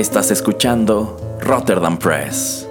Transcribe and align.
Estás 0.00 0.30
escuchando 0.30 1.36
Rotterdam 1.42 1.98
Press. 1.98 2.66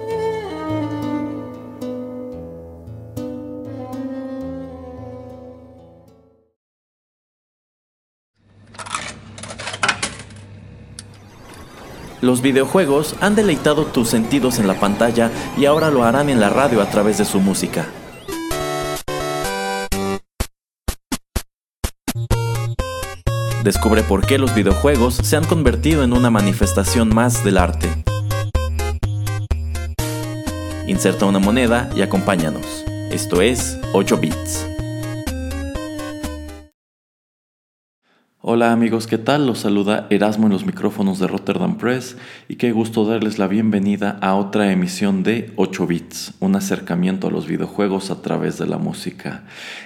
Los 12.20 12.42
videojuegos 12.42 13.14
han 13.20 13.36
deleitado 13.36 13.84
tus 13.86 14.08
sentidos 14.08 14.58
en 14.58 14.66
la 14.66 14.80
pantalla 14.80 15.30
y 15.56 15.66
ahora 15.66 15.92
lo 15.92 16.02
harán 16.02 16.30
en 16.30 16.40
la 16.40 16.50
radio 16.50 16.82
a 16.82 16.90
través 16.90 17.18
de 17.18 17.24
su 17.24 17.38
música. 17.38 17.86
Descubre 23.64 24.02
por 24.02 24.26
qué 24.26 24.38
los 24.38 24.54
videojuegos 24.54 25.14
se 25.14 25.36
han 25.36 25.44
convertido 25.44 26.02
en 26.02 26.14
una 26.14 26.30
manifestación 26.30 27.14
más 27.14 27.44
del 27.44 27.58
arte. 27.58 27.88
Inserta 30.86 31.26
una 31.26 31.40
moneda 31.40 31.90
y 31.94 32.00
acompáñanos. 32.00 32.64
Esto 33.10 33.42
es 33.42 33.78
8 33.92 34.16
bits. 34.16 34.66
Hola 38.42 38.72
amigos, 38.72 39.06
¿qué 39.06 39.18
tal? 39.18 39.46
Los 39.46 39.58
saluda 39.58 40.06
Erasmo 40.08 40.46
en 40.46 40.54
los 40.54 40.64
micrófonos 40.64 41.18
de 41.18 41.26
Rotterdam 41.26 41.76
Press 41.76 42.16
y 42.48 42.56
qué 42.56 42.72
gusto 42.72 43.04
darles 43.04 43.38
la 43.38 43.48
bienvenida 43.48 44.16
a 44.22 44.34
otra 44.34 44.72
emisión 44.72 45.22
de 45.22 45.52
8 45.56 45.86
bits, 45.86 46.32
un 46.40 46.56
acercamiento 46.56 47.28
a 47.28 47.30
los 47.30 47.46
videojuegos 47.46 48.10
a 48.10 48.22
través 48.22 48.56
de 48.56 48.66
la 48.66 48.78
música. 48.78 49.42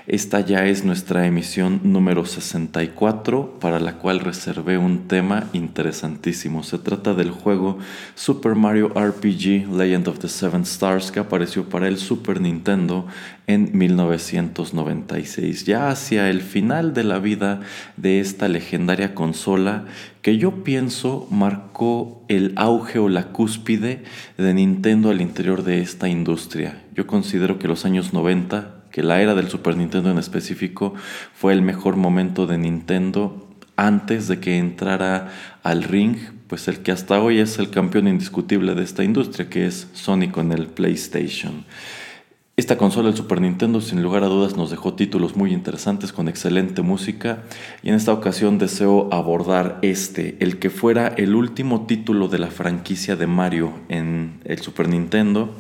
Esta 0.07 0.39
ya 0.39 0.67
es 0.67 0.85
nuestra 0.85 1.27
emisión 1.27 1.81
número 1.83 2.27
64 2.27 3.59
para 3.59 3.81
la 3.81 3.95
cual 3.95 4.21
reservé 4.21 4.79
un 4.79 5.09
tema 5.09 5.49
interesantísimo. 5.53 6.63
Se 6.63 6.79
trata 6.79 7.13
del 7.13 7.33
juego 7.33 7.79
Super 8.15 8.55
Mario 8.55 8.91
RPG 8.91 9.69
Legend 9.77 10.07
of 10.07 10.21
the 10.21 10.29
Seven 10.29 10.63
Stars 10.63 11.11
que 11.11 11.19
apareció 11.19 11.69
para 11.69 11.89
el 11.89 11.99
Super 11.99 12.41
Nintendo 12.41 13.09
en 13.49 13.77
1996, 13.77 15.67
ya 15.67 15.91
hacia 15.91 16.31
el 16.31 16.41
final 16.41 16.95
de 16.95 17.05
la 17.05 17.19
vida 17.19 17.61
de 17.97 18.21
esta 18.21 18.44
legendaria 18.49 19.15
consola 19.15 19.85
que 20.23 20.39
yo 20.39 20.65
pienso 20.65 21.27
marcó 21.31 22.25
el 22.29 22.53
auge 22.57 22.99
o 22.99 23.09
la 23.09 23.33
cúspide 23.33 24.05
de 24.39 24.55
Nintendo 24.55 25.11
al 25.11 25.21
interior 25.21 25.63
de 25.65 25.81
esta 25.81 26.09
industria. 26.09 26.83
Yo 26.95 27.07
considero 27.07 27.59
que 27.59 27.69
los 27.69 27.85
años 27.85 28.13
90, 28.13 28.85
que 28.91 29.03
la 29.03 29.21
era 29.21 29.35
del 29.35 29.49
Super 29.49 29.77
Nintendo 29.77 30.11
en 30.11 30.19
específico, 30.19 30.95
fue 31.35 31.53
el 31.53 31.63
mejor 31.63 31.97
momento 31.97 32.47
de 32.47 32.59
Nintendo 32.59 33.49
antes 33.77 34.29
de 34.29 34.41
que 34.41 34.59
entrara 34.59 35.33
al 35.63 35.83
ring, 35.83 36.17
pues 36.47 36.69
el 36.69 36.79
que 36.79 36.93
hasta 36.93 37.21
hoy 37.21 37.41
es 37.41 37.59
el 37.59 37.71
campeón 37.71 38.07
indiscutible 38.07 38.75
de 38.75 38.85
esta 38.85 39.03
industria, 39.03 39.49
que 39.49 39.67
es 39.67 39.89
Sony 39.95 40.31
con 40.31 40.53
el 40.53 40.67
PlayStation. 40.67 41.65
Esta 42.57 42.79
consola, 42.79 43.09
el 43.09 43.17
Super 43.17 43.41
Nintendo, 43.41 43.81
sin 43.81 44.01
lugar 44.01 44.23
a 44.23 44.29
dudas 44.29 44.57
nos 44.57 44.71
dejó 44.71 44.95
títulos 44.95 45.35
muy 45.35 45.53
interesantes 45.53 46.13
con 46.13 46.29
excelente 46.29 46.83
música. 46.83 47.43
Y 47.83 47.89
en 47.89 47.97
esta 47.97 48.13
ocasión 48.13 48.59
deseo 48.59 49.09
abordar 49.13 49.81
este, 49.83 50.37
el 50.39 50.61
que 50.61 50.71
fuera 50.71 51.09
el 51.09 51.35
último 51.35 51.87
título 51.87 52.29
de 52.29 52.39
la 52.39 52.53
franquicia 52.53 53.17
de 53.17 53.27
Mario 53.27 53.73
en 53.89 54.41
el 54.45 54.61
Super 54.61 54.89
Nintendo, 54.89 55.53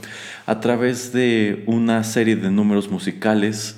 a 0.46 0.60
través 0.60 1.12
de 1.12 1.64
una 1.66 2.04
serie 2.04 2.36
de 2.36 2.52
números 2.52 2.88
musicales 2.88 3.74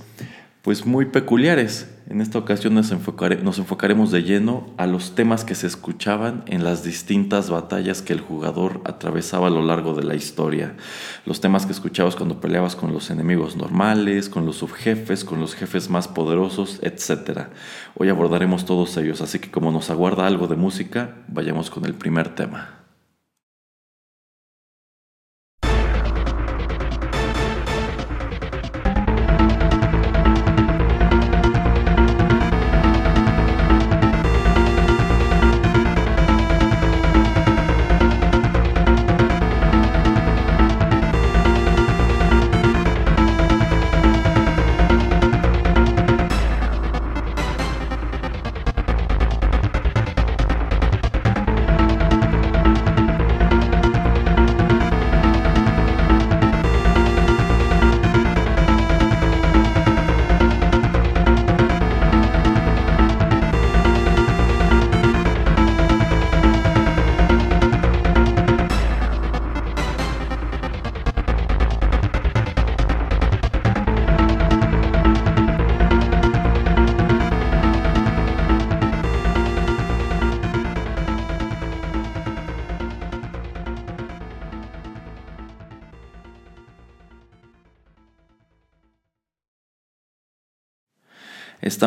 pues 0.61 0.84
muy 0.84 1.06
peculiares 1.06 1.89
en 2.08 2.20
esta 2.20 2.38
ocasión 2.38 2.74
nos, 2.74 2.92
enfocaremos 2.92 4.12
de 4.12 4.22
lleno 4.22 4.68
a 4.76 4.86
los 4.86 5.16
temas 5.16 5.44
que 5.44 5.56
se 5.56 5.66
escuchaban 5.66 6.44
en 6.46 6.62
las 6.62 6.84
distintas 6.84 7.50
batallas 7.50 8.00
que 8.00 8.12
el 8.12 8.20
jugador 8.20 8.80
atravesaba 8.84 9.48
a 9.48 9.50
lo 9.50 9.62
largo 9.62 9.92
de 9.94 10.04
la 10.04 10.14
historia. 10.14 10.76
Los 11.25 11.41
temas 11.41 11.66
que 11.66 11.72
escuchabas 11.72 12.14
cuando 12.14 12.41
peleabas 12.41 12.76
con 12.76 12.92
los 12.92 13.10
enemigos 13.10 13.56
normales, 13.56 14.28
con 14.28 14.47
los 14.47 14.56
subjefes, 14.56 15.25
con 15.25 15.41
los 15.41 15.56
jefes 15.56 15.91
más 15.91 16.06
poderosos, 16.06 16.78
etc. 16.82 17.48
Hoy 17.97 18.08
abordaremos 18.08 18.66
todos 18.66 18.97
ellos, 18.98 19.20
así 19.20 19.41
que 19.41 19.50
como 19.50 19.72
nos 19.72 19.91
aguarda 19.91 20.28
algo 20.28 20.47
de 20.47 20.56
música, 20.56 21.16
vayamos 21.26 21.70
con 21.70 21.86
el 21.86 21.94
primer 21.94 22.36
tema. 22.36 22.75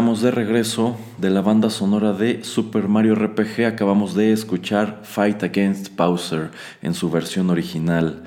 De 0.10 0.32
regreso 0.32 0.98
de 1.20 1.30
la 1.30 1.42
banda 1.42 1.70
sonora 1.70 2.14
de 2.14 2.44
Super 2.44 2.88
Mario 2.88 3.14
RPG. 3.14 3.66
Acabamos 3.68 4.16
de 4.16 4.34
escuchar 4.34 5.02
Fight 5.04 5.44
Against 5.44 5.96
Bowser 5.96 6.50
en 6.82 6.96
su 6.96 7.12
versión 7.12 7.52
original. 7.52 8.24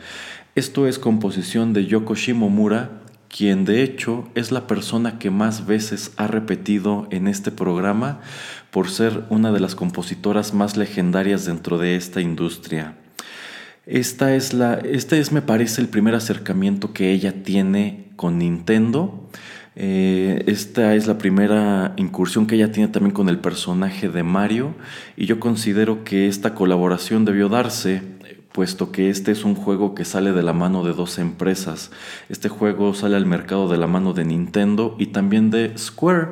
Esto 0.54 0.87
es 0.87 1.00
composición 1.00 1.72
de 1.72 1.87
Yoko 1.87 2.15
Shimomura, 2.15 3.03
quien 3.28 3.65
de 3.65 3.82
hecho 3.82 4.28
es 4.37 4.53
la 4.53 4.69
persona 4.69 5.19
que 5.19 5.31
más 5.31 5.66
veces 5.66 6.12
ha 6.16 6.28
repetido 6.28 7.09
en 7.10 7.26
este 7.26 7.50
programa 7.50 8.20
por 8.70 8.88
ser 8.88 9.25
una 9.28 9.50
de 9.50 9.59
las 9.59 9.75
compositoras 9.75 10.54
más 10.54 10.76
legendarias 10.76 11.47
dentro 11.47 11.78
de 11.78 11.97
esta 11.97 12.20
industria. 12.20 12.97
Esta 13.87 14.37
es 14.37 14.54
la, 14.54 14.75
este 14.75 15.19
es, 15.19 15.32
me 15.32 15.43
parece, 15.43 15.81
el 15.81 15.88
primer 15.88 16.14
acercamiento 16.14 16.93
que 16.93 17.10
ella 17.10 17.43
tiene 17.43 18.12
con 18.14 18.38
Nintendo 18.38 19.28
eh, 19.75 20.44
esta 20.47 20.94
es 20.94 21.06
la 21.06 21.19
primera 21.19 21.94
incursión 21.97 22.47
que 22.47 22.56
ella 22.56 22.72
tiene 22.72 22.88
también 22.88 23.15
con 23.15 23.28
el 23.28 23.38
personaje 23.38 24.09
de 24.09 24.22
Mario 24.22 24.75
y 25.16 25.27
yo 25.27 25.41
considero 25.41 26.05
que 26.05 26.28
esta 26.28 26.55
colaboración 26.55 27.25
debió 27.25 27.49
darse 27.49 28.03
puesto 28.53 28.93
que 28.93 29.09
este 29.09 29.32
es 29.32 29.44
un 29.44 29.55
juego 29.55 29.94
que 29.94 30.05
sale 30.05 30.32
de 30.32 30.43
la 30.43 30.53
mano 30.53 30.84
de 30.84 30.93
dos 30.93 31.19
empresas. 31.19 31.91
Este 32.28 32.49
juego 32.49 32.94
sale 32.94 33.16
al 33.16 33.27
mercado 33.27 33.69
de 33.69 33.78
la 33.78 33.87
mano 33.87 34.12
de 34.12 34.25
Nintendo 34.25 34.94
y 34.99 35.06
también 35.06 35.50
de 35.50 35.77
Square, 35.77 36.28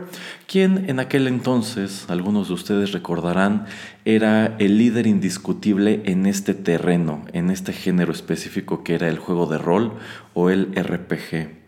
quien 0.46 0.88
en 0.88 1.00
aquel 1.00 1.26
entonces, 1.26 2.04
algunos 2.08 2.48
de 2.48 2.54
ustedes 2.54 2.92
recordarán, 2.92 3.66
era 4.04 4.54
el 4.58 4.78
líder 4.78 5.06
indiscutible 5.06 6.02
en 6.04 6.26
este 6.26 6.54
terreno, 6.54 7.24
en 7.32 7.50
este 7.50 7.72
género 7.72 8.12
específico 8.12 8.84
que 8.84 8.94
era 8.94 9.08
el 9.08 9.18
juego 9.18 9.46
de 9.46 9.58
rol 9.58 9.94
o 10.34 10.50
el 10.50 10.72
RPG. 10.74 11.59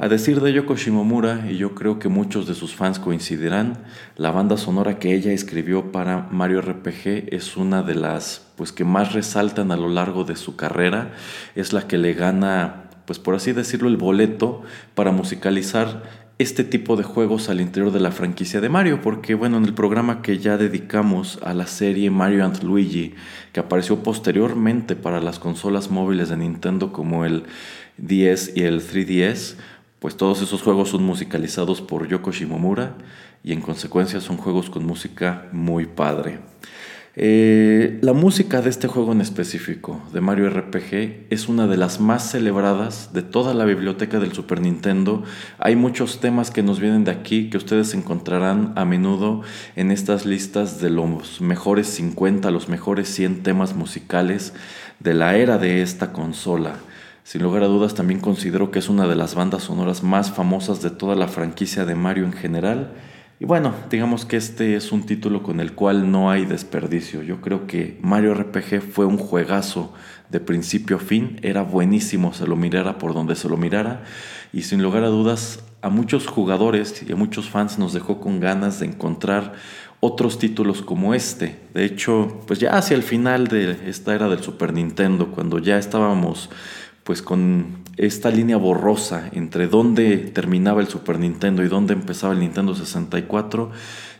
A 0.00 0.06
decir 0.06 0.40
de 0.40 0.52
Yoko 0.52 0.76
Shimomura, 0.76 1.50
y 1.50 1.56
yo 1.56 1.74
creo 1.74 1.98
que 1.98 2.08
muchos 2.08 2.46
de 2.46 2.54
sus 2.54 2.72
fans 2.72 3.00
coincidirán, 3.00 3.78
la 4.16 4.30
banda 4.30 4.56
sonora 4.56 5.00
que 5.00 5.12
ella 5.12 5.32
escribió 5.32 5.90
para 5.90 6.28
Mario 6.30 6.60
RPG 6.60 7.34
es 7.34 7.56
una 7.56 7.82
de 7.82 7.96
las 7.96 8.46
pues 8.54 8.70
que 8.70 8.84
más 8.84 9.12
resaltan 9.12 9.72
a 9.72 9.76
lo 9.76 9.88
largo 9.88 10.22
de 10.22 10.36
su 10.36 10.54
carrera, 10.54 11.14
es 11.56 11.72
la 11.72 11.88
que 11.88 11.98
le 11.98 12.14
gana, 12.14 12.90
pues 13.06 13.18
por 13.18 13.34
así 13.34 13.50
decirlo, 13.52 13.88
el 13.88 13.96
boleto 13.96 14.62
para 14.94 15.10
musicalizar 15.10 16.28
este 16.38 16.62
tipo 16.62 16.94
de 16.94 17.02
juegos 17.02 17.48
al 17.48 17.60
interior 17.60 17.90
de 17.90 17.98
la 17.98 18.12
franquicia 18.12 18.60
de 18.60 18.68
Mario, 18.68 19.02
porque 19.02 19.34
bueno, 19.34 19.56
en 19.56 19.64
el 19.64 19.74
programa 19.74 20.22
que 20.22 20.38
ya 20.38 20.56
dedicamos 20.56 21.40
a 21.42 21.54
la 21.54 21.66
serie 21.66 22.08
Mario 22.10 22.44
and 22.44 22.62
Luigi, 22.62 23.16
que 23.52 23.58
apareció 23.58 24.04
posteriormente 24.04 24.94
para 24.94 25.20
las 25.20 25.40
consolas 25.40 25.90
móviles 25.90 26.28
de 26.28 26.36
Nintendo 26.36 26.92
como 26.92 27.24
el 27.24 27.42
10 27.96 28.52
y 28.56 28.62
el 28.62 28.80
3DS, 28.80 29.56
pues 29.98 30.16
todos 30.16 30.42
esos 30.42 30.62
juegos 30.62 30.90
son 30.90 31.02
musicalizados 31.02 31.80
por 31.80 32.08
Yoko 32.08 32.32
Shimomura 32.32 32.94
y 33.42 33.52
en 33.52 33.60
consecuencia 33.60 34.20
son 34.20 34.36
juegos 34.36 34.70
con 34.70 34.84
música 34.86 35.48
muy 35.52 35.86
padre. 35.86 36.38
Eh, 37.20 37.98
la 38.00 38.12
música 38.12 38.62
de 38.62 38.70
este 38.70 38.86
juego 38.86 39.10
en 39.10 39.20
específico, 39.20 40.00
de 40.12 40.20
Mario 40.20 40.50
RPG, 40.50 41.26
es 41.30 41.48
una 41.48 41.66
de 41.66 41.76
las 41.76 41.98
más 41.98 42.30
celebradas 42.30 43.12
de 43.12 43.22
toda 43.22 43.54
la 43.54 43.64
biblioteca 43.64 44.20
del 44.20 44.32
Super 44.32 44.60
Nintendo. 44.60 45.24
Hay 45.58 45.74
muchos 45.74 46.20
temas 46.20 46.52
que 46.52 46.62
nos 46.62 46.78
vienen 46.78 47.02
de 47.02 47.10
aquí 47.10 47.50
que 47.50 47.56
ustedes 47.56 47.92
encontrarán 47.92 48.72
a 48.76 48.84
menudo 48.84 49.42
en 49.74 49.90
estas 49.90 50.26
listas 50.26 50.80
de 50.80 50.90
los 50.90 51.40
mejores 51.40 51.88
50, 51.88 52.52
los 52.52 52.68
mejores 52.68 53.08
100 53.08 53.42
temas 53.42 53.74
musicales 53.74 54.52
de 55.00 55.14
la 55.14 55.36
era 55.36 55.58
de 55.58 55.82
esta 55.82 56.12
consola. 56.12 56.76
Sin 57.28 57.42
lugar 57.42 57.62
a 57.62 57.66
dudas 57.66 57.92
también 57.92 58.20
considero 58.20 58.70
que 58.70 58.78
es 58.78 58.88
una 58.88 59.06
de 59.06 59.14
las 59.14 59.34
bandas 59.34 59.64
sonoras 59.64 60.02
más 60.02 60.30
famosas 60.32 60.80
de 60.80 60.88
toda 60.88 61.14
la 61.14 61.28
franquicia 61.28 61.84
de 61.84 61.94
Mario 61.94 62.24
en 62.24 62.32
general 62.32 62.94
y 63.38 63.44
bueno, 63.44 63.74
digamos 63.90 64.24
que 64.24 64.38
este 64.38 64.76
es 64.76 64.92
un 64.92 65.04
título 65.04 65.42
con 65.42 65.60
el 65.60 65.74
cual 65.74 66.10
no 66.10 66.30
hay 66.30 66.46
desperdicio. 66.46 67.22
Yo 67.22 67.42
creo 67.42 67.66
que 67.66 67.98
Mario 68.00 68.32
RPG 68.32 68.80
fue 68.80 69.04
un 69.04 69.18
juegazo 69.18 69.92
de 70.30 70.40
principio 70.40 70.96
a 70.96 71.00
fin, 71.00 71.38
era 71.42 71.60
buenísimo, 71.60 72.32
se 72.32 72.46
lo 72.46 72.56
mirara 72.56 72.96
por 72.96 73.12
donde 73.12 73.36
se 73.36 73.50
lo 73.50 73.58
mirara 73.58 74.04
y 74.50 74.62
sin 74.62 74.82
lugar 74.82 75.04
a 75.04 75.08
dudas 75.08 75.62
a 75.82 75.90
muchos 75.90 76.26
jugadores 76.26 77.04
y 77.06 77.12
a 77.12 77.16
muchos 77.16 77.50
fans 77.50 77.78
nos 77.78 77.92
dejó 77.92 78.20
con 78.20 78.40
ganas 78.40 78.80
de 78.80 78.86
encontrar 78.86 79.52
otros 80.00 80.38
títulos 80.38 80.80
como 80.80 81.12
este. 81.12 81.60
De 81.74 81.84
hecho, 81.84 82.40
pues 82.46 82.58
ya 82.58 82.76
hacia 82.76 82.96
el 82.96 83.02
final 83.02 83.48
de 83.48 83.76
esta 83.86 84.14
era 84.14 84.30
del 84.30 84.42
Super 84.42 84.72
Nintendo, 84.72 85.30
cuando 85.30 85.58
ya 85.58 85.76
estábamos 85.76 86.48
pues 87.08 87.22
con 87.22 87.78
esta 87.96 88.30
línea 88.30 88.58
borrosa 88.58 89.30
entre 89.32 89.66
dónde 89.66 90.18
terminaba 90.18 90.82
el 90.82 90.88
Super 90.88 91.18
Nintendo 91.18 91.64
y 91.64 91.68
dónde 91.68 91.94
empezaba 91.94 92.34
el 92.34 92.40
Nintendo 92.40 92.74
64, 92.74 93.70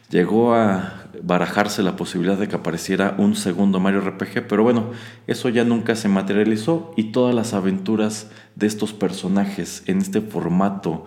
llegó 0.08 0.55
a 0.55 1.05
barajarse 1.23 1.82
la 1.82 1.96
posibilidad 1.96 2.38
de 2.38 2.49
que 2.49 2.56
apareciera 2.56 3.14
un 3.19 3.37
segundo 3.37 3.79
Mario 3.79 4.00
RPG, 4.00 4.46
pero 4.49 4.62
bueno, 4.62 4.93
eso 5.26 5.50
ya 5.50 5.64
nunca 5.64 5.96
se 5.96 6.08
materializó 6.08 6.94
y 6.96 7.12
todas 7.12 7.35
las 7.35 7.52
aventuras 7.52 8.31
de 8.55 8.67
estos 8.67 8.94
personajes 8.94 9.82
en 9.85 9.99
este 9.99 10.23
formato 10.23 11.05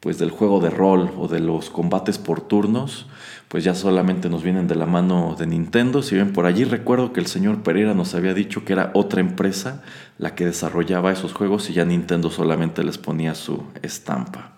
pues 0.00 0.18
del 0.18 0.30
juego 0.30 0.60
de 0.60 0.70
rol 0.70 1.12
o 1.18 1.28
de 1.28 1.40
los 1.40 1.68
combates 1.68 2.16
por 2.16 2.40
turnos, 2.40 3.06
pues 3.48 3.64
ya 3.64 3.74
solamente 3.74 4.28
nos 4.28 4.42
vienen 4.42 4.68
de 4.68 4.74
la 4.74 4.86
mano 4.86 5.34
de 5.38 5.46
Nintendo. 5.46 6.02
Si 6.02 6.14
bien 6.14 6.32
por 6.32 6.46
allí 6.46 6.64
recuerdo 6.64 7.12
que 7.12 7.20
el 7.20 7.26
señor 7.26 7.62
Pereira 7.62 7.94
nos 7.94 8.14
había 8.14 8.34
dicho 8.34 8.64
que 8.64 8.74
era 8.74 8.90
otra 8.94 9.20
empresa 9.20 9.82
la 10.18 10.34
que 10.34 10.44
desarrollaba 10.44 11.12
esos 11.12 11.32
juegos 11.32 11.70
y 11.70 11.72
ya 11.72 11.84
Nintendo 11.84 12.30
solamente 12.30 12.84
les 12.84 12.98
ponía 12.98 13.34
su 13.34 13.64
estampa. 13.82 14.52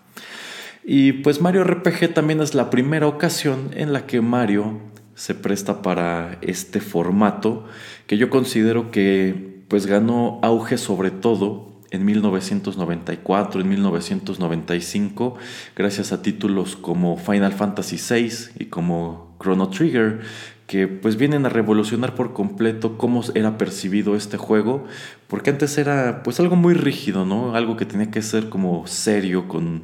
Y 0.83 1.13
pues 1.13 1.41
Mario 1.41 1.63
RPG 1.63 2.13
también 2.13 2.41
es 2.41 2.53
la 2.53 2.69
primera 2.69 3.07
ocasión 3.07 3.69
en 3.75 3.93
la 3.93 4.05
que 4.07 4.19
Mario 4.19 4.79
se 5.15 5.35
presta 5.35 5.81
para 5.81 6.37
este 6.41 6.81
formato 6.81 7.65
que 8.07 8.17
yo 8.17 8.29
considero 8.29 8.91
que 8.91 9.63
pues 9.67 9.85
ganó 9.85 10.39
auge 10.41 10.77
sobre 10.77 11.11
todo 11.11 11.70
en 11.91 12.05
1994, 12.05 13.61
en 13.61 13.69
1995, 13.69 15.35
gracias 15.75 16.11
a 16.13 16.21
títulos 16.21 16.75
como 16.77 17.17
Final 17.17 17.51
Fantasy 17.51 17.97
VI 17.97 18.63
y 18.63 18.65
como 18.65 19.35
Chrono 19.41 19.69
Trigger, 19.69 20.21
que 20.67 20.87
pues 20.87 21.17
vienen 21.17 21.45
a 21.45 21.49
revolucionar 21.49 22.15
por 22.15 22.31
completo 22.31 22.97
cómo 22.97 23.21
era 23.35 23.57
percibido 23.57 24.15
este 24.15 24.37
juego, 24.37 24.85
porque 25.27 25.49
antes 25.49 25.77
era 25.77 26.23
pues 26.23 26.39
algo 26.39 26.55
muy 26.55 26.73
rígido, 26.73 27.25
¿no? 27.25 27.55
Algo 27.55 27.75
que 27.75 27.85
tenía 27.85 28.09
que 28.09 28.21
ser 28.21 28.47
como 28.47 28.87
serio, 28.87 29.49
con 29.49 29.83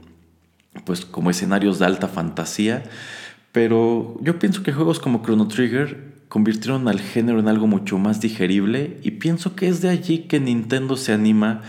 pues 0.86 1.06
como 1.06 1.30
escenarios 1.30 1.80
de 1.80 1.86
alta 1.86 2.08
fantasía, 2.08 2.84
pero 3.52 4.18
yo 4.22 4.40
pienso 4.40 4.64
que 4.64 4.72
juegos 4.72 5.00
como 5.00 5.22
Chrono 5.24 5.50
Trigger 5.50 6.16
convirtieron 6.30 6.88
al 6.88 7.00
género 7.00 7.40
en 7.40 7.48
algo 7.48 7.68
mucho 7.68 7.98
más 7.98 8.22
digerible 8.22 9.00
y 9.02 9.12
pienso 9.12 9.56
que 9.56 9.68
es 9.68 9.82
de 9.82 9.90
allí 9.90 10.20
que 10.20 10.40
Nintendo 10.40 10.98
se 10.98 11.14
anima 11.14 11.62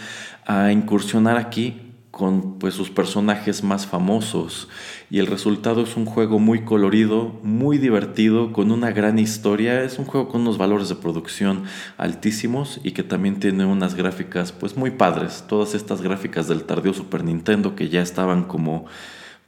a 0.48 0.72
incursionar 0.72 1.36
aquí 1.36 1.82
con 2.10 2.58
pues, 2.58 2.74
sus 2.74 2.90
personajes 2.90 3.62
más 3.62 3.86
famosos 3.86 4.68
y 5.10 5.20
el 5.20 5.26
resultado 5.26 5.82
es 5.82 5.96
un 5.96 6.06
juego 6.06 6.38
muy 6.38 6.62
colorido, 6.62 7.38
muy 7.44 7.78
divertido, 7.78 8.52
con 8.52 8.72
una 8.72 8.90
gran 8.90 9.18
historia, 9.18 9.82
es 9.84 9.98
un 9.98 10.06
juego 10.06 10.28
con 10.28 10.40
unos 10.40 10.58
valores 10.58 10.88
de 10.88 10.96
producción 10.96 11.64
altísimos 11.98 12.80
y 12.82 12.92
que 12.92 13.02
también 13.02 13.38
tiene 13.38 13.66
unas 13.66 13.94
gráficas 13.94 14.50
pues 14.50 14.76
muy 14.76 14.90
padres, 14.90 15.44
todas 15.46 15.74
estas 15.74 16.02
gráficas 16.02 16.48
del 16.48 16.64
tardío 16.64 16.94
Super 16.94 17.22
Nintendo 17.22 17.76
que 17.76 17.90
ya 17.90 18.00
estaban 18.00 18.44
como 18.44 18.86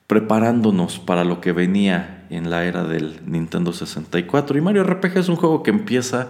preparándonos 0.07 0.99
para 0.99 1.25
lo 1.25 1.41
que 1.41 1.53
venía 1.53 2.27
en 2.31 2.51
la 2.51 2.65
era 2.65 2.85
del 2.85 3.21
Nintendo 3.27 3.73
64. 3.73 4.59
Y 4.59 4.61
Mario 4.61 4.85
RPG 4.85 5.19
es 5.19 5.29
un 5.29 5.37
juego 5.37 5.63
que 5.63 5.71
empieza, 5.71 6.29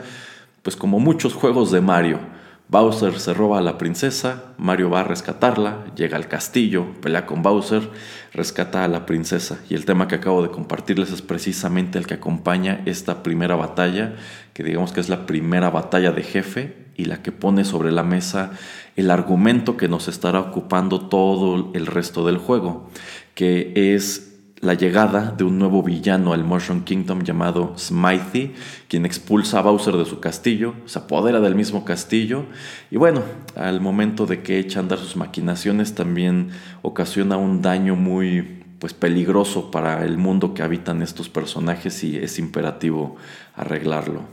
pues 0.63 0.77
como 0.77 1.01
muchos 1.01 1.35
juegos 1.35 1.71
de 1.73 1.81
Mario. 1.81 2.40
Bowser 2.71 3.19
se 3.19 3.35
roba 3.35 3.59
a 3.59 3.63
la 3.63 3.79
princesa, 3.79 4.55
Mario 4.57 4.91
va 4.91 5.01
a 5.01 5.05
rescatarla, 5.05 5.87
llega 5.97 6.17
al 6.17 6.29
castillo, 6.29 6.87
pelea 7.03 7.27
con 7.27 7.43
Bowser, 7.43 7.91
rescata 8.33 8.85
a 8.85 8.89
la 8.89 9.07
princesa. 9.07 9.59
Y 9.69 9.75
el 9.75 9.85
tema 9.85 10.07
que 10.07 10.15
acabo 10.15 10.41
de 10.41 10.51
compartirles 10.51 11.11
es 11.11 11.21
precisamente 11.21 11.99
el 11.99 12.07
que 12.07 12.15
acompaña 12.15 12.81
esta 12.87 13.25
primera 13.25 13.57
batalla, 13.57 14.15
que 14.55 14.63
digamos 14.63 14.93
que 14.93 15.01
es 15.01 15.09
la 15.09 15.27
primera 15.27 15.69
batalla 15.71 16.13
de 16.13 16.23
jefe 16.23 16.77
y 16.95 17.07
la 17.07 17.23
que 17.23 17.33
pone 17.33 17.65
sobre 17.65 17.91
la 17.91 18.05
mesa 18.05 18.53
el 18.95 19.11
argumento 19.11 19.77
que 19.77 19.89
nos 19.89 20.07
estará 20.07 20.39
ocupando 20.39 21.09
todo 21.09 21.73
el 21.75 21.87
resto 21.87 22.25
del 22.25 22.39
juego 22.39 22.89
que 23.35 23.95
es 23.95 24.30
la 24.61 24.75
llegada 24.75 25.35
de 25.37 25.45
un 25.45 25.59
nuevo 25.59 25.83
villano 25.83 26.35
al 26.35 26.45
Motion 26.45 26.85
Kingdom 26.85 27.23
llamado 27.23 27.75
Smithy, 27.79 28.53
quien 28.89 29.07
expulsa 29.07 29.59
a 29.59 29.63
Bowser 29.63 29.97
de 29.97 30.05
su 30.05 30.21
castillo, 30.21 30.75
se 30.85 30.99
apodera 30.99 31.41
del 31.41 31.55
mismo 31.55 31.85
castillo 31.85 32.45
y 32.91 32.97
bueno, 32.97 33.23
al 33.57 33.81
momento 33.81 34.27
de 34.27 34.43
que 34.43 34.59
echa 34.59 34.79
a 34.79 34.83
andar 34.83 34.99
sus 34.99 35.17
maquinaciones 35.17 35.95
también 35.95 36.51
ocasiona 36.83 37.39
un 37.39 37.63
daño 37.63 37.97
muy 37.97 38.63
pues 38.79 38.93
peligroso 38.93 39.71
para 39.71 40.05
el 40.05 40.19
mundo 40.19 40.53
que 40.53 40.63
habitan 40.63 41.01
estos 41.01 41.31
personajes 41.31 42.05
y 42.05 42.17
es 42.17 42.39
imperativo 42.39 43.17
arreglarlo. 43.55 44.25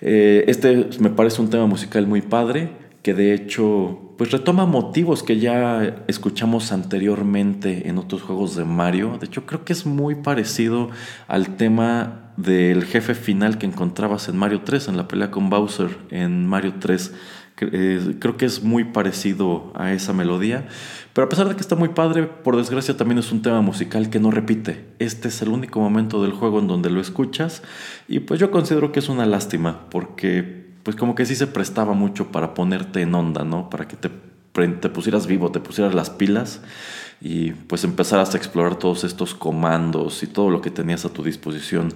Eh, 0.00 0.44
este 0.46 0.88
me 1.00 1.10
parece 1.10 1.40
un 1.40 1.50
tema 1.50 1.66
musical 1.66 2.06
muy 2.06 2.20
padre 2.20 2.87
que 3.08 3.14
de 3.14 3.32
hecho 3.32 4.12
pues 4.18 4.32
retoma 4.32 4.66
motivos 4.66 5.22
que 5.22 5.38
ya 5.38 6.04
escuchamos 6.08 6.72
anteriormente 6.72 7.88
en 7.88 7.96
otros 7.96 8.20
juegos 8.20 8.54
de 8.54 8.66
Mario. 8.66 9.16
De 9.18 9.24
hecho, 9.24 9.46
creo 9.46 9.64
que 9.64 9.72
es 9.72 9.86
muy 9.86 10.16
parecido 10.16 10.90
al 11.26 11.56
tema 11.56 12.34
del 12.36 12.84
jefe 12.84 13.14
final 13.14 13.56
que 13.56 13.64
encontrabas 13.64 14.28
en 14.28 14.36
Mario 14.36 14.60
3, 14.62 14.88
en 14.88 14.98
la 14.98 15.08
pelea 15.08 15.30
con 15.30 15.48
Bowser 15.48 15.96
en 16.10 16.46
Mario 16.46 16.74
3. 16.78 17.14
Eh, 17.60 18.16
creo 18.18 18.36
que 18.36 18.44
es 18.44 18.62
muy 18.62 18.84
parecido 18.84 19.72
a 19.74 19.94
esa 19.94 20.12
melodía. 20.12 20.68
Pero 21.14 21.24
a 21.24 21.28
pesar 21.30 21.48
de 21.48 21.54
que 21.54 21.62
está 21.62 21.76
muy 21.76 21.88
padre, 21.88 22.24
por 22.24 22.58
desgracia 22.58 22.94
también 22.94 23.18
es 23.20 23.32
un 23.32 23.40
tema 23.40 23.62
musical 23.62 24.10
que 24.10 24.20
no 24.20 24.30
repite. 24.30 24.84
Este 24.98 25.28
es 25.28 25.40
el 25.40 25.48
único 25.48 25.80
momento 25.80 26.22
del 26.22 26.32
juego 26.32 26.58
en 26.58 26.66
donde 26.66 26.90
lo 26.90 27.00
escuchas. 27.00 27.62
Y 28.06 28.20
pues 28.20 28.38
yo 28.38 28.50
considero 28.50 28.92
que 28.92 28.98
es 28.98 29.08
una 29.08 29.24
lástima, 29.24 29.88
porque 29.88 30.57
pues 30.88 30.96
como 30.96 31.14
que 31.14 31.26
sí 31.26 31.36
se 31.36 31.46
prestaba 31.46 31.92
mucho 31.92 32.32
para 32.32 32.54
ponerte 32.54 33.02
en 33.02 33.14
onda, 33.14 33.44
¿no? 33.44 33.68
Para 33.68 33.86
que 33.86 33.94
te, 33.94 34.08
te 34.08 34.88
pusieras 34.88 35.26
vivo, 35.26 35.52
te 35.52 35.60
pusieras 35.60 35.92
las 35.92 36.08
pilas 36.08 36.62
y 37.20 37.50
pues 37.50 37.84
empezaras 37.84 38.32
a 38.32 38.38
explorar 38.38 38.76
todos 38.76 39.04
estos 39.04 39.34
comandos 39.34 40.22
y 40.22 40.26
todo 40.26 40.48
lo 40.48 40.62
que 40.62 40.70
tenías 40.70 41.04
a 41.04 41.10
tu 41.10 41.22
disposición 41.22 41.92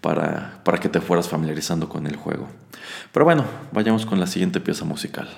para, 0.00 0.60
para 0.64 0.78
que 0.78 0.88
te 0.88 1.00
fueras 1.00 1.28
familiarizando 1.28 1.88
con 1.88 2.08
el 2.08 2.16
juego. 2.16 2.48
Pero 3.12 3.24
bueno, 3.24 3.44
vayamos 3.70 4.06
con 4.06 4.18
la 4.18 4.26
siguiente 4.26 4.58
pieza 4.58 4.84
musical. 4.84 5.28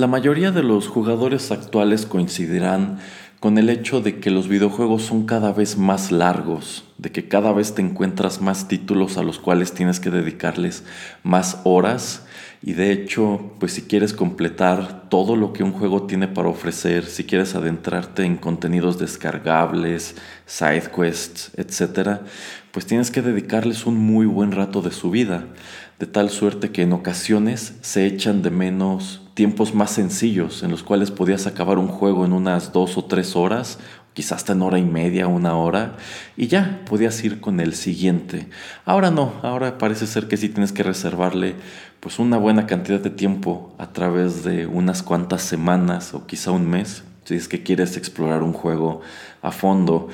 La 0.00 0.06
mayoría 0.06 0.50
de 0.50 0.62
los 0.62 0.88
jugadores 0.88 1.50
actuales 1.50 2.06
coincidirán 2.06 3.00
con 3.38 3.58
el 3.58 3.68
hecho 3.68 4.00
de 4.00 4.18
que 4.18 4.30
los 4.30 4.48
videojuegos 4.48 5.02
son 5.02 5.26
cada 5.26 5.52
vez 5.52 5.76
más 5.76 6.10
largos, 6.10 6.84
de 6.96 7.12
que 7.12 7.28
cada 7.28 7.52
vez 7.52 7.74
te 7.74 7.82
encuentras 7.82 8.40
más 8.40 8.66
títulos 8.66 9.18
a 9.18 9.22
los 9.22 9.38
cuales 9.38 9.72
tienes 9.72 10.00
que 10.00 10.08
dedicarles 10.08 10.84
más 11.22 11.60
horas 11.64 12.24
y 12.62 12.72
de 12.72 12.92
hecho, 12.92 13.52
pues 13.58 13.72
si 13.72 13.82
quieres 13.82 14.14
completar 14.14 15.10
todo 15.10 15.36
lo 15.36 15.52
que 15.52 15.64
un 15.64 15.72
juego 15.72 16.06
tiene 16.06 16.28
para 16.28 16.48
ofrecer, 16.48 17.04
si 17.04 17.24
quieres 17.24 17.54
adentrarte 17.54 18.24
en 18.24 18.38
contenidos 18.38 18.98
descargables, 18.98 20.14
side 20.46 20.90
quests, 20.96 21.52
etc., 21.58 22.20
pues 22.70 22.86
tienes 22.86 23.10
que 23.10 23.20
dedicarles 23.20 23.84
un 23.84 23.96
muy 23.96 24.24
buen 24.24 24.52
rato 24.52 24.80
de 24.80 24.92
su 24.92 25.10
vida, 25.10 25.44
de 25.98 26.06
tal 26.06 26.30
suerte 26.30 26.70
que 26.70 26.82
en 26.82 26.94
ocasiones 26.94 27.74
se 27.82 28.06
echan 28.06 28.40
de 28.40 28.50
menos 28.50 29.22
tiempos 29.40 29.74
más 29.74 29.92
sencillos 29.92 30.62
en 30.62 30.70
los 30.70 30.82
cuales 30.82 31.10
podías 31.10 31.46
acabar 31.46 31.78
un 31.78 31.88
juego 31.88 32.26
en 32.26 32.34
unas 32.34 32.74
dos 32.74 32.98
o 32.98 33.06
tres 33.06 33.36
horas, 33.36 33.78
quizás 34.12 34.32
hasta 34.32 34.52
en 34.52 34.60
hora 34.60 34.78
y 34.78 34.84
media, 34.84 35.28
una 35.28 35.56
hora, 35.56 35.96
y 36.36 36.48
ya 36.48 36.82
podías 36.84 37.24
ir 37.24 37.40
con 37.40 37.58
el 37.58 37.72
siguiente. 37.72 38.50
Ahora 38.84 39.10
no, 39.10 39.32
ahora 39.42 39.78
parece 39.78 40.06
ser 40.06 40.28
que 40.28 40.36
sí 40.36 40.50
tienes 40.50 40.72
que 40.72 40.82
reservarle 40.82 41.54
pues 42.00 42.18
una 42.18 42.36
buena 42.36 42.66
cantidad 42.66 43.00
de 43.00 43.08
tiempo 43.08 43.74
a 43.78 43.94
través 43.94 44.44
de 44.44 44.66
unas 44.66 45.02
cuantas 45.02 45.40
semanas 45.40 46.12
o 46.12 46.26
quizá 46.26 46.50
un 46.50 46.68
mes, 46.68 47.02
si 47.24 47.36
es 47.36 47.48
que 47.48 47.62
quieres 47.62 47.96
explorar 47.96 48.42
un 48.42 48.52
juego 48.52 49.00
a 49.40 49.52
fondo. 49.52 50.08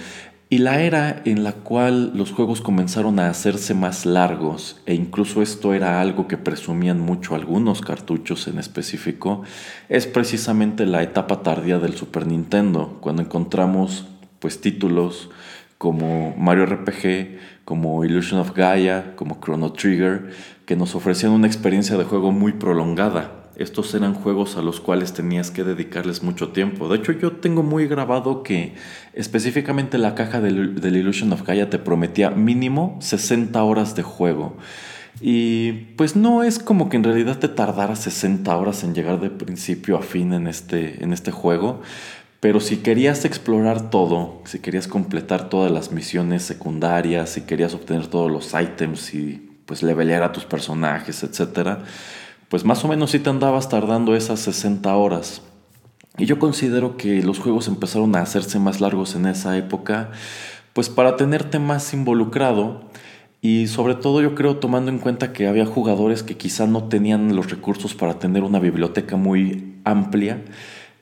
Y 0.48 0.58
la 0.58 0.80
era 0.80 1.22
en 1.24 1.42
la 1.42 1.54
cual 1.54 2.12
los 2.14 2.30
juegos 2.30 2.60
comenzaron 2.60 3.18
a 3.18 3.28
hacerse 3.28 3.74
más 3.74 4.06
largos, 4.06 4.80
e 4.86 4.94
incluso 4.94 5.42
esto 5.42 5.74
era 5.74 6.00
algo 6.00 6.28
que 6.28 6.36
presumían 6.38 7.00
mucho 7.00 7.34
algunos 7.34 7.80
cartuchos 7.80 8.46
en 8.46 8.60
específico, 8.60 9.42
es 9.88 10.06
precisamente 10.06 10.86
la 10.86 11.02
etapa 11.02 11.42
tardía 11.42 11.80
del 11.80 11.96
Super 11.96 12.28
Nintendo, 12.28 12.98
cuando 13.00 13.22
encontramos 13.22 14.06
pues 14.38 14.60
títulos 14.60 15.30
como 15.78 16.36
Mario 16.36 16.66
RPG, 16.66 17.64
como 17.64 18.04
Illusion 18.04 18.38
of 18.38 18.54
Gaia, 18.54 19.16
como 19.16 19.40
Chrono 19.40 19.72
Trigger, 19.72 20.30
que 20.64 20.76
nos 20.76 20.94
ofrecían 20.94 21.32
una 21.32 21.48
experiencia 21.48 21.96
de 21.96 22.04
juego 22.04 22.30
muy 22.30 22.52
prolongada, 22.52 23.45
estos 23.58 23.94
eran 23.94 24.14
juegos 24.14 24.56
a 24.56 24.62
los 24.62 24.80
cuales 24.80 25.12
tenías 25.12 25.50
que 25.50 25.64
dedicarles 25.64 26.22
mucho 26.22 26.48
tiempo. 26.48 26.88
De 26.88 26.96
hecho, 26.96 27.12
yo 27.12 27.32
tengo 27.32 27.62
muy 27.62 27.86
grabado 27.86 28.42
que 28.42 28.74
específicamente 29.14 29.98
la 29.98 30.14
caja 30.14 30.40
del, 30.40 30.78
Illusion 30.84 31.32
of 31.32 31.42
Gaia 31.42 31.70
te 31.70 31.78
prometía 31.78 32.30
mínimo 32.30 32.98
60 33.00 33.62
horas 33.62 33.96
de 33.96 34.02
juego. 34.02 34.56
Y 35.20 35.72
pues 35.96 36.16
no 36.16 36.42
es 36.42 36.58
como 36.58 36.90
que 36.90 36.98
en 36.98 37.04
realidad 37.04 37.38
te 37.38 37.48
tardara 37.48 37.96
60 37.96 38.54
horas 38.54 38.84
en 38.84 38.94
llegar 38.94 39.20
de 39.20 39.30
principio 39.30 39.96
a 39.96 40.02
fin 40.02 40.34
en 40.34 40.46
este, 40.46 41.02
en 41.02 41.14
este 41.14 41.30
juego. 41.30 41.80
Pero 42.40 42.60
si 42.60 42.76
querías 42.76 43.24
explorar 43.24 43.88
todo, 43.88 44.42
si 44.44 44.58
querías 44.58 44.86
completar 44.86 45.48
todas 45.48 45.72
las 45.72 45.90
misiones 45.90 46.42
secundarias, 46.42 47.30
si 47.30 47.40
querías 47.42 47.72
obtener 47.72 48.08
todos 48.08 48.30
los 48.30 48.52
items 48.60 49.14
y 49.14 49.50
pues 49.64 49.82
levelear 49.82 50.22
a 50.22 50.32
tus 50.32 50.44
personajes, 50.44 51.22
etcétera, 51.22 51.84
pues 52.48 52.64
más 52.64 52.84
o 52.84 52.88
menos 52.88 53.10
sí 53.10 53.18
te 53.18 53.30
andabas 53.30 53.68
tardando 53.68 54.14
esas 54.14 54.40
60 54.40 54.94
horas. 54.94 55.42
Y 56.18 56.26
yo 56.26 56.38
considero 56.38 56.96
que 56.96 57.22
los 57.22 57.38
juegos 57.38 57.68
empezaron 57.68 58.16
a 58.16 58.22
hacerse 58.22 58.58
más 58.58 58.80
largos 58.80 59.14
en 59.14 59.26
esa 59.26 59.56
época, 59.56 60.10
pues 60.72 60.88
para 60.88 61.16
tenerte 61.16 61.58
más 61.58 61.92
involucrado 61.92 62.82
y 63.42 63.66
sobre 63.66 63.94
todo 63.94 64.22
yo 64.22 64.34
creo 64.34 64.56
tomando 64.56 64.90
en 64.90 64.98
cuenta 64.98 65.32
que 65.32 65.46
había 65.46 65.66
jugadores 65.66 66.22
que 66.22 66.36
quizá 66.36 66.66
no 66.66 66.84
tenían 66.84 67.36
los 67.36 67.50
recursos 67.50 67.94
para 67.94 68.18
tener 68.18 68.42
una 68.42 68.58
biblioteca 68.58 69.16
muy 69.16 69.76
amplia 69.84 70.42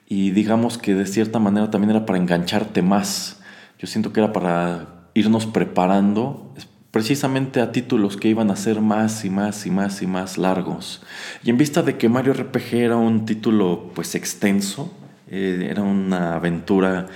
y 0.08 0.30
digamos 0.32 0.78
que 0.78 0.94
de 0.94 1.06
cierta 1.06 1.38
manera 1.38 1.70
también 1.70 1.90
era 1.90 2.06
para 2.06 2.18
engancharte 2.18 2.82
más. 2.82 3.40
Yo 3.78 3.86
siento 3.86 4.12
que 4.12 4.20
era 4.20 4.32
para 4.32 5.08
irnos 5.14 5.46
preparando 5.46 6.52
precisamente 6.94 7.60
a 7.60 7.72
títulos 7.72 8.16
que 8.16 8.28
iban 8.28 8.52
a 8.52 8.56
ser 8.56 8.80
más 8.80 9.24
y 9.24 9.28
más 9.28 9.66
y 9.66 9.70
más 9.72 10.00
y 10.00 10.06
más 10.06 10.38
largos. 10.38 11.02
Y 11.42 11.50
en 11.50 11.58
vista 11.58 11.82
de 11.82 11.98
que 11.98 12.08
Mario 12.08 12.34
RPG 12.34 12.74
era 12.74 12.96
un 12.96 13.26
título 13.26 13.90
pues 13.96 14.14
extenso, 14.14 14.94
eh, 15.28 15.66
era 15.68 15.82
una 15.82 16.36
aventura 16.36 17.08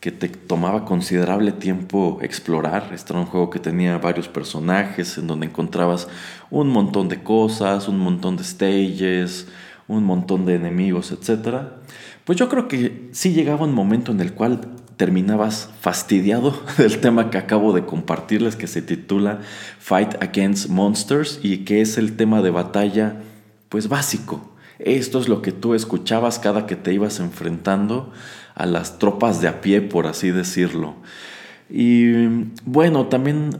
que 0.00 0.10
te 0.10 0.30
tomaba 0.30 0.86
considerable 0.86 1.52
tiempo 1.52 2.18
explorar. 2.22 2.92
Este 2.94 3.12
era 3.12 3.20
un 3.20 3.26
juego 3.26 3.50
que 3.50 3.58
tenía 3.58 3.98
varios 3.98 4.26
personajes, 4.26 5.18
en 5.18 5.26
donde 5.26 5.48
encontrabas 5.48 6.08
un 6.50 6.70
montón 6.70 7.10
de 7.10 7.22
cosas, 7.22 7.88
un 7.88 7.98
montón 7.98 8.38
de 8.38 8.44
stages, 8.44 9.48
un 9.86 10.04
montón 10.04 10.46
de 10.46 10.54
enemigos, 10.54 11.12
etc. 11.12 11.58
Pues 12.24 12.38
yo 12.38 12.48
creo 12.48 12.68
que 12.68 13.10
sí 13.12 13.34
llegaba 13.34 13.66
un 13.66 13.74
momento 13.74 14.12
en 14.12 14.20
el 14.22 14.32
cual 14.32 14.62
terminabas 14.96 15.70
fastidiado 15.80 16.54
del 16.78 17.00
tema 17.00 17.30
que 17.30 17.38
acabo 17.38 17.72
de 17.72 17.84
compartirles 17.84 18.56
que 18.56 18.66
se 18.66 18.82
titula 18.82 19.40
Fight 19.78 20.22
Against 20.22 20.68
Monsters 20.68 21.40
y 21.42 21.58
que 21.58 21.80
es 21.80 21.98
el 21.98 22.16
tema 22.16 22.42
de 22.42 22.50
batalla 22.50 23.20
pues 23.68 23.88
básico. 23.88 24.52
Esto 24.78 25.18
es 25.18 25.28
lo 25.28 25.42
que 25.42 25.52
tú 25.52 25.74
escuchabas 25.74 26.38
cada 26.38 26.66
que 26.66 26.76
te 26.76 26.92
ibas 26.92 27.20
enfrentando 27.20 28.12
a 28.54 28.66
las 28.66 28.98
tropas 28.98 29.40
de 29.40 29.48
a 29.48 29.60
pie, 29.60 29.80
por 29.80 30.06
así 30.06 30.30
decirlo. 30.30 30.94
Y 31.70 32.26
bueno, 32.64 33.06
también 33.06 33.56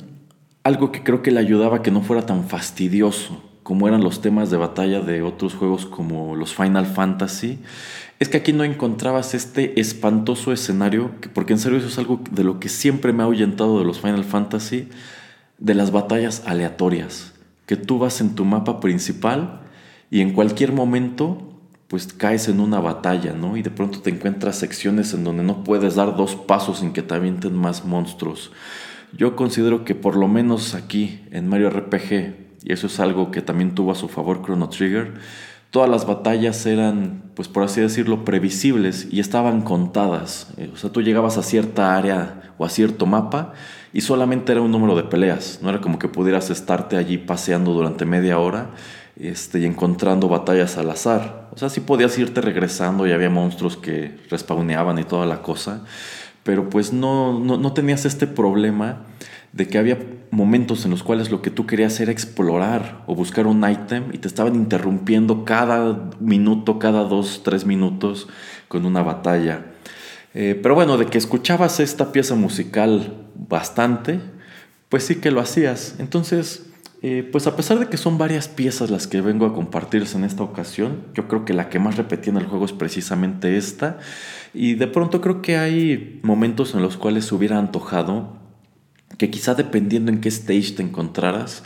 algo 0.62 0.92
que 0.92 1.02
creo 1.02 1.22
que 1.22 1.30
le 1.30 1.40
ayudaba 1.40 1.78
a 1.78 1.82
que 1.82 1.90
no 1.90 2.02
fuera 2.02 2.26
tan 2.26 2.48
fastidioso 2.48 3.42
como 3.66 3.88
eran 3.88 4.04
los 4.04 4.20
temas 4.20 4.48
de 4.48 4.56
batalla 4.56 5.00
de 5.00 5.22
otros 5.22 5.54
juegos 5.54 5.86
como 5.86 6.36
los 6.36 6.54
Final 6.54 6.86
Fantasy, 6.86 7.58
es 8.20 8.28
que 8.28 8.36
aquí 8.36 8.52
no 8.52 8.62
encontrabas 8.62 9.34
este 9.34 9.80
espantoso 9.80 10.52
escenario, 10.52 11.10
porque 11.34 11.54
en 11.54 11.58
serio 11.58 11.78
eso 11.78 11.88
es 11.88 11.98
algo 11.98 12.20
de 12.30 12.44
lo 12.44 12.60
que 12.60 12.68
siempre 12.68 13.12
me 13.12 13.24
ha 13.24 13.26
ahuyentado 13.26 13.80
de 13.80 13.84
los 13.84 14.00
Final 14.00 14.22
Fantasy, 14.22 14.88
de 15.58 15.74
las 15.74 15.90
batallas 15.90 16.44
aleatorias, 16.46 17.32
que 17.66 17.74
tú 17.74 17.98
vas 17.98 18.20
en 18.20 18.36
tu 18.36 18.44
mapa 18.44 18.78
principal 18.78 19.62
y 20.12 20.20
en 20.20 20.32
cualquier 20.32 20.70
momento 20.70 21.42
pues 21.88 22.12
caes 22.12 22.46
en 22.46 22.60
una 22.60 22.78
batalla, 22.78 23.32
¿no? 23.32 23.56
Y 23.56 23.62
de 23.62 23.72
pronto 23.72 23.98
te 24.00 24.10
encuentras 24.10 24.54
secciones 24.54 25.12
en 25.12 25.24
donde 25.24 25.42
no 25.42 25.64
puedes 25.64 25.96
dar 25.96 26.16
dos 26.16 26.36
pasos 26.36 26.78
sin 26.78 26.92
que 26.92 27.02
te 27.02 27.16
avienten 27.16 27.56
más 27.56 27.84
monstruos. 27.84 28.52
Yo 29.12 29.34
considero 29.34 29.84
que 29.84 29.96
por 29.96 30.14
lo 30.14 30.28
menos 30.28 30.76
aquí 30.76 31.22
en 31.32 31.48
Mario 31.48 31.70
RPG, 31.70 32.45
y 32.66 32.72
eso 32.72 32.88
es 32.88 32.98
algo 32.98 33.30
que 33.30 33.42
también 33.42 33.76
tuvo 33.76 33.92
a 33.92 33.94
su 33.94 34.08
favor 34.08 34.42
Chrono 34.44 34.68
Trigger, 34.68 35.14
todas 35.70 35.88
las 35.88 36.04
batallas 36.04 36.66
eran, 36.66 37.22
pues 37.34 37.46
por 37.46 37.62
así 37.62 37.80
decirlo, 37.80 38.24
previsibles 38.24 39.06
y 39.08 39.20
estaban 39.20 39.62
contadas. 39.62 40.48
Eh, 40.56 40.70
o 40.74 40.76
sea, 40.76 40.90
tú 40.90 41.00
llegabas 41.00 41.38
a 41.38 41.44
cierta 41.44 41.96
área 41.96 42.54
o 42.58 42.64
a 42.64 42.68
cierto 42.68 43.06
mapa 43.06 43.52
y 43.92 44.00
solamente 44.00 44.50
era 44.50 44.62
un 44.62 44.72
número 44.72 44.96
de 44.96 45.04
peleas. 45.04 45.60
No 45.62 45.70
era 45.70 45.80
como 45.80 46.00
que 46.00 46.08
pudieras 46.08 46.50
estarte 46.50 46.96
allí 46.96 47.18
paseando 47.18 47.72
durante 47.72 48.04
media 48.04 48.40
hora 48.40 48.70
este, 49.14 49.60
y 49.60 49.64
encontrando 49.64 50.28
batallas 50.28 50.76
al 50.76 50.90
azar. 50.90 51.50
O 51.52 51.58
sea, 51.58 51.68
sí 51.68 51.78
podías 51.78 52.18
irte 52.18 52.40
regresando 52.40 53.06
y 53.06 53.12
había 53.12 53.30
monstruos 53.30 53.76
que 53.76 54.18
respawneaban 54.28 54.98
y 54.98 55.04
toda 55.04 55.24
la 55.24 55.40
cosa. 55.40 55.84
Pero 56.42 56.68
pues 56.68 56.92
no, 56.92 57.38
no, 57.38 57.58
no 57.58 57.72
tenías 57.74 58.06
este 58.06 58.26
problema 58.26 59.04
de 59.52 59.66
que 59.68 59.78
había 59.78 59.98
momentos 60.30 60.84
en 60.84 60.90
los 60.90 61.02
cuales 61.02 61.30
lo 61.30 61.42
que 61.42 61.50
tú 61.50 61.66
querías 61.66 61.98
era 62.00 62.12
explorar 62.12 63.02
o 63.06 63.14
buscar 63.14 63.46
un 63.46 63.68
ítem 63.68 64.04
y 64.12 64.18
te 64.18 64.28
estaban 64.28 64.54
interrumpiendo 64.54 65.44
cada 65.44 66.10
minuto, 66.20 66.78
cada 66.78 67.04
dos, 67.04 67.42
tres 67.44 67.64
minutos 67.64 68.28
con 68.68 68.84
una 68.84 69.02
batalla. 69.02 69.66
Eh, 70.34 70.58
pero 70.62 70.74
bueno, 70.74 70.98
de 70.98 71.06
que 71.06 71.18
escuchabas 71.18 71.80
esta 71.80 72.12
pieza 72.12 72.34
musical 72.34 73.26
bastante, 73.34 74.20
pues 74.88 75.04
sí 75.04 75.16
que 75.16 75.30
lo 75.30 75.40
hacías. 75.40 75.96
Entonces, 75.98 76.66
eh, 77.02 77.28
pues 77.30 77.46
a 77.46 77.56
pesar 77.56 77.78
de 77.78 77.86
que 77.86 77.96
son 77.96 78.18
varias 78.18 78.48
piezas 78.48 78.90
las 78.90 79.06
que 79.06 79.20
vengo 79.20 79.46
a 79.46 79.54
compartirles 79.54 80.14
en 80.14 80.24
esta 80.24 80.42
ocasión, 80.42 81.04
yo 81.14 81.28
creo 81.28 81.44
que 81.44 81.54
la 81.54 81.68
que 81.68 81.78
más 81.78 81.96
repetía 81.96 82.32
en 82.32 82.38
el 82.38 82.46
juego 82.46 82.64
es 82.64 82.72
precisamente 82.72 83.56
esta. 83.56 83.98
Y 84.52 84.74
de 84.74 84.86
pronto 84.86 85.20
creo 85.20 85.40
que 85.40 85.56
hay 85.56 86.20
momentos 86.22 86.74
en 86.74 86.82
los 86.82 86.96
cuales 86.96 87.26
se 87.26 87.34
hubiera 87.34 87.58
antojado 87.58 88.45
que 89.18 89.30
quizá 89.30 89.54
dependiendo 89.54 90.10
en 90.10 90.20
qué 90.20 90.28
stage 90.28 90.72
te 90.72 90.82
encontraras, 90.82 91.62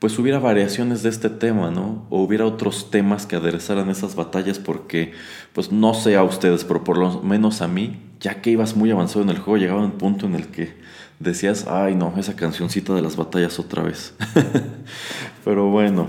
pues 0.00 0.18
hubiera 0.18 0.38
variaciones 0.38 1.02
de 1.02 1.10
este 1.10 1.28
tema, 1.28 1.70
¿no? 1.70 2.06
O 2.08 2.22
hubiera 2.22 2.46
otros 2.46 2.90
temas 2.90 3.26
que 3.26 3.36
aderezaran 3.36 3.90
esas 3.90 4.16
batallas 4.16 4.58
porque, 4.58 5.12
pues 5.52 5.70
no 5.72 5.92
sé 5.92 6.16
a 6.16 6.24
ustedes, 6.24 6.64
pero 6.64 6.82
por 6.84 6.96
lo 6.96 7.22
menos 7.22 7.60
a 7.60 7.68
mí, 7.68 8.00
ya 8.18 8.40
que 8.40 8.50
ibas 8.50 8.76
muy 8.76 8.90
avanzado 8.90 9.22
en 9.22 9.28
el 9.28 9.38
juego, 9.38 9.58
llegaba 9.58 9.84
un 9.84 9.98
punto 9.98 10.24
en 10.24 10.34
el 10.34 10.48
que 10.48 10.74
decías, 11.18 11.66
ay 11.68 11.94
no, 11.94 12.14
esa 12.16 12.34
cancioncita 12.34 12.94
de 12.94 13.02
las 13.02 13.16
batallas 13.16 13.58
otra 13.58 13.82
vez. 13.82 14.14
pero 15.44 15.68
bueno, 15.68 16.08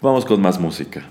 vamos 0.00 0.24
con 0.24 0.40
más 0.40 0.60
música. 0.60 1.10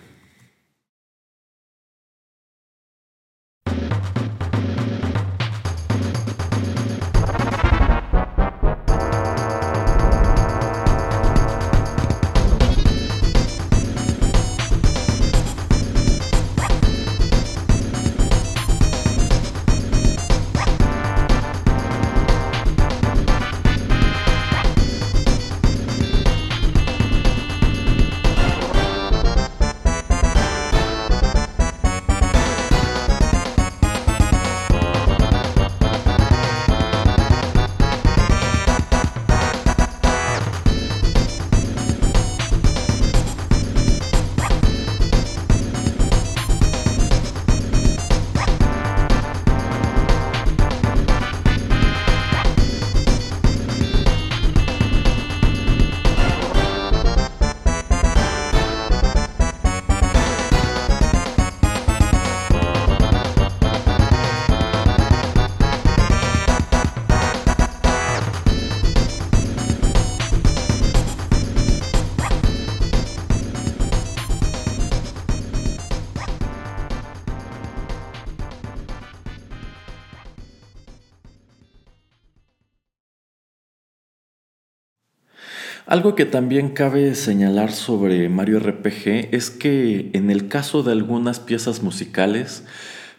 Algo 85.99 86.15
que 86.15 86.25
también 86.25 86.69
cabe 86.69 87.13
señalar 87.13 87.73
sobre 87.73 88.29
Mario 88.29 88.61
RPG 88.61 89.35
es 89.35 89.49
que 89.49 90.11
en 90.13 90.31
el 90.31 90.47
caso 90.47 90.81
de 90.81 90.93
algunas 90.93 91.41
piezas 91.41 91.83
musicales, 91.83 92.63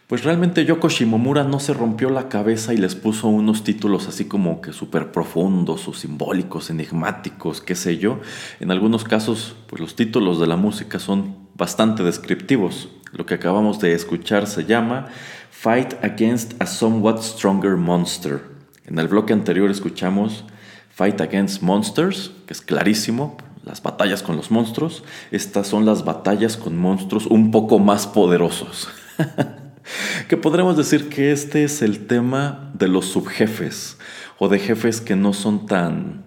pues 0.07 0.23
realmente 0.23 0.65
Yoko 0.65 0.89
Shimomura 0.89 1.43
no 1.43 1.59
se 1.59 1.75
rompió 1.75 2.09
la 2.09 2.27
cabeza 2.27 2.73
y 2.73 2.77
les 2.77 2.95
puso 2.95 3.27
unos 3.27 3.63
títulos 3.63 4.07
así 4.07 4.25
como 4.25 4.61
que 4.61 4.73
súper 4.73 5.11
profundos 5.11 5.87
o 5.87 5.93
simbólicos, 5.93 6.71
enigmáticos, 6.71 7.61
qué 7.61 7.75
sé 7.75 7.99
yo. 7.99 8.19
En 8.59 8.71
algunos 8.71 9.03
casos, 9.03 9.55
pues 9.67 9.79
los 9.79 9.95
títulos 9.95 10.39
de 10.39 10.47
la 10.47 10.55
música 10.55 10.97
son 10.97 11.35
bastante 11.53 12.01
descriptivos. 12.01 12.89
Lo 13.11 13.27
que 13.27 13.35
acabamos 13.35 13.79
de 13.79 13.93
escuchar 13.93 14.47
se 14.47 14.65
llama 14.65 15.05
Fight 15.51 16.03
Against 16.03 16.59
a 16.59 16.65
Somewhat 16.65 17.21
Stronger 17.21 17.77
Monster. 17.77 18.41
En 18.87 18.97
el 18.97 19.07
bloque 19.07 19.33
anterior 19.33 19.69
escuchamos 19.69 20.45
Fight 20.93 21.21
Against 21.21 21.61
Monsters, 21.61 22.31
que 22.45 22.53
es 22.53 22.61
clarísimo, 22.61 23.37
las 23.63 23.81
batallas 23.81 24.23
con 24.23 24.35
los 24.35 24.51
monstruos. 24.51 25.03
Estas 25.31 25.67
son 25.67 25.85
las 25.85 26.03
batallas 26.03 26.57
con 26.57 26.77
monstruos 26.77 27.25
un 27.27 27.51
poco 27.51 27.79
más 27.79 28.07
poderosos. 28.07 28.89
que 30.27 30.37
podremos 30.37 30.77
decir 30.77 31.09
que 31.09 31.31
este 31.31 31.63
es 31.63 31.81
el 31.81 32.07
tema 32.07 32.71
de 32.73 32.87
los 32.87 33.05
subjefes 33.05 33.97
o 34.39 34.49
de 34.49 34.59
jefes 34.59 35.01
que 35.01 35.15
no 35.15 35.33
son 35.33 35.65
tan, 35.65 36.23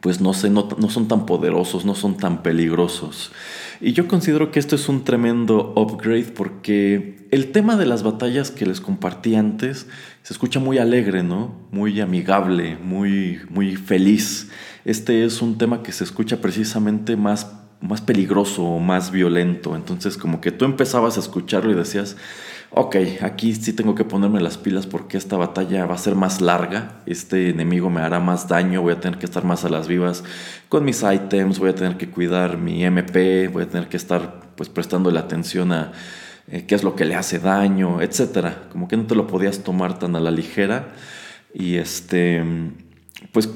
pues 0.00 0.20
no 0.20 0.32
sé, 0.32 0.50
no, 0.50 0.68
no 0.78 0.88
son 0.88 1.08
tan 1.08 1.26
poderosos, 1.26 1.84
no 1.84 1.94
son 1.94 2.16
tan 2.16 2.42
peligrosos. 2.42 3.32
Y 3.80 3.92
yo 3.92 4.08
considero 4.08 4.50
que 4.50 4.58
esto 4.58 4.76
es 4.76 4.88
un 4.88 5.04
tremendo 5.04 5.72
upgrade 5.76 6.32
porque 6.34 7.26
el 7.30 7.52
tema 7.52 7.76
de 7.76 7.86
las 7.86 8.02
batallas 8.02 8.50
que 8.50 8.66
les 8.66 8.80
compartí 8.80 9.36
antes 9.36 9.86
se 10.22 10.32
escucha 10.32 10.60
muy 10.60 10.78
alegre, 10.78 11.22
¿no? 11.22 11.54
Muy 11.70 12.00
amigable, 12.00 12.76
muy, 12.76 13.40
muy 13.48 13.76
feliz. 13.76 14.50
Este 14.84 15.24
es 15.24 15.40
un 15.40 15.58
tema 15.58 15.82
que 15.82 15.92
se 15.92 16.04
escucha 16.04 16.40
precisamente 16.40 17.16
más, 17.16 17.52
más 17.80 18.00
peligroso, 18.00 18.78
más 18.78 19.10
violento. 19.10 19.76
Entonces 19.76 20.16
como 20.16 20.40
que 20.40 20.50
tú 20.50 20.64
empezabas 20.64 21.16
a 21.16 21.20
escucharlo 21.20 21.70
y 21.70 21.74
decías, 21.74 22.16
ok, 22.72 22.96
aquí 23.22 23.54
sí 23.54 23.72
tengo 23.72 23.94
que 23.94 24.04
ponerme 24.04 24.40
las 24.40 24.56
pilas 24.56 24.86
porque 24.86 25.18
esta 25.18 25.36
batalla 25.36 25.86
va 25.86 25.94
a 25.94 25.98
ser 25.98 26.14
más 26.14 26.40
larga, 26.40 27.00
este 27.06 27.50
enemigo 27.50 27.90
me 27.90 28.00
hará 28.00 28.20
más 28.20 28.48
daño, 28.48 28.82
voy 28.82 28.92
a 28.92 29.00
tener 29.00 29.18
que 29.18 29.26
estar 29.26 29.44
más 29.44 29.64
a 29.64 29.68
las 29.68 29.88
vivas 29.88 30.22
con 30.68 30.84
mis 30.84 31.02
items, 31.02 31.58
voy 31.58 31.70
a 31.70 31.74
tener 31.74 31.96
que 31.96 32.10
cuidar 32.10 32.58
mi 32.58 32.84
MP, 32.84 33.48
voy 33.48 33.64
a 33.64 33.68
tener 33.68 33.88
que 33.88 33.96
estar 33.96 34.40
pues 34.54 34.68
prestando 34.68 35.10
la 35.10 35.20
atención 35.20 35.72
a 35.72 35.92
eh, 36.48 36.64
qué 36.66 36.74
es 36.74 36.82
lo 36.82 36.96
que 36.96 37.04
le 37.04 37.14
hace 37.14 37.38
daño, 37.38 38.02
etcétera. 38.02 38.64
Como 38.70 38.88
que 38.88 38.96
no 38.96 39.06
te 39.06 39.14
lo 39.14 39.26
podías 39.26 39.60
tomar 39.60 39.98
tan 39.98 40.16
a 40.16 40.20
la 40.20 40.30
ligera 40.30 40.88
y 41.54 41.76
este 41.76 42.44
pues 43.32 43.48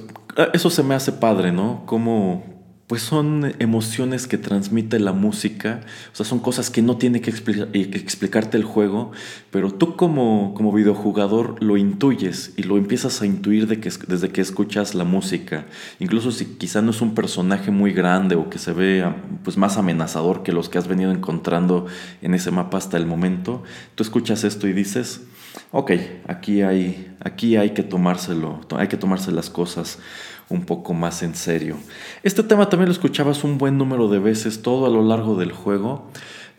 eso 0.52 0.70
se 0.70 0.82
me 0.82 0.94
hace 0.94 1.12
padre, 1.12 1.52
¿no? 1.52 1.84
Como 1.86 2.53
pues 2.86 3.00
son 3.00 3.54
emociones 3.60 4.26
que 4.26 4.36
transmite 4.36 5.00
la 5.00 5.12
música, 5.12 5.80
o 6.12 6.16
sea, 6.16 6.26
son 6.26 6.38
cosas 6.38 6.68
que 6.68 6.82
no 6.82 6.98
tiene 6.98 7.22
que, 7.22 7.30
eh, 7.30 7.90
explicarte 7.94 8.58
el 8.58 8.64
juego, 8.64 9.12
pero 9.50 9.72
tú 9.72 9.96
como, 9.96 10.52
como 10.54 10.70
videojugador 10.70 11.62
lo 11.62 11.78
intuyes 11.78 12.52
y 12.56 12.64
lo 12.64 12.76
empiezas 12.76 13.22
a 13.22 13.26
intuir 13.26 13.80
que, 13.80 13.90
desde 14.06 14.28
que 14.28 14.42
escuchas 14.42 14.94
la 14.94 15.04
música, 15.04 15.64
incluso 15.98 16.30
si 16.30 16.44
quizá 16.44 16.82
no 16.82 16.90
es 16.90 17.00
un 17.00 17.14
personaje 17.14 17.70
muy 17.70 17.92
grande 17.92 18.34
o 18.34 18.50
que 18.50 18.58
se 18.58 18.72
ve 18.72 19.02
ah, 19.02 19.16
pues, 19.42 19.56
más 19.56 19.78
amenazador 19.78 20.42
que 20.42 20.52
los 20.52 20.68
que 20.68 20.76
has 20.76 20.86
venido 20.86 21.10
encontrando 21.10 21.86
en 22.20 22.34
ese 22.34 22.50
mapa 22.50 22.76
hasta 22.76 22.98
el 22.98 23.06
momento, 23.06 23.62
tú 23.94 24.02
escuchas 24.02 24.44
esto 24.44 24.68
y 24.68 24.74
dices, 24.74 25.22
ok, 25.70 25.92
aquí 26.28 26.60
hay, 26.60 27.14
aquí 27.20 27.56
hay 27.56 27.70
que 27.70 27.82
tomárselo, 27.82 28.60
hay 28.76 28.88
que 28.88 28.98
tomarse 28.98 29.32
las 29.32 29.48
cosas 29.48 29.98
un 30.48 30.64
poco 30.64 30.94
más 30.94 31.22
en 31.22 31.34
serio. 31.34 31.76
Este 32.22 32.42
tema 32.42 32.68
también 32.68 32.88
lo 32.88 32.92
escuchabas 32.92 33.44
un 33.44 33.58
buen 33.58 33.78
número 33.78 34.08
de 34.08 34.18
veces 34.18 34.62
todo 34.62 34.86
a 34.86 34.90
lo 34.90 35.02
largo 35.02 35.36
del 35.36 35.52
juego, 35.52 36.10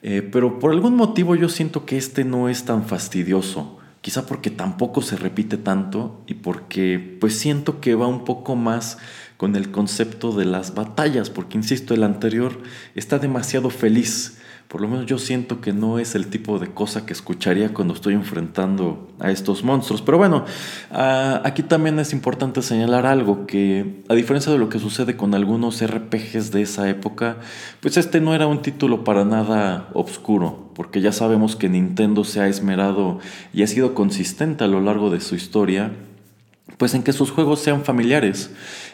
eh, 0.02 0.22
pero 0.22 0.60
por 0.60 0.72
algún 0.72 0.96
motivo 0.96 1.36
yo 1.36 1.50
siento 1.50 1.86
que 1.86 1.98
este 1.98 2.24
no 2.24 2.50
es 2.50 2.66
tan 2.66 2.86
fastidioso. 2.86 3.80
Quizá 4.02 4.28
porque 4.28 4.52
tampoco 4.52 5.02
se 5.02 5.18
repite 5.18 5.58
tanto 5.58 6.22
y 6.28 6.36
porque 6.36 7.18
pues 7.20 7.40
siento 7.40 7.82
que 7.82 7.96
va 7.96 8.06
un 8.06 8.24
poco 8.24 8.56
más 8.56 9.00
con 9.38 9.56
el 9.56 9.72
concepto 9.72 10.32
de 10.32 10.46
las 10.46 10.76
batallas, 10.76 11.30
porque 11.30 11.58
insisto, 11.58 11.94
el 11.94 12.04
anterior 12.04 12.62
está 12.94 13.18
demasiado 13.18 13.70
feliz 13.70 14.38
por 14.68 14.82
lo 14.82 14.88
menos 14.88 15.06
yo 15.06 15.18
siento 15.20 15.62
que 15.62 15.74
no 15.74 16.00
es 16.00 16.16
el 16.16 16.28
tipo 16.28 16.60
de 16.60 16.68
cosa 16.68 17.06
que 17.06 17.14
escucharía 17.14 17.74
cuando 17.74 17.94
estoy 17.94 18.14
enfrentando 18.14 19.08
a 19.20 19.32
estos 19.32 19.64
monstruos. 19.64 20.02
Pero 20.02 20.18
bueno, 20.18 20.44
aquí 20.92 21.64
también 21.64 22.00
es 22.00 22.14
importante 22.14 22.62
señalar 22.62 23.06
algo, 23.06 23.46
que 23.46 24.04
a 24.10 24.16
diferencia 24.16 24.52
de 24.52 24.58
lo 24.58 24.70
que 24.70 24.80
sucede 24.80 25.16
con 25.16 25.34
algunos 25.36 25.86
RPGs 25.86 26.52
de 26.52 26.64
esa 26.64 26.90
época, 26.90 27.38
pues 27.80 27.98
este 27.98 28.20
no 28.22 28.34
era 28.36 28.48
un 28.48 28.62
título 28.62 29.04
para 29.04 29.24
nada 29.24 29.90
obscuro, 29.94 30.72
porque 30.74 31.00
ya 31.00 31.12
sabemos 31.12 31.56
que 31.56 31.70
Nintendo 31.70 32.24
se 32.24 32.42
ha 32.42 32.48
esmerado 32.48 33.20
y 33.54 33.64
ha 33.64 33.68
sido 33.68 33.94
consistente 33.94 34.64
a 34.64 34.68
lo 34.68 34.82
largo 34.82 35.10
de 35.10 35.22
su 35.22 35.36
historia 35.36 35.92
pues 36.78 36.94
en 36.96 37.04
que 37.04 37.14
sus 37.14 37.32
juegos 37.32 37.60
sean 37.60 37.84
familiares, 37.84 38.50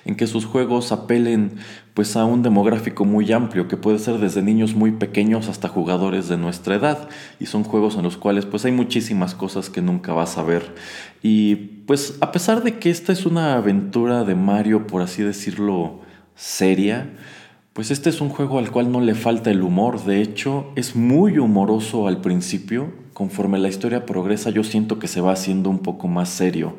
en 0.06 0.16
que 0.16 0.28
sus 0.28 0.46
juegos 0.46 0.92
apelen 0.92 1.54
pues 1.94 2.16
a 2.16 2.26
un 2.26 2.44
demográfico 2.44 3.06
muy 3.06 3.32
amplio, 3.32 3.68
que 3.68 3.78
puede 3.78 3.98
ser 3.98 4.18
desde 4.20 4.42
niños 4.42 4.76
muy 4.76 4.92
pequeños 4.92 5.48
hasta 5.48 5.68
jugadores 5.68 6.28
de 6.28 6.38
nuestra 6.38 6.76
edad, 6.76 7.10
y 7.40 7.46
son 7.46 7.64
juegos 7.64 7.96
en 7.96 8.04
los 8.04 8.18
cuales 8.18 8.46
pues 8.46 8.66
hay 8.66 8.72
muchísimas 8.72 9.36
cosas 9.36 9.70
que 9.70 9.82
nunca 9.82 10.14
vas 10.14 10.38
a 10.38 10.44
ver. 10.44 10.76
Y 11.24 11.56
pues 11.56 12.18
a 12.22 12.32
pesar 12.32 12.62
de 12.64 12.78
que 12.78 12.90
esta 12.90 13.14
es 13.14 13.26
una 13.26 13.56
aventura 13.56 14.24
de 14.26 14.36
Mario, 14.36 14.86
por 14.86 15.02
así 15.02 15.24
decirlo, 15.24 16.02
seria, 16.36 17.10
pues 17.74 17.90
este 17.90 18.10
es 18.10 18.20
un 18.20 18.30
juego 18.30 18.60
al 18.60 18.70
cual 18.70 18.92
no 18.92 19.00
le 19.00 19.16
falta 19.16 19.50
el 19.50 19.62
humor, 19.62 20.04
de 20.04 20.22
hecho 20.22 20.72
es 20.76 20.96
muy 20.96 21.38
humoroso 21.38 22.08
al 22.08 22.20
principio, 22.20 22.92
conforme 23.14 23.60
la 23.60 23.70
historia 23.70 24.06
progresa 24.06 24.50
yo 24.50 24.64
siento 24.64 25.00
que 25.00 25.08
se 25.08 25.22
va 25.22 25.34
haciendo 25.34 25.70
un 25.70 25.80
poco 25.80 26.08
más 26.08 26.30
serio 26.30 26.76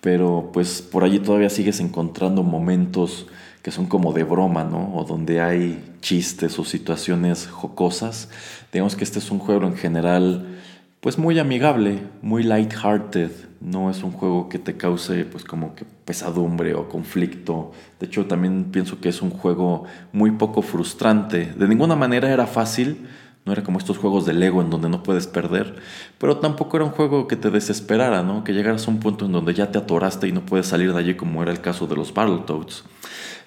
pero 0.00 0.50
pues 0.52 0.82
por 0.82 1.04
allí 1.04 1.18
todavía 1.18 1.50
sigues 1.50 1.80
encontrando 1.80 2.42
momentos 2.42 3.26
que 3.62 3.70
son 3.70 3.86
como 3.86 4.12
de 4.12 4.24
broma, 4.24 4.64
¿no? 4.64 4.94
O 4.94 5.04
donde 5.04 5.40
hay 5.40 5.96
chistes 6.00 6.58
o 6.58 6.64
situaciones 6.64 7.46
jocosas. 7.46 8.30
Digamos 8.72 8.96
que 8.96 9.04
este 9.04 9.18
es 9.18 9.30
un 9.30 9.38
juego 9.38 9.66
en 9.66 9.76
general 9.76 10.58
pues 11.00 11.18
muy 11.18 11.38
amigable, 11.38 11.98
muy 12.20 12.42
light-hearted, 12.42 13.30
no 13.60 13.90
es 13.90 14.02
un 14.02 14.12
juego 14.12 14.50
que 14.50 14.58
te 14.58 14.76
cause 14.76 15.24
pues 15.24 15.44
como 15.44 15.74
que 15.74 15.84
pesadumbre 16.04 16.74
o 16.74 16.88
conflicto. 16.88 17.72
De 17.98 18.06
hecho, 18.06 18.26
también 18.26 18.66
pienso 18.70 19.00
que 19.00 19.08
es 19.08 19.22
un 19.22 19.30
juego 19.30 19.84
muy 20.12 20.30
poco 20.32 20.60
frustrante. 20.60 21.52
De 21.56 21.68
ninguna 21.68 21.96
manera 21.96 22.30
era 22.30 22.46
fácil, 22.46 23.06
no 23.44 23.52
era 23.52 23.62
como 23.62 23.78
estos 23.78 23.98
juegos 23.98 24.26
de 24.26 24.32
Lego 24.32 24.60
en 24.60 24.70
donde 24.70 24.88
no 24.88 25.02
puedes 25.02 25.26
perder, 25.26 25.76
pero 26.18 26.38
tampoco 26.38 26.76
era 26.76 26.86
un 26.86 26.92
juego 26.92 27.26
que 27.26 27.36
te 27.36 27.50
desesperara, 27.50 28.22
¿no? 28.22 28.44
Que 28.44 28.52
llegaras 28.52 28.86
a 28.86 28.90
un 28.90 29.00
punto 29.00 29.26
en 29.26 29.32
donde 29.32 29.54
ya 29.54 29.70
te 29.70 29.78
atoraste 29.78 30.28
y 30.28 30.32
no 30.32 30.44
puedes 30.44 30.66
salir 30.66 30.92
de 30.92 30.98
allí 30.98 31.14
como 31.14 31.42
era 31.42 31.52
el 31.52 31.60
caso 31.60 31.86
de 31.86 31.96
los 31.96 32.12
Battletoads. 32.12 32.84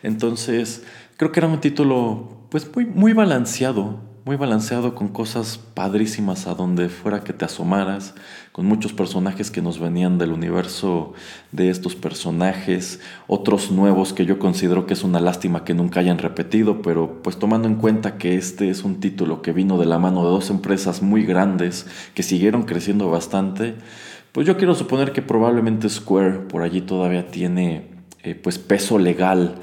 Entonces, 0.02 0.86
creo 1.18 1.32
que 1.32 1.40
era 1.40 1.48
un 1.48 1.62
título 1.62 2.48
pues 2.50 2.70
muy, 2.76 2.86
muy 2.86 3.14
balanceado, 3.14 4.00
muy 4.26 4.38
balanceado 4.38 4.96
con 4.96 5.10
cosas 5.10 5.58
padrísimas 5.58 6.48
a 6.48 6.54
donde 6.54 6.88
fuera 6.88 7.26
que 7.26 7.34
te 7.34 7.44
asomaras, 7.44 8.16
con 8.54 8.66
muchos 8.66 8.94
personajes 8.94 9.52
que 9.52 9.62
nos 9.62 9.80
venían 9.80 10.18
del 10.18 10.32
universo 10.32 11.14
de 11.52 11.70
estos 11.70 11.96
personajes, 11.96 13.02
otros 13.28 13.70
nuevos 13.72 14.14
que 14.14 14.26
yo 14.26 14.40
considero 14.40 14.86
que 14.86 14.94
es 14.94 15.04
una 15.04 15.20
lástima 15.20 15.66
que 15.66 15.74
nunca 15.74 16.00
hayan 16.00 16.20
repetido, 16.20 16.82
pero 16.82 17.22
pues 17.22 17.38
tomando 17.38 17.68
en 17.68 17.76
cuenta 17.76 18.18
que 18.18 18.36
este 18.36 18.70
es 18.70 18.86
un 18.86 19.02
título 19.02 19.42
que 19.42 19.52
vino 19.52 19.78
de 19.78 19.88
la 19.88 20.00
mano 20.00 20.24
de 20.24 20.30
dos 20.30 20.50
empresas 20.50 21.02
muy 21.02 21.26
grandes 21.26 21.86
que 22.14 22.24
siguieron 22.24 22.64
creciendo 22.64 23.10
bastante, 23.10 23.76
pues 24.32 24.48
yo 24.48 24.56
quiero 24.56 24.74
suponer 24.74 25.12
que 25.12 25.22
probablemente 25.22 25.90
Square 25.90 26.40
por 26.48 26.62
allí 26.62 26.80
todavía 26.80 27.28
tiene 27.28 27.90
eh, 28.24 28.36
pues 28.36 28.58
peso 28.58 28.98
legal 28.98 29.56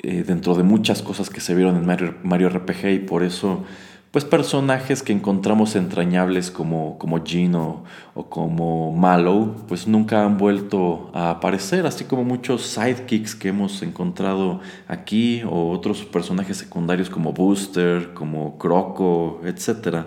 eh, 0.00 0.22
dentro 0.26 0.54
de 0.54 0.64
muchas 0.64 1.00
cosas 1.00 1.30
que 1.30 1.40
se 1.40 1.54
vieron 1.54 1.76
en 1.76 1.86
Mario, 1.86 2.14
Mario 2.22 2.50
RPG 2.50 2.90
y 2.90 2.98
por 2.98 3.22
eso 3.22 3.64
pues 4.10 4.24
personajes 4.24 5.02
que 5.02 5.12
encontramos 5.12 5.76
entrañables 5.76 6.50
como, 6.50 6.96
como 6.98 7.22
Gino 7.24 7.84
o 8.14 8.30
como 8.30 8.92
Mallow, 8.92 9.66
pues 9.68 9.86
nunca 9.86 10.24
han 10.24 10.38
vuelto 10.38 11.10
a 11.12 11.30
aparecer, 11.30 11.86
así 11.86 12.04
como 12.04 12.24
muchos 12.24 12.62
sidekicks 12.62 13.34
que 13.34 13.48
hemos 13.48 13.82
encontrado 13.82 14.60
aquí 14.88 15.42
o 15.42 15.70
otros 15.70 16.04
personajes 16.04 16.56
secundarios 16.56 17.10
como 17.10 17.32
Booster, 17.32 18.14
como 18.14 18.56
Croco, 18.58 19.40
etc. 19.44 20.06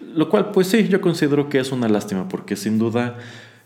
Lo 0.00 0.28
cual 0.28 0.52
pues 0.52 0.68
sí, 0.68 0.86
yo 0.88 1.00
considero 1.00 1.48
que 1.48 1.58
es 1.58 1.72
una 1.72 1.88
lástima 1.88 2.28
porque 2.28 2.56
sin 2.56 2.78
duda 2.78 3.16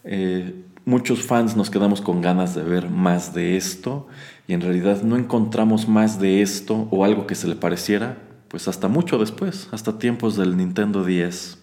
eh, 0.05 0.55
muchos 0.85 1.23
fans 1.23 1.57
nos 1.57 1.69
quedamos 1.69 2.01
con 2.01 2.23
ganas 2.23 2.55
de 2.55 2.63
ver 2.63 2.89
más 2.89 3.35
de 3.35 3.57
esto 3.57 4.07
y 4.47 4.55
en 4.55 4.61
realidad 4.61 5.03
no 5.03 5.17
encontramos 5.17 5.89
más 5.89 6.21
de 6.21 6.43
esto 6.43 6.89
o 6.91 7.05
algo 7.05 7.27
que 7.27 7.35
se 7.35 7.49
le 7.49 7.57
pareciera 7.57 8.17
pues 8.49 8.69
hasta 8.69 8.89
mucho 8.89 9.19
después, 9.19 9.69
hasta 9.73 9.99
tiempos 9.99 10.37
del 10.37 10.57
Nintendo 10.57 11.05
10. 11.05 11.59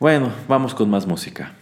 Bueno, 0.00 0.32
vamos 0.48 0.74
con 0.74 0.90
más 0.90 1.06
música. 1.06 1.54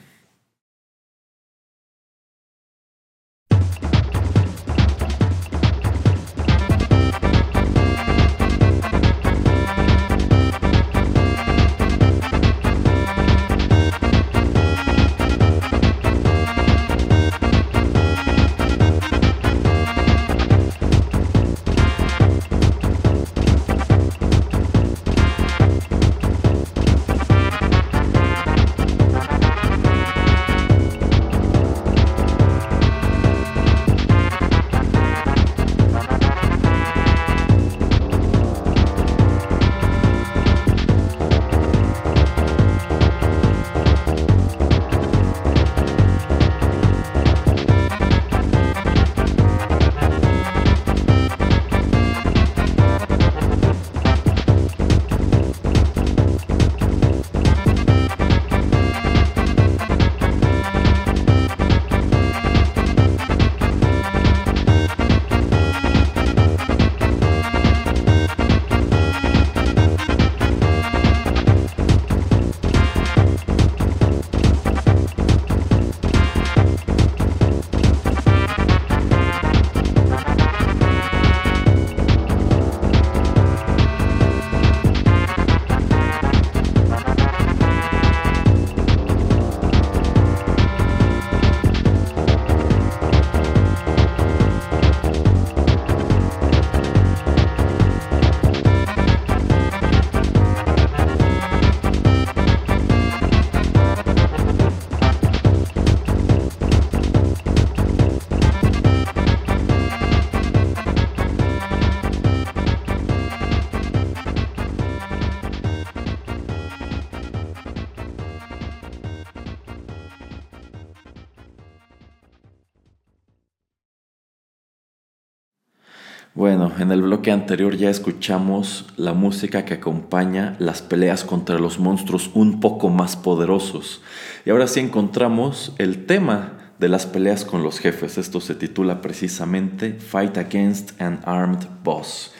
Bloque 127.20 127.32
anterior 127.32 127.76
ya 127.76 127.90
escuchamos 127.90 128.86
la 128.96 129.12
música 129.12 129.66
que 129.66 129.74
acompaña 129.74 130.56
las 130.58 130.80
peleas 130.80 131.22
contra 131.22 131.58
los 131.58 131.78
monstruos 131.78 132.30
un 132.32 132.60
poco 132.60 132.88
más 132.88 133.14
poderosos. 133.14 134.00
Y 134.46 134.50
ahora 134.50 134.66
sí 134.66 134.80
encontramos 134.80 135.74
el 135.76 136.06
tema 136.06 136.72
de 136.78 136.88
las 136.88 137.04
peleas 137.04 137.44
con 137.44 137.62
los 137.62 137.78
jefes. 137.78 138.16
Esto 138.16 138.40
se 138.40 138.54
titula 138.54 139.02
precisamente 139.02 139.92
Fight 139.92 140.38
Against 140.38 140.98
an 140.98 141.20
Armed 141.26 141.66
Boss. 141.84 142.32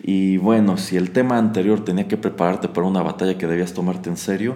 Y 0.00 0.36
bueno, 0.36 0.76
si 0.76 0.96
el 0.96 1.10
tema 1.10 1.36
anterior 1.36 1.84
tenía 1.84 2.06
que 2.06 2.16
prepararte 2.16 2.68
para 2.68 2.86
una 2.86 3.02
batalla 3.02 3.36
que 3.38 3.48
debías 3.48 3.74
tomarte 3.74 4.08
en 4.08 4.16
serio, 4.16 4.54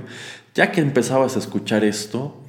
ya 0.54 0.70
que 0.70 0.80
empezabas 0.80 1.34
a 1.34 1.40
escuchar 1.40 1.82
esto, 1.82 2.40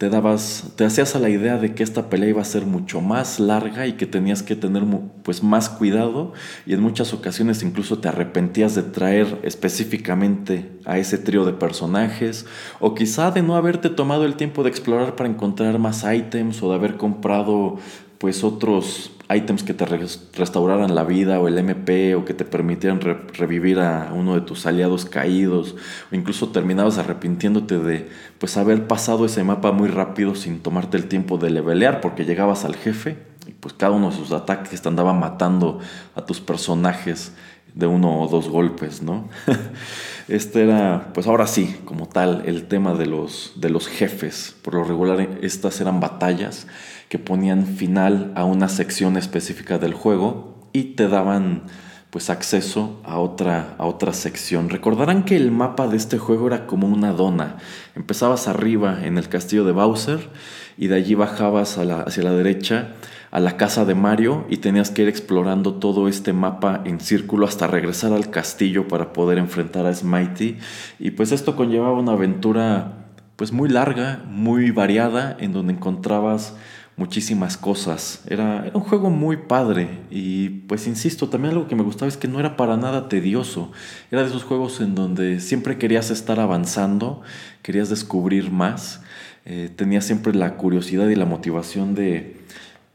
te 0.00 0.08
dabas, 0.08 0.72
te 0.76 0.86
hacías 0.86 1.14
a 1.14 1.18
la 1.18 1.28
idea 1.28 1.58
de 1.58 1.74
que 1.74 1.82
esta 1.82 2.08
pelea 2.08 2.30
iba 2.30 2.40
a 2.40 2.46
ser 2.46 2.64
mucho 2.64 3.02
más 3.02 3.38
larga 3.38 3.86
y 3.86 3.98
que 3.98 4.06
tenías 4.06 4.42
que 4.42 4.56
tener 4.56 4.82
pues 5.22 5.42
más 5.42 5.68
cuidado 5.68 6.32
y 6.64 6.72
en 6.72 6.80
muchas 6.80 7.12
ocasiones 7.12 7.62
incluso 7.62 7.98
te 7.98 8.08
arrepentías 8.08 8.74
de 8.74 8.82
traer 8.82 9.38
específicamente 9.42 10.70
a 10.86 10.96
ese 10.96 11.18
trío 11.18 11.44
de 11.44 11.52
personajes 11.52 12.46
o 12.78 12.94
quizá 12.94 13.30
de 13.30 13.42
no 13.42 13.56
haberte 13.56 13.90
tomado 13.90 14.24
el 14.24 14.36
tiempo 14.36 14.62
de 14.62 14.70
explorar 14.70 15.16
para 15.16 15.28
encontrar 15.28 15.78
más 15.78 16.02
ítems 16.02 16.62
o 16.62 16.70
de 16.70 16.76
haber 16.76 16.96
comprado 16.96 17.76
pues 18.16 18.42
otros 18.42 19.10
ítems 19.34 19.62
que 19.62 19.74
te 19.74 19.84
restauraran 19.84 20.94
la 20.94 21.04
vida 21.04 21.38
o 21.40 21.48
el 21.48 21.58
MP 21.58 22.14
o 22.14 22.24
que 22.24 22.34
te 22.34 22.44
permitieran 22.44 23.00
revivir 23.00 23.78
a 23.78 24.12
uno 24.12 24.34
de 24.34 24.40
tus 24.40 24.66
aliados 24.66 25.04
caídos 25.04 25.76
o 26.10 26.14
incluso 26.14 26.48
terminabas 26.50 26.98
arrepintiéndote 26.98 27.78
de 27.78 28.08
pues 28.38 28.56
haber 28.56 28.86
pasado 28.86 29.24
ese 29.24 29.44
mapa 29.44 29.72
muy 29.72 29.88
rápido 29.88 30.34
sin 30.34 30.60
tomarte 30.60 30.96
el 30.96 31.06
tiempo 31.06 31.38
de 31.38 31.50
levelear 31.50 32.00
porque 32.00 32.24
llegabas 32.24 32.64
al 32.64 32.76
jefe 32.76 33.18
y 33.46 33.52
pues 33.52 33.74
cada 33.74 33.92
uno 33.92 34.10
de 34.10 34.16
sus 34.16 34.32
ataques 34.32 34.82
te 34.82 34.88
andaba 34.88 35.12
matando 35.12 35.78
a 36.14 36.24
tus 36.26 36.40
personajes 36.40 37.32
de 37.74 37.86
uno 37.86 38.20
o 38.20 38.28
dos 38.28 38.48
golpes, 38.48 39.02
¿no? 39.02 39.28
este 40.28 40.62
era, 40.62 41.10
pues 41.14 41.26
ahora 41.26 41.46
sí, 41.46 41.76
como 41.84 42.06
tal, 42.06 42.42
el 42.46 42.68
tema 42.68 42.94
de 42.94 43.06
los, 43.06 43.52
de 43.56 43.70
los 43.70 43.88
jefes. 43.88 44.54
Por 44.62 44.74
lo 44.74 44.84
regular, 44.84 45.38
estas 45.42 45.80
eran 45.80 46.00
batallas 46.00 46.66
que 47.08 47.18
ponían 47.18 47.66
final 47.66 48.32
a 48.36 48.44
una 48.44 48.68
sección 48.68 49.16
específica 49.16 49.78
del 49.78 49.94
juego 49.94 50.68
y 50.72 50.94
te 50.94 51.08
daban 51.08 51.64
pues 52.10 52.28
acceso 52.28 53.00
a 53.04 53.18
otra, 53.18 53.74
a 53.78 53.86
otra 53.86 54.12
sección. 54.12 54.68
Recordarán 54.68 55.24
que 55.24 55.36
el 55.36 55.52
mapa 55.52 55.86
de 55.86 55.96
este 55.96 56.18
juego 56.18 56.48
era 56.48 56.66
como 56.66 56.88
una 56.88 57.12
dona. 57.12 57.56
Empezabas 57.94 58.48
arriba 58.48 58.98
en 59.04 59.16
el 59.16 59.28
castillo 59.28 59.64
de 59.64 59.72
Bowser 59.72 60.28
y 60.76 60.88
de 60.88 60.96
allí 60.96 61.14
bajabas 61.14 61.78
hacia 61.78 62.22
la 62.22 62.32
derecha 62.32 62.94
a 63.30 63.40
la 63.40 63.56
casa 63.56 63.84
de 63.84 63.94
Mario 63.94 64.44
y 64.48 64.56
tenías 64.56 64.90
que 64.90 65.02
ir 65.02 65.08
explorando 65.08 65.74
todo 65.74 66.08
este 66.08 66.32
mapa 66.32 66.82
en 66.84 67.00
círculo 67.00 67.46
hasta 67.46 67.66
regresar 67.66 68.12
al 68.12 68.30
castillo 68.30 68.88
para 68.88 69.12
poder 69.12 69.38
enfrentar 69.38 69.86
a 69.86 69.94
Smitey. 69.94 70.58
Y 70.98 71.12
pues 71.12 71.32
esto 71.32 71.54
conllevaba 71.54 71.98
una 71.98 72.12
aventura 72.12 73.06
pues 73.36 73.52
muy 73.52 73.68
larga, 73.68 74.22
muy 74.28 74.70
variada, 74.70 75.36
en 75.40 75.52
donde 75.52 75.72
encontrabas 75.72 76.54
muchísimas 76.96 77.56
cosas. 77.56 78.22
Era, 78.26 78.70
un 78.74 78.82
juego 78.82 79.08
muy 79.08 79.38
padre 79.38 80.00
y 80.10 80.50
pues 80.50 80.86
insisto, 80.86 81.30
también 81.30 81.54
algo 81.54 81.66
que 81.66 81.74
me 81.74 81.82
gustaba 81.82 82.08
es 82.08 82.18
que 82.18 82.28
no 82.28 82.40
era 82.40 82.56
para 82.56 82.76
nada 82.76 83.08
tedioso. 83.08 83.72
Era 84.10 84.22
de 84.22 84.28
esos 84.28 84.44
juegos 84.44 84.80
en 84.80 84.94
donde 84.94 85.40
siempre 85.40 85.78
querías 85.78 86.10
estar 86.10 86.40
avanzando, 86.40 87.22
querías 87.62 87.88
descubrir 87.88 88.50
más, 88.50 89.00
eh, 89.46 89.70
tenías 89.74 90.04
siempre 90.04 90.34
la 90.34 90.56
curiosidad 90.56 91.08
y 91.08 91.14
la 91.14 91.24
motivación 91.24 91.94
de 91.94 92.39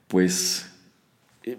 pues 0.08 0.72
eh, 1.44 1.58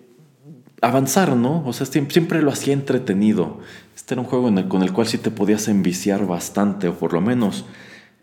avanzar, 0.80 1.36
¿no? 1.36 1.64
O 1.66 1.72
sea, 1.72 1.86
siempre, 1.86 2.42
lo 2.42 2.50
hacía 2.50 2.74
entretenido. 2.74 3.60
Este 3.94 4.14
era 4.14 4.20
un 4.20 4.26
juego 4.26 4.50
con 4.68 4.82
el 4.82 4.92
cual 4.92 5.06
sí 5.06 5.18
te 5.18 5.30
podías 5.30 5.68
enviciar 5.68 6.26
bastante, 6.26 6.88
o 6.88 6.94
por 6.94 7.12
lo 7.12 7.20
menos 7.20 7.64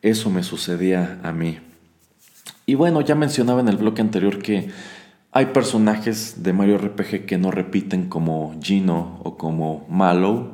eso 0.01 0.29
me 0.29 0.43
sucedía 0.43 1.19
a 1.23 1.31
mí. 1.31 1.59
Y 2.65 2.75
bueno, 2.75 3.01
ya 3.01 3.15
mencionaba 3.15 3.61
en 3.61 3.67
el 3.67 3.77
bloque 3.77 4.01
anterior 4.01 4.39
que 4.39 4.69
hay 5.31 5.47
personajes 5.47 6.43
de 6.43 6.53
Mario 6.53 6.77
RPG 6.77 7.25
que 7.25 7.37
no 7.37 7.51
repiten 7.51 8.07
como 8.07 8.55
Gino 8.61 9.19
o 9.23 9.37
como 9.37 9.85
Mallow, 9.89 10.53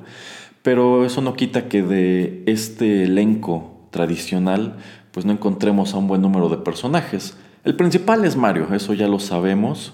pero 0.63 1.05
eso 1.05 1.21
no 1.21 1.35
quita 1.35 1.67
que 1.67 1.83
de 1.83 2.43
este 2.47 3.03
elenco 3.03 3.87
tradicional 3.91 4.77
pues 5.11 5.25
no 5.25 5.33
encontremos 5.33 5.93
a 5.93 5.97
un 5.97 6.07
buen 6.07 6.21
número 6.21 6.49
de 6.49 6.57
personajes. 6.57 7.35
El 7.63 7.75
principal 7.75 8.23
es 8.25 8.35
Mario, 8.35 8.73
eso 8.73 8.93
ya 8.93 9.07
lo 9.07 9.19
sabemos. 9.19 9.93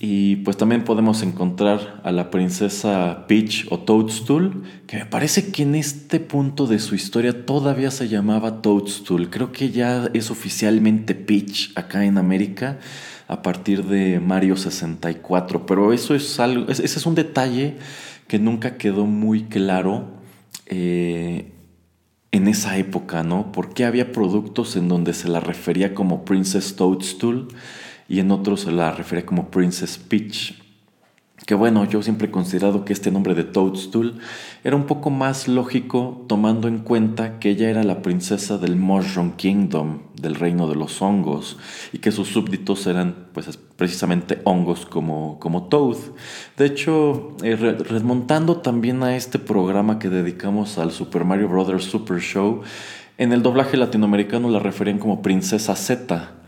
Y 0.00 0.36
pues 0.36 0.56
también 0.56 0.84
podemos 0.84 1.22
encontrar 1.22 2.00
a 2.04 2.10
la 2.10 2.30
princesa 2.30 3.26
Peach 3.28 3.66
o 3.70 3.78
Toadstool, 3.78 4.64
que 4.86 4.98
me 4.98 5.06
parece 5.06 5.50
que 5.50 5.62
en 5.62 5.76
este 5.76 6.20
punto 6.20 6.66
de 6.66 6.78
su 6.78 6.94
historia 6.94 7.46
todavía 7.46 7.90
se 7.90 8.08
llamaba 8.08 8.60
Toadstool. 8.60 9.30
Creo 9.30 9.52
que 9.52 9.70
ya 9.70 10.10
es 10.12 10.30
oficialmente 10.30 11.14
Peach 11.14 11.70
acá 11.76 12.04
en 12.04 12.18
América 12.18 12.78
a 13.28 13.40
partir 13.40 13.84
de 13.84 14.20
Mario 14.20 14.56
64. 14.56 15.64
Pero 15.64 15.92
eso 15.92 16.14
es 16.14 16.40
algo, 16.40 16.68
ese 16.68 16.84
es 16.84 17.06
un 17.06 17.14
detalle 17.14 17.76
que 18.26 18.38
nunca 18.38 18.76
quedó 18.76 19.06
muy 19.06 19.44
claro 19.44 20.08
eh, 20.66 21.52
en 22.34 22.48
esa 22.48 22.76
época, 22.78 23.22
¿no? 23.22 23.52
Porque 23.52 23.84
había 23.84 24.10
productos 24.10 24.74
en 24.74 24.88
donde 24.88 25.14
se 25.14 25.28
la 25.28 25.38
refería 25.38 25.94
como 25.94 26.24
Princess 26.24 26.74
Toadstool 26.74 27.46
y 28.08 28.18
en 28.18 28.32
otros 28.32 28.62
se 28.62 28.72
la 28.72 28.90
refería 28.90 29.24
como 29.24 29.52
Princess 29.52 29.98
Peach. 29.98 30.63
Que 31.46 31.54
bueno, 31.54 31.84
yo 31.84 32.02
siempre 32.02 32.28
he 32.28 32.30
considerado 32.30 32.86
que 32.86 32.94
este 32.94 33.10
nombre 33.10 33.34
de 33.34 33.44
Toadstool 33.44 34.18
era 34.62 34.76
un 34.76 34.84
poco 34.84 35.10
más 35.10 35.46
lógico 35.46 36.24
tomando 36.26 36.68
en 36.68 36.78
cuenta 36.78 37.38
que 37.38 37.50
ella 37.50 37.68
era 37.68 37.84
la 37.84 38.00
princesa 38.00 38.56
del 38.56 38.76
Mushroom 38.76 39.32
Kingdom, 39.32 40.04
del 40.14 40.36
reino 40.36 40.68
de 40.68 40.76
los 40.76 41.02
hongos, 41.02 41.58
y 41.92 41.98
que 41.98 42.12
sus 42.12 42.28
súbditos 42.28 42.86
eran 42.86 43.28
pues 43.34 43.58
precisamente 43.76 44.40
hongos 44.44 44.86
como, 44.86 45.38
como 45.38 45.64
Toad. 45.64 45.98
De 46.56 46.64
hecho, 46.64 47.36
eh, 47.42 47.56
remontando 47.56 48.58
también 48.58 49.02
a 49.02 49.14
este 49.14 49.38
programa 49.38 49.98
que 49.98 50.08
dedicamos 50.08 50.78
al 50.78 50.92
Super 50.92 51.24
Mario 51.24 51.48
Bros. 51.48 51.84
Super 51.84 52.20
Show, 52.20 52.62
en 53.18 53.32
el 53.32 53.42
doblaje 53.42 53.76
latinoamericano 53.76 54.48
la 54.48 54.60
referían 54.60 54.98
como 54.98 55.20
Princesa 55.20 55.76
Z 55.76 56.44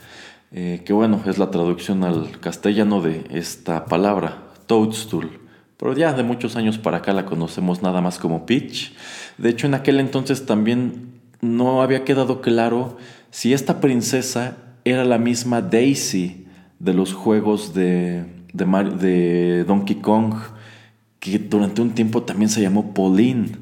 eh, 0.52 0.82
que 0.86 0.92
bueno, 0.92 1.20
es 1.26 1.38
la 1.38 1.50
traducción 1.50 2.04
al 2.04 2.38
castellano 2.38 3.02
de 3.02 3.24
esta 3.30 3.86
palabra, 3.86 4.45
toadstool. 4.66 5.40
Pero 5.76 5.94
ya 5.94 6.12
de 6.12 6.22
muchos 6.22 6.56
años 6.56 6.78
para 6.78 6.98
acá 6.98 7.12
la 7.12 7.26
conocemos 7.26 7.82
nada 7.82 8.00
más 8.00 8.18
como 8.18 8.46
Peach. 8.46 8.92
De 9.36 9.50
hecho, 9.50 9.66
en 9.66 9.74
aquel 9.74 10.00
entonces 10.00 10.46
también 10.46 11.20
no 11.40 11.82
había 11.82 12.04
quedado 12.04 12.40
claro 12.40 12.96
si 13.30 13.52
esta 13.52 13.80
princesa 13.80 14.56
era 14.84 15.04
la 15.04 15.18
misma 15.18 15.60
Daisy 15.60 16.46
de 16.78 16.94
los 16.94 17.12
juegos 17.12 17.74
de, 17.74 18.24
de 18.52 19.64
Donkey 19.64 19.96
Kong, 19.96 20.34
que 21.20 21.38
durante 21.38 21.82
un 21.82 21.90
tiempo 21.90 22.22
también 22.22 22.48
se 22.48 22.62
llamó 22.62 22.94
Pauline. 22.94 23.52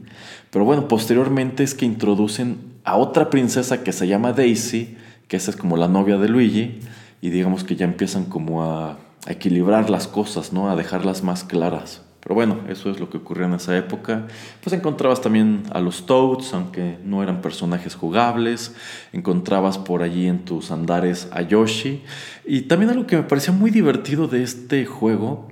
Pero 0.50 0.64
bueno, 0.64 0.86
posteriormente 0.86 1.64
es 1.64 1.74
que 1.74 1.84
introducen 1.84 2.58
a 2.84 2.96
otra 2.96 3.30
princesa 3.30 3.82
que 3.82 3.92
se 3.92 4.06
llama 4.06 4.32
Daisy, 4.32 4.96
que 5.26 5.36
esa 5.36 5.50
es 5.50 5.56
como 5.56 5.76
la 5.76 5.88
novia 5.88 6.16
de 6.18 6.28
Luigi, 6.28 6.80
y 7.20 7.30
digamos 7.30 7.64
que 7.64 7.74
ya 7.74 7.86
empiezan 7.86 8.26
como 8.26 8.62
a, 8.62 8.98
equilibrar 9.26 9.90
las 9.90 10.06
cosas, 10.06 10.52
¿no? 10.52 10.70
A 10.70 10.76
dejarlas 10.76 11.22
más 11.22 11.44
claras. 11.44 12.02
Pero 12.24 12.34
bueno, 12.34 12.60
eso 12.70 12.90
es 12.90 13.00
lo 13.00 13.10
que 13.10 13.18
ocurrió 13.18 13.44
en 13.44 13.52
esa 13.52 13.76
época. 13.76 14.26
Pues 14.62 14.72
encontrabas 14.72 15.20
también 15.20 15.64
a 15.72 15.80
los 15.80 16.06
Toads, 16.06 16.54
aunque 16.54 16.98
no 17.04 17.22
eran 17.22 17.42
personajes 17.42 17.94
jugables. 17.94 18.74
Encontrabas 19.12 19.76
por 19.76 20.02
allí 20.02 20.26
en 20.26 20.46
tus 20.46 20.70
andares 20.70 21.28
a 21.32 21.42
Yoshi. 21.42 22.02
Y 22.46 22.62
también 22.62 22.90
algo 22.90 23.06
que 23.06 23.16
me 23.16 23.24
parecía 23.24 23.52
muy 23.52 23.70
divertido 23.70 24.26
de 24.26 24.42
este 24.42 24.86
juego 24.86 25.48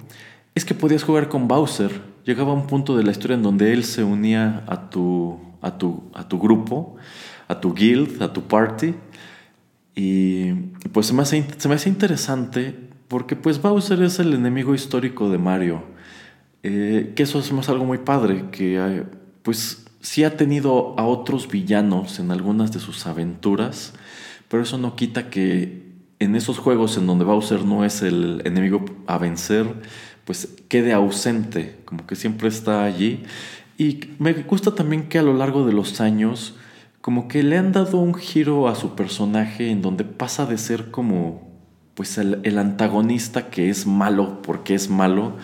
es 0.55 0.65
que 0.65 0.75
podías 0.75 1.03
jugar 1.03 1.29
con 1.29 1.47
Bowser. 1.47 2.01
Llegaba 2.25 2.55
un 2.55 2.67
punto 2.67 2.97
de 2.97 3.05
la 3.05 3.11
historia 3.11 3.35
en 3.35 3.43
donde 3.43 3.75
él 3.75 3.85
se 3.85 4.03
unía 4.03 4.65
a 4.67 4.89
tu, 4.89 5.39
a 5.61 5.77
tu, 5.77 6.05
a 6.15 6.27
tu 6.27 6.39
grupo, 6.39 6.97
a 7.49 7.61
tu 7.61 7.75
guild, 7.75 8.23
a 8.23 8.33
tu 8.33 8.45
party. 8.45 8.95
Y 9.95 10.53
pues 10.91 11.09
se 11.09 11.13
me 11.13 11.21
hace, 11.21 11.45
se 11.59 11.69
me 11.69 11.75
hace 11.75 11.91
interesante 11.91 12.92
porque 13.13 13.37
pues 13.37 13.61
Bowser 13.61 14.03
es 14.03 14.19
el 14.21 14.33
enemigo 14.33 14.75
histórico 14.75 15.29
de 15.29 15.37
Mario. 15.37 15.83
Eh, 16.63 17.13
que 17.15 17.25
eso 17.25 17.41
es 17.41 17.53
más 17.53 17.69
algo 17.69 17.85
muy 17.85 17.99
padre, 17.99 18.47
que 18.51 19.05
pues 19.43 19.85
sí 20.01 20.25
ha 20.25 20.39
tenido 20.39 20.99
a 20.99 21.05
otros 21.05 21.47
villanos 21.47 22.19
en 22.21 22.31
algunas 22.31 22.73
de 22.73 22.81
sus 22.81 23.07
aventuras, 23.07 23.93
pero 24.49 24.63
eso 24.63 24.79
no 24.79 24.97
quita 24.97 25.29
que 25.29 25.93
en 26.21 26.37
esos 26.37 26.59
juegos 26.59 26.97
en 26.97 27.07
donde 27.07 27.27
Bowser 27.27 27.67
no 27.67 27.85
es 27.85 28.01
el 28.01 28.41
enemigo 28.47 28.83
a 29.07 29.19
vencer, 29.19 29.67
pues 30.25 30.49
quede 30.69 30.95
ausente, 30.95 31.81
como 31.85 32.07
que 32.07 32.17
siempre 32.17 32.49
está 32.49 32.83
allí. 32.83 33.25
Y 33.77 34.01
me 34.19 34.33
gusta 34.33 34.75
también 34.75 35.11
que 35.11 35.19
a 35.19 35.23
lo 35.23 35.35
largo 35.35 35.67
de 35.67 35.75
los 35.75 36.01
años 36.01 36.55
como 37.03 37.29
que 37.29 37.43
le 37.43 37.59
han 37.59 37.73
dado 37.73 37.99
un 37.99 38.15
giro 38.15 38.69
a 38.69 38.75
su 38.75 38.95
personaje 38.95 39.71
en 39.71 39.83
donde 39.83 40.05
pasa 40.05 40.47
de 40.47 40.57
ser 40.57 40.91
como 40.91 41.52
pues 41.95 42.19
el, 42.19 42.59
antagonista 42.59 43.51
que 43.51 43.71
es 43.71 43.87
malo 43.87 44.43
porque 44.43 44.75
es 44.75 44.89
malo 44.89 45.37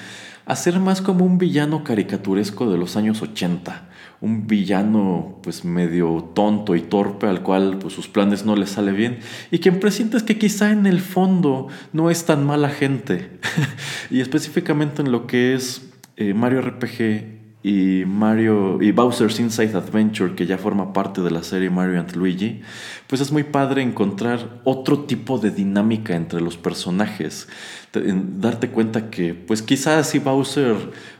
a 0.47 0.57
ser 0.57 0.81
más 0.81 1.03
como 1.03 1.25
un 1.25 1.39
villano 1.39 1.85
caricaturesco 1.85 2.71
de 2.71 2.79
los 2.79 2.97
años 2.97 3.21
80 3.21 3.89
un 4.21 4.47
villano 4.47 5.39
pues 5.43 5.65
medio 5.65 6.31
tonto 6.35 6.75
y 6.75 6.81
torpe 6.81 7.27
al 7.27 7.43
cual 7.43 7.79
pues 7.79 7.95
sus 7.95 8.09
planes 8.09 8.45
no 8.45 8.57
le 8.57 8.67
sale 8.67 8.91
bien. 8.91 9.21
Y 9.53 9.61
quien 9.61 9.79
presientes 9.79 10.25
que 10.25 10.39
quizá 10.39 10.73
en 10.73 10.87
el 10.87 11.01
fondo 11.01 11.69
no 11.93 12.11
es 12.11 12.25
tan 12.25 12.45
mala 12.45 12.69
gente. 12.69 13.39
Y 14.11 14.21
específicamente 14.21 15.03
en 15.03 15.13
lo 15.13 15.27
que 15.27 15.55
es 15.55 15.83
eh, 16.17 16.35
Mario 16.35 16.63
RPG 16.63 17.38
y 17.69 18.07
Mario 18.07 18.81
y 18.81 18.93
Bowser's 18.93 19.39
Inside 19.39 19.77
Adventure 19.77 20.35
que 20.35 20.47
ya 20.47 20.57
forma 20.57 20.95
parte 20.95 21.21
de 21.21 21.31
la 21.31 21.43
serie 21.43 21.69
Mario 21.69 22.01
and 22.01 22.17
Luigi 22.17 22.63
pues 23.07 23.21
es 23.21 23.31
muy 23.31 23.45
padre 23.45 23.83
encontrar 23.83 24.61
otro 24.65 25.01
tipo 25.01 25.39
de 25.39 25.51
dinámica 25.51 26.17
entre 26.17 26.41
los 26.41 26.57
personajes. 26.57 27.47
Darte 27.93 28.71
cuenta 28.71 29.11
que 29.11 29.35
pues 29.35 29.61
quizás 29.61 30.09
si 30.09 30.19
Bowser 30.19 30.77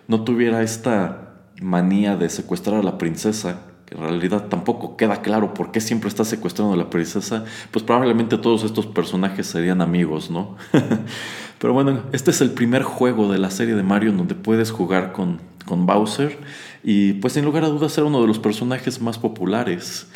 no 0.07 0.25
tuviera 0.25 0.63
esta 0.63 1.35
manía 1.61 2.17
de 2.17 2.31
secuestrar 2.31 2.81
a 2.81 2.83
la 2.83 2.97
princesa, 2.97 3.68
en 3.91 3.99
realidad 3.99 4.49
tampoco 4.49 4.97
queda 4.97 5.23
claro 5.23 5.55
por 5.55 5.71
qué 5.71 5.81
siempre 5.81 6.09
está 6.09 6.25
secuestrando 6.25 6.75
a 6.75 6.77
la 6.77 6.91
princesa, 6.91 7.45
pues 7.71 7.85
probablemente 7.85 8.39
todos 8.39 8.65
estos 8.65 8.87
personajes 8.87 9.47
serían 9.47 9.81
amigos, 9.81 10.31
¿no? 10.31 10.57
Pero 11.59 11.73
bueno, 11.73 12.03
este 12.13 12.31
es 12.31 12.41
el 12.41 12.51
primer 12.51 12.83
juego 12.83 13.33
de 13.33 13.39
la 13.39 13.51
serie 13.51 13.75
de 13.75 13.83
Mario 13.83 14.13
donde 14.13 14.35
puedes 14.35 14.71
jugar 14.71 15.13
con, 15.13 15.41
con 15.65 15.87
Bowser 15.87 16.39
y 16.85 17.15
pues 17.15 17.33
sin 17.33 17.45
lugar 17.45 17.65
a 17.65 17.69
dudas 17.69 17.93
ser 17.93 18.05
uno 18.05 18.21
de 18.21 18.27
los 18.27 18.39
personajes 18.39 19.01
más 19.01 19.19
populares. 19.19 20.09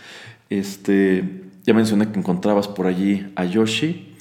Este, 0.50 1.44
ya 1.64 1.74
mencioné 1.74 2.11
que 2.12 2.18
encontrabas 2.18 2.68
por 2.68 2.87
allí 2.87 3.26
a 3.37 3.44
Yoshi 3.44 4.14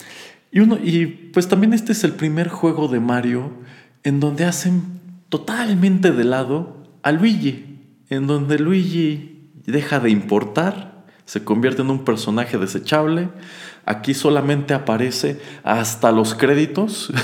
y 0.51 0.59
uno 0.61 0.77
y 0.81 1.05
pues 1.05 1.47
también 1.47 1.73
este 1.73 1.91
es 1.91 2.03
el 2.03 2.13
primer 2.13 2.47
juego 2.47 2.87
de 2.87 2.99
Mario 2.99 3.51
en 4.03 4.19
donde 4.19 4.45
hacen 4.45 4.83
totalmente 5.29 6.11
de 6.11 6.23
lado 6.23 6.83
a 7.03 7.11
Luigi, 7.11 7.79
en 8.09 8.27
donde 8.27 8.59
Luigi 8.59 9.40
deja 9.65 9.99
de 9.99 10.09
importar, 10.09 11.03
se 11.25 11.43
convierte 11.43 11.81
en 11.81 11.89
un 11.89 12.03
personaje 12.03 12.57
desechable. 12.57 13.29
Aquí 13.85 14.13
solamente 14.13 14.73
aparece 14.73 15.39
hasta 15.63 16.11
los 16.11 16.35
créditos. 16.35 17.11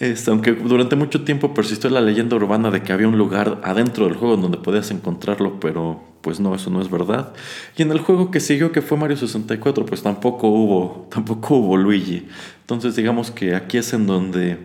Este, 0.00 0.30
aunque 0.30 0.52
durante 0.52 0.94
mucho 0.94 1.24
tiempo 1.24 1.54
persistió 1.54 1.90
la 1.90 2.00
leyenda 2.00 2.36
urbana 2.36 2.70
de 2.70 2.82
que 2.82 2.92
había 2.92 3.08
un 3.08 3.18
lugar 3.18 3.60
adentro 3.64 4.04
del 4.04 4.14
juego 4.14 4.36
donde 4.36 4.58
podías 4.58 4.92
encontrarlo, 4.92 5.58
pero 5.58 6.00
pues 6.20 6.38
no, 6.38 6.54
eso 6.54 6.70
no 6.70 6.80
es 6.80 6.88
verdad. 6.88 7.32
Y 7.76 7.82
en 7.82 7.90
el 7.90 7.98
juego 7.98 8.30
que 8.30 8.38
siguió, 8.38 8.70
que 8.70 8.80
fue 8.80 8.96
Mario 8.96 9.16
64, 9.16 9.84
pues 9.86 10.02
tampoco 10.02 10.48
hubo, 10.48 11.08
tampoco 11.10 11.56
hubo 11.56 11.76
Luigi. 11.76 12.28
Entonces 12.60 12.94
digamos 12.94 13.32
que 13.32 13.56
aquí 13.56 13.78
es 13.78 13.92
en 13.92 14.06
donde, 14.06 14.58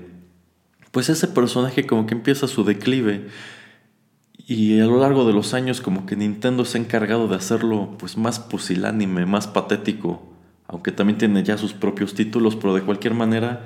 pues 0.91 1.09
ese 1.09 1.27
personaje 1.27 1.87
como 1.87 2.05
que 2.05 2.13
empieza 2.13 2.47
su 2.47 2.63
declive. 2.63 3.27
Y 4.45 4.79
a 4.81 4.85
lo 4.85 4.99
largo 4.99 5.25
de 5.25 5.31
los 5.31 5.53
años 5.53 5.79
como 5.79 6.05
que 6.05 6.17
Nintendo 6.17 6.65
se 6.65 6.77
ha 6.77 6.81
encargado 6.81 7.27
de 7.29 7.35
hacerlo 7.35 7.95
pues 7.97 8.17
más 8.17 8.39
pusilánime, 8.39 9.25
más 9.25 9.47
patético, 9.47 10.21
aunque 10.67 10.91
también 10.91 11.17
tiene 11.17 11.43
ya 11.43 11.57
sus 11.57 11.73
propios 11.73 12.13
títulos, 12.13 12.57
pero 12.57 12.73
de 12.73 12.81
cualquier 12.81 13.13
manera, 13.13 13.63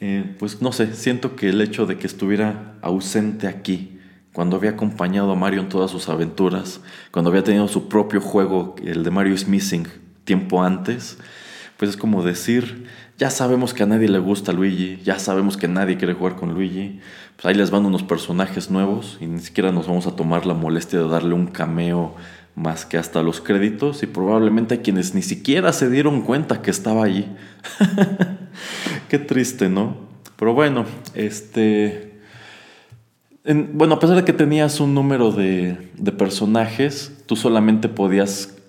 eh, 0.00 0.34
pues 0.38 0.62
no 0.62 0.72
sé, 0.72 0.94
siento 0.94 1.36
que 1.36 1.50
el 1.50 1.60
hecho 1.60 1.86
de 1.86 1.96
que 1.96 2.08
estuviera 2.08 2.74
ausente 2.82 3.46
aquí, 3.46 3.98
cuando 4.32 4.56
había 4.56 4.70
acompañado 4.70 5.30
a 5.30 5.36
Mario 5.36 5.60
en 5.60 5.68
todas 5.68 5.92
sus 5.92 6.08
aventuras, 6.08 6.80
cuando 7.12 7.30
había 7.30 7.44
tenido 7.44 7.68
su 7.68 7.88
propio 7.88 8.20
juego, 8.20 8.74
el 8.84 9.04
de 9.04 9.10
Mario 9.10 9.34
is 9.34 9.46
Missing, 9.46 9.86
tiempo 10.24 10.62
antes, 10.62 11.18
pues 11.80 11.92
es 11.92 11.96
como 11.96 12.22
decir, 12.22 12.84
ya 13.16 13.30
sabemos 13.30 13.72
que 13.72 13.84
a 13.84 13.86
nadie 13.86 14.06
le 14.06 14.18
gusta 14.18 14.52
Luigi, 14.52 14.98
ya 15.02 15.18
sabemos 15.18 15.56
que 15.56 15.66
nadie 15.66 15.96
quiere 15.96 16.12
jugar 16.12 16.36
con 16.36 16.52
Luigi, 16.52 17.00
pues 17.36 17.46
ahí 17.46 17.54
les 17.54 17.70
van 17.70 17.86
unos 17.86 18.02
personajes 18.02 18.70
nuevos 18.70 19.16
y 19.18 19.24
ni 19.24 19.38
siquiera 19.38 19.72
nos 19.72 19.88
vamos 19.88 20.06
a 20.06 20.14
tomar 20.14 20.44
la 20.44 20.52
molestia 20.52 20.98
de 20.98 21.08
darle 21.08 21.32
un 21.32 21.46
cameo 21.46 22.14
más 22.54 22.84
que 22.84 22.98
hasta 22.98 23.22
los 23.22 23.40
créditos 23.40 24.02
y 24.02 24.06
probablemente 24.06 24.74
hay 24.74 24.80
quienes 24.80 25.14
ni 25.14 25.22
siquiera 25.22 25.72
se 25.72 25.88
dieron 25.88 26.20
cuenta 26.20 26.60
que 26.60 26.70
estaba 26.70 27.02
allí. 27.02 27.26
Qué 29.08 29.18
triste, 29.18 29.70
¿no? 29.70 29.96
Pero 30.36 30.52
bueno, 30.52 30.84
este... 31.14 32.20
bueno, 33.72 33.94
a 33.94 34.00
pesar 34.00 34.16
de 34.16 34.24
que 34.26 34.34
tenías 34.34 34.80
un 34.80 34.94
número 34.94 35.32
de 35.32 36.12
personajes, 36.18 37.22
tú 37.24 37.36
solamente 37.36 37.88
podías 37.88 38.59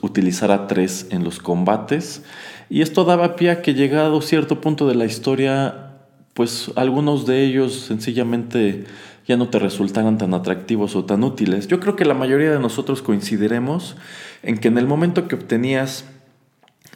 utilizar 0.00 0.50
a 0.50 0.66
tres 0.66 1.06
en 1.10 1.24
los 1.24 1.38
combates 1.38 2.22
y 2.70 2.82
esto 2.82 3.04
daba 3.04 3.36
pie 3.36 3.50
a 3.50 3.62
que 3.62 3.74
llegado 3.74 4.20
cierto 4.20 4.60
punto 4.60 4.88
de 4.88 4.94
la 4.94 5.04
historia 5.04 5.92
pues 6.34 6.70
algunos 6.76 7.26
de 7.26 7.44
ellos 7.44 7.74
sencillamente 7.74 8.84
ya 9.26 9.36
no 9.36 9.48
te 9.48 9.58
resultaran 9.58 10.18
tan 10.18 10.34
atractivos 10.34 10.96
o 10.96 11.04
tan 11.04 11.22
útiles. 11.22 11.68
Yo 11.68 11.78
creo 11.78 11.94
que 11.94 12.04
la 12.04 12.14
mayoría 12.14 12.50
de 12.50 12.58
nosotros 12.58 13.02
coincidiremos 13.02 13.96
en 14.42 14.58
que 14.58 14.68
en 14.68 14.78
el 14.78 14.86
momento 14.86 15.28
que 15.28 15.36
obtenías 15.36 16.06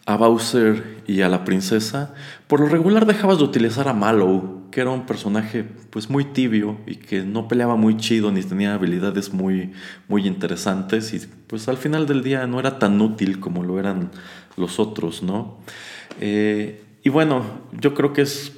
a 0.06 0.16
Bowser 0.16 1.02
y 1.06 1.22
a 1.22 1.28
la 1.28 1.44
princesa, 1.44 2.14
por 2.46 2.60
lo 2.60 2.68
regular 2.68 3.06
dejabas 3.06 3.38
de 3.38 3.44
utilizar 3.44 3.88
a 3.88 3.92
Mallow, 3.92 4.70
que 4.70 4.80
era 4.80 4.90
un 4.90 5.04
personaje 5.04 5.64
pues 5.90 6.08
muy 6.08 6.24
tibio 6.24 6.78
y 6.86 6.96
que 6.96 7.22
no 7.22 7.48
peleaba 7.48 7.76
muy 7.76 7.96
chido 7.96 8.30
ni 8.30 8.42
tenía 8.42 8.74
habilidades 8.74 9.32
muy, 9.32 9.72
muy 10.08 10.26
interesantes 10.26 11.12
y 11.12 11.26
pues 11.48 11.66
al 11.68 11.76
final 11.76 12.06
del 12.06 12.22
día 12.22 12.46
no 12.46 12.60
era 12.60 12.78
tan 12.78 13.00
útil 13.00 13.40
como 13.40 13.64
lo 13.64 13.80
eran 13.80 14.10
los 14.56 14.78
otros, 14.78 15.22
¿no? 15.22 15.58
Eh, 16.20 16.84
y 17.02 17.08
bueno, 17.08 17.42
yo 17.72 17.94
creo 17.94 18.12
que 18.12 18.22
es 18.22 18.52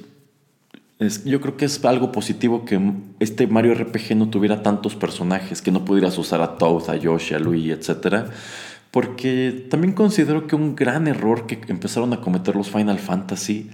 yo 1.23 1.39
creo 1.39 1.55
que 1.55 1.63
es 1.63 1.83
algo 1.85 2.11
positivo 2.11 2.65
que 2.65 2.77
este 3.19 3.47
Mario 3.47 3.73
RPG 3.73 4.17
no 4.17 4.29
tuviera 4.29 4.61
tantos 4.61 4.95
personajes, 4.95 5.61
que 5.61 5.71
no 5.71 5.85
pudieras 5.85 6.17
usar 6.17 6.41
a 6.41 6.57
Toad, 6.57 6.89
a 6.89 6.97
Yoshi, 6.97 7.35
a 7.35 7.39
Luigi, 7.39 7.71
etc. 7.71 8.25
Porque 8.91 9.67
también 9.69 9.93
considero 9.93 10.47
que 10.47 10.55
un 10.55 10.75
gran 10.75 11.07
error 11.07 11.45
que 11.45 11.59
empezaron 11.67 12.13
a 12.13 12.21
cometer 12.21 12.55
los 12.55 12.69
Final 12.69 12.99
Fantasy 12.99 13.69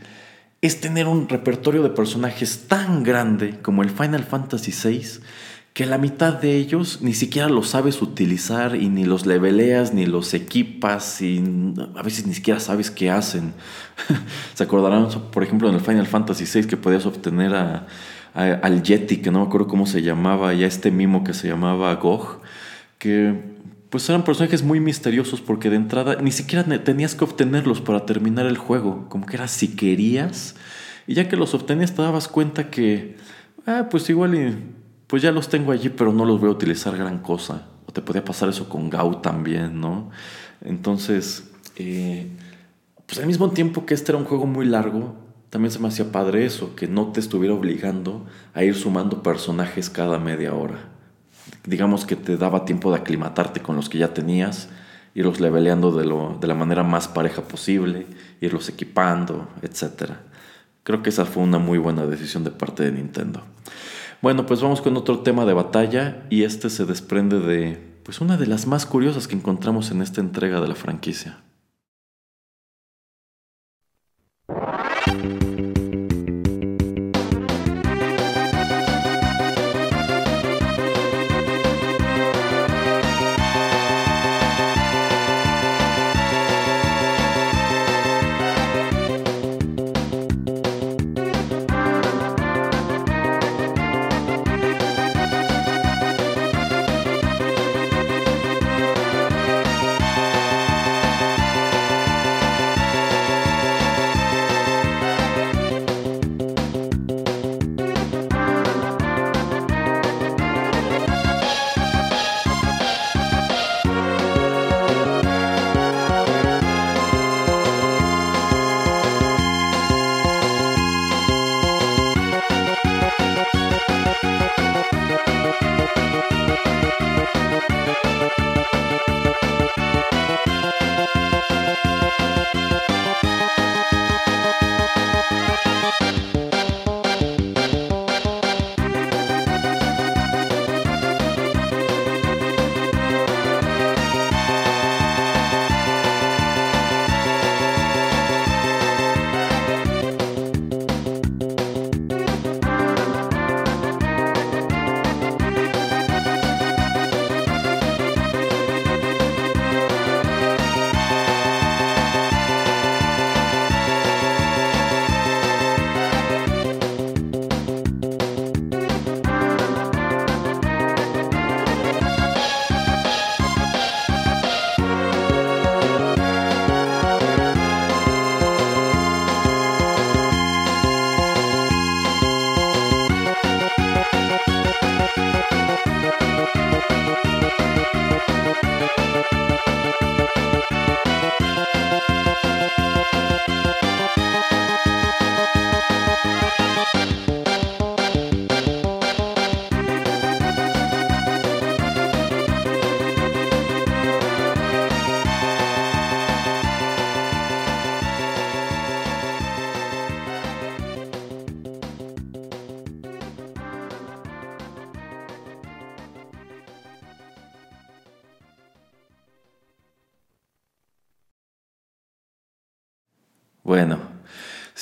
es 0.62 0.82
tener 0.82 1.08
un 1.08 1.30
repertorio 1.30 1.84
de 1.84 1.90
personajes 1.90 2.66
tan 2.68 3.04
grande 3.04 3.60
como 3.62 3.84
el 3.84 3.90
Final 3.90 4.24
Fantasy 4.24 4.72
VI 4.72 5.22
que 5.76 5.86
la 5.86 5.98
mitad 5.98 6.34
de 6.34 6.56
ellos 6.56 7.00
ni 7.02 7.14
siquiera 7.14 7.50
los 7.50 7.68
sabes 7.68 8.02
utilizar 8.02 8.78
y 8.78 8.88
ni 8.88 9.04
los 9.04 9.26
leveleas 9.26 9.94
ni 9.94 10.06
los 10.06 10.34
equipas 10.34 11.22
y 11.22 11.44
a 11.98 12.02
veces 12.02 12.26
ni 12.26 12.34
siquiera 12.34 12.62
sabes 12.62 12.90
qué 12.90 13.12
hacen. 13.12 13.54
Se 14.54 14.64
acordarán, 14.64 15.10
por 15.34 15.44
ejemplo, 15.44 15.68
en 15.68 15.76
el 15.76 15.82
Final 15.82 16.08
Fantasy 16.08 16.46
VI 16.46 16.68
que 16.68 16.78
podías 16.78 17.06
obtener 17.06 17.54
al 17.54 18.84
Yeti, 18.84 19.18
que 19.18 19.32
no 19.32 19.42
me 19.42 19.48
acuerdo 19.48 19.68
cómo 19.68 19.86
se 19.86 20.02
llamaba, 20.02 20.54
y 20.54 20.64
a 20.64 20.68
este 20.68 20.92
mimo 20.92 21.26
que 21.26 21.34
se 21.34 21.50
llamaba 21.50 21.94
Gog, 21.96 22.40
que 22.98 23.38
pues 23.96 24.10
eran 24.10 24.26
personajes 24.26 24.62
muy 24.62 24.82
misteriosos 24.82 25.40
porque 25.40 25.70
de 25.70 25.78
entrada 25.78 26.18
ni 26.22 26.34
siquiera 26.34 26.66
tenías 26.84 27.16
que 27.16 27.24
obtenerlos 27.24 27.80
para 27.80 28.06
terminar 28.06 28.46
el 28.46 28.58
juego, 28.58 29.08
como 29.08 29.26
que 29.26 29.38
era 29.38 29.48
si 29.48 29.74
querías, 29.78 30.58
y 31.08 31.14
ya 31.14 31.30
que 31.30 31.38
los 31.38 31.54
obtenías 31.54 31.96
te 31.96 32.02
dabas 32.02 32.28
cuenta 32.28 32.70
que, 32.70 33.16
ah, 33.66 33.88
pues 33.90 34.10
igual 34.10 34.58
pues 35.08 35.22
ya 35.22 35.32
los 35.32 35.48
tengo 35.48 35.72
allí, 35.72 35.88
pero 35.88 36.12
no 36.12 36.26
los 36.26 36.42
voy 36.42 36.50
a 36.50 36.52
utilizar 36.52 36.98
gran 36.98 37.20
cosa. 37.20 37.70
O 37.88 37.94
te 37.94 38.02
podía 38.02 38.26
pasar 38.26 38.50
eso 38.50 38.68
con 38.68 38.90
Gau 38.90 39.22
también, 39.22 39.80
¿no? 39.80 40.10
Entonces, 40.60 41.50
eh, 41.78 42.28
pues 43.06 43.20
al 43.20 43.28
mismo 43.28 43.52
tiempo 43.52 43.86
que 43.86 43.94
este 43.94 44.12
era 44.12 44.20
un 44.20 44.26
juego 44.26 44.46
muy 44.46 44.66
largo, 44.66 45.16
también 45.50 45.72
se 45.72 45.80
me 45.80 45.88
hacía 45.88 46.12
padre 46.12 46.46
eso, 46.46 46.76
que 46.76 46.90
no 46.90 47.14
te 47.14 47.22
estuviera 47.22 47.56
obligando 47.56 48.26
a 48.54 48.62
ir 48.62 48.76
sumando 48.76 49.24
personajes 49.24 49.90
cada 49.90 50.20
media 50.20 50.54
hora. 50.54 50.95
Digamos 51.66 52.06
que 52.06 52.16
te 52.16 52.38
daba 52.38 52.66
tiempo 52.66 52.92
de 52.92 52.98
aclimatarte 52.98 53.62
con 53.62 53.76
los 53.76 53.90
que 53.90 53.98
ya 53.98 54.14
tenías, 54.14 54.70
irlos 55.14 55.40
leveleando 55.40 55.92
de, 55.92 56.06
lo, 56.06 56.38
de 56.40 56.48
la 56.48 56.56
manera 56.56 56.84
más 56.84 57.08
pareja 57.08 57.42
posible, 57.42 58.06
irlos 58.42 58.70
equipando, 58.70 59.48
etc. 59.62 60.12
Creo 60.84 61.02
que 61.02 61.10
esa 61.10 61.26
fue 61.26 61.44
una 61.44 61.58
muy 61.58 61.78
buena 61.78 62.06
decisión 62.06 62.44
de 62.44 62.52
parte 62.52 62.84
de 62.84 62.92
Nintendo. 62.92 63.44
Bueno, 64.22 64.46
pues 64.46 64.62
vamos 64.62 64.82
con 64.82 64.96
otro 64.98 65.20
tema 65.20 65.46
de 65.46 65.54
batalla 65.54 66.26
y 66.30 66.44
este 66.44 66.70
se 66.70 66.86
desprende 66.86 67.40
de 67.40 67.96
pues 68.04 68.22
una 68.22 68.38
de 68.38 68.46
las 68.46 68.68
más 68.68 68.86
curiosas 68.86 69.28
que 69.28 69.36
encontramos 69.36 69.90
en 69.90 70.02
esta 70.02 70.22
entrega 70.22 70.62
de 70.62 70.68
la 70.68 70.76
franquicia. 70.76 71.45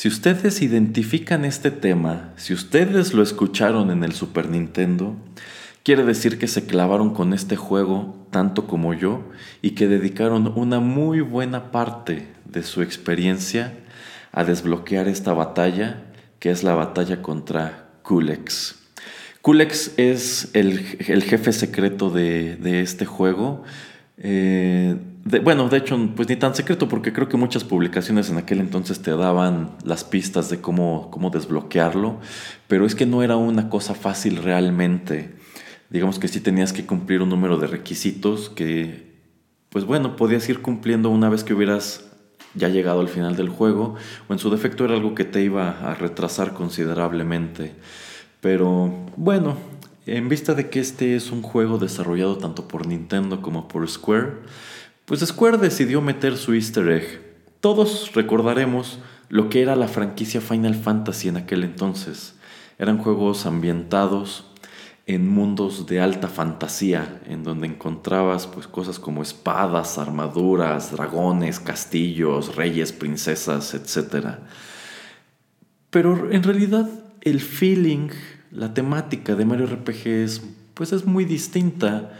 Si 0.04 0.10
ustedes 0.10 0.62
identifican 0.62 1.45
este 1.45 1.72
tema, 1.72 2.34
si 2.36 2.54
ustedes 2.54 3.14
lo 3.14 3.24
escucharon 3.24 3.89
en 3.89 4.04
el 4.04 4.12
Super 4.12 4.49
Nintendo, 4.49 5.16
quiere 5.84 6.04
decir 6.04 6.38
que 6.38 6.49
se 6.49 6.66
clavaron 6.66 7.14
con 7.14 7.34
este 7.34 7.56
juego 7.56 8.28
tanto 8.30 8.68
como 8.68 8.93
yo 8.93 9.24
y 9.62 9.76
que 9.76 9.88
dedicaron 9.88 10.51
una 10.58 10.82
muy 10.82 11.22
buena 11.22 11.72
parte 11.72 12.28
de 12.43 12.64
su 12.64 12.82
experiencia 12.82 13.78
a 14.34 14.43
desbloquear 14.43 15.08
esta 15.08 15.32
batalla, 15.32 16.04
que 16.39 16.51
es 16.51 16.64
la 16.64 16.76
batalla 16.76 17.22
contra 17.22 17.88
Kulex. 18.01 18.76
Kulex 19.41 19.93
es 19.95 20.49
el, 20.51 20.80
jefe 20.80 21.54
secreto 21.54 22.10
de, 22.10 22.82
este 22.82 23.06
juego. 23.06 23.64
Eh, 24.18 24.95
bueno, 25.43 25.70
de 25.70 25.78
hecho, 25.78 25.97
pues 26.16 26.30
ni 26.30 26.36
tan 26.36 26.53
secreto, 26.53 26.88
porque 26.88 27.14
creo 27.14 27.30
que 27.30 27.38
muchas 27.38 27.64
publicaciones 27.64 28.30
en 28.30 28.38
aquel 28.38 28.59
entonces 28.59 29.01
te 29.01 29.11
daban 29.11 29.72
las 29.84 30.03
pistas 30.03 30.49
de 30.49 30.59
cómo, 30.59 31.09
cómo 31.11 31.30
desbloquearlo, 31.30 32.20
pero 32.68 32.86
es 32.86 32.95
que 32.95 33.05
no 33.05 33.24
era 33.24 33.38
una 33.38 33.70
cosa 33.70 33.95
fácil 33.95 34.38
realmente. 34.38 35.36
Digamos 35.89 36.20
que 36.20 36.28
sí 36.28 36.41
tenías 36.41 36.74
que 36.74 36.86
cumplir 36.86 37.22
un 37.22 37.30
número 37.30 37.57
de 37.57 37.68
requisitos 37.68 38.49
que, 38.49 39.14
pues 39.70 39.86
bueno, 39.86 40.16
podías 40.16 40.47
ir 40.49 40.61
cumpliendo 40.61 41.09
una 41.09 41.30
vez 41.30 41.43
que 41.43 41.53
hubieras 41.53 42.09
ya 42.55 42.70
llegado 42.70 42.99
al 42.99 43.07
final 43.07 43.36
del 43.36 43.49
juego, 43.49 43.95
o 44.28 44.34
en 44.34 44.39
su 44.39 44.49
defecto 44.49 44.86
era 44.86 44.93
algo 44.93 45.16
que 45.16 45.26
te 45.26 45.41
iba 45.41 45.70
a 45.70 45.95
retrasar 45.95 46.53
considerablemente. 46.53 47.74
Pero 48.41 48.93
bueno, 49.16 49.57
en 50.06 50.30
vista 50.30 50.54
de 50.54 50.70
que 50.70 50.80
este 50.80 51.16
es 51.16 51.32
un 51.32 51.41
juego 51.41 51.78
desarrollado 51.78 52.38
tanto 52.38 52.68
por 52.68 52.88
Nintendo 52.88 53.41
como 53.41 53.68
por 53.68 53.88
Square, 53.89 54.41
pues 55.06 55.22
Square 55.22 55.58
decidió 55.58 56.01
meter 56.01 56.38
su 56.38 56.54
easter 56.54 56.89
egg. 56.89 57.22
Todos 57.60 58.14
recordaremos 58.14 58.99
lo 59.30 59.49
que 59.49 59.62
era 59.62 59.76
la 59.76 59.88
franquicia 59.88 60.41
Final 60.41 60.76
Fantasy 60.76 61.30
en 61.30 61.38
aquel 61.38 61.64
entonces. 61.64 62.36
Eran 62.78 62.97
juegos 62.97 63.45
ambientados 63.45 64.45
en 65.06 65.28
mundos 65.28 65.86
de 65.86 65.99
alta 65.99 66.30
fantasía, 66.30 67.22
en 67.28 67.43
donde 67.43 67.68
encontrabas 67.68 68.47
pues 68.47 68.68
cosas 68.68 68.99
como 68.99 69.22
espadas, 69.22 69.97
armaduras, 69.97 70.91
dragones, 70.91 71.60
castillos, 71.60 72.56
reyes, 72.56 72.93
princesas, 72.93 73.74
etc. 73.74 74.39
Pero 75.89 76.32
en 76.32 76.43
realidad 76.43 76.89
el 77.22 77.41
feeling, 77.41 78.10
la 78.54 78.74
temática 78.74 79.36
de 79.36 79.45
Mario 79.45 79.66
RPG 79.66 80.08
es, 80.08 80.43
pues 80.76 80.93
es 80.93 81.06
muy 81.06 81.26
distinta 81.26 82.14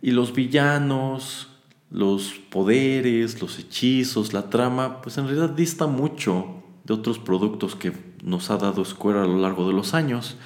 y 0.00 0.12
los 0.12 0.32
villanos, 0.32 1.48
los 1.90 2.32
poderes, 2.50 3.40
los 3.40 3.58
hechizos, 3.58 4.32
la 4.32 4.48
trama, 4.48 5.02
pues 5.02 5.18
en 5.18 5.26
realidad 5.26 5.50
dista 5.50 5.86
mucho 5.86 6.62
de 6.84 6.94
otros 6.94 7.18
productos 7.18 7.76
que 7.76 7.92
nos 8.22 8.50
ha 8.50 8.56
dado 8.56 8.84
Square 8.84 9.20
a 9.20 9.26
lo 9.26 9.38
largo 9.38 9.66
de 9.66 9.74
los 9.74 9.94
años. 9.94 10.36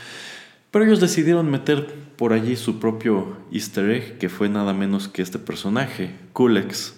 Pero 0.71 0.85
ellos 0.85 1.01
decidieron 1.01 1.51
meter 1.51 1.95
por 2.17 2.33
allí 2.33 2.57
su 2.57 2.79
propio 2.79 3.39
easter 3.53 3.91
egg, 3.91 4.19
que 4.19 4.29
fue 4.29 4.49
nada 4.49 4.73
menos 4.73 5.09
que 5.09 5.23
este 5.23 5.39
personaje, 5.39 6.15
Kulex. 6.33 6.95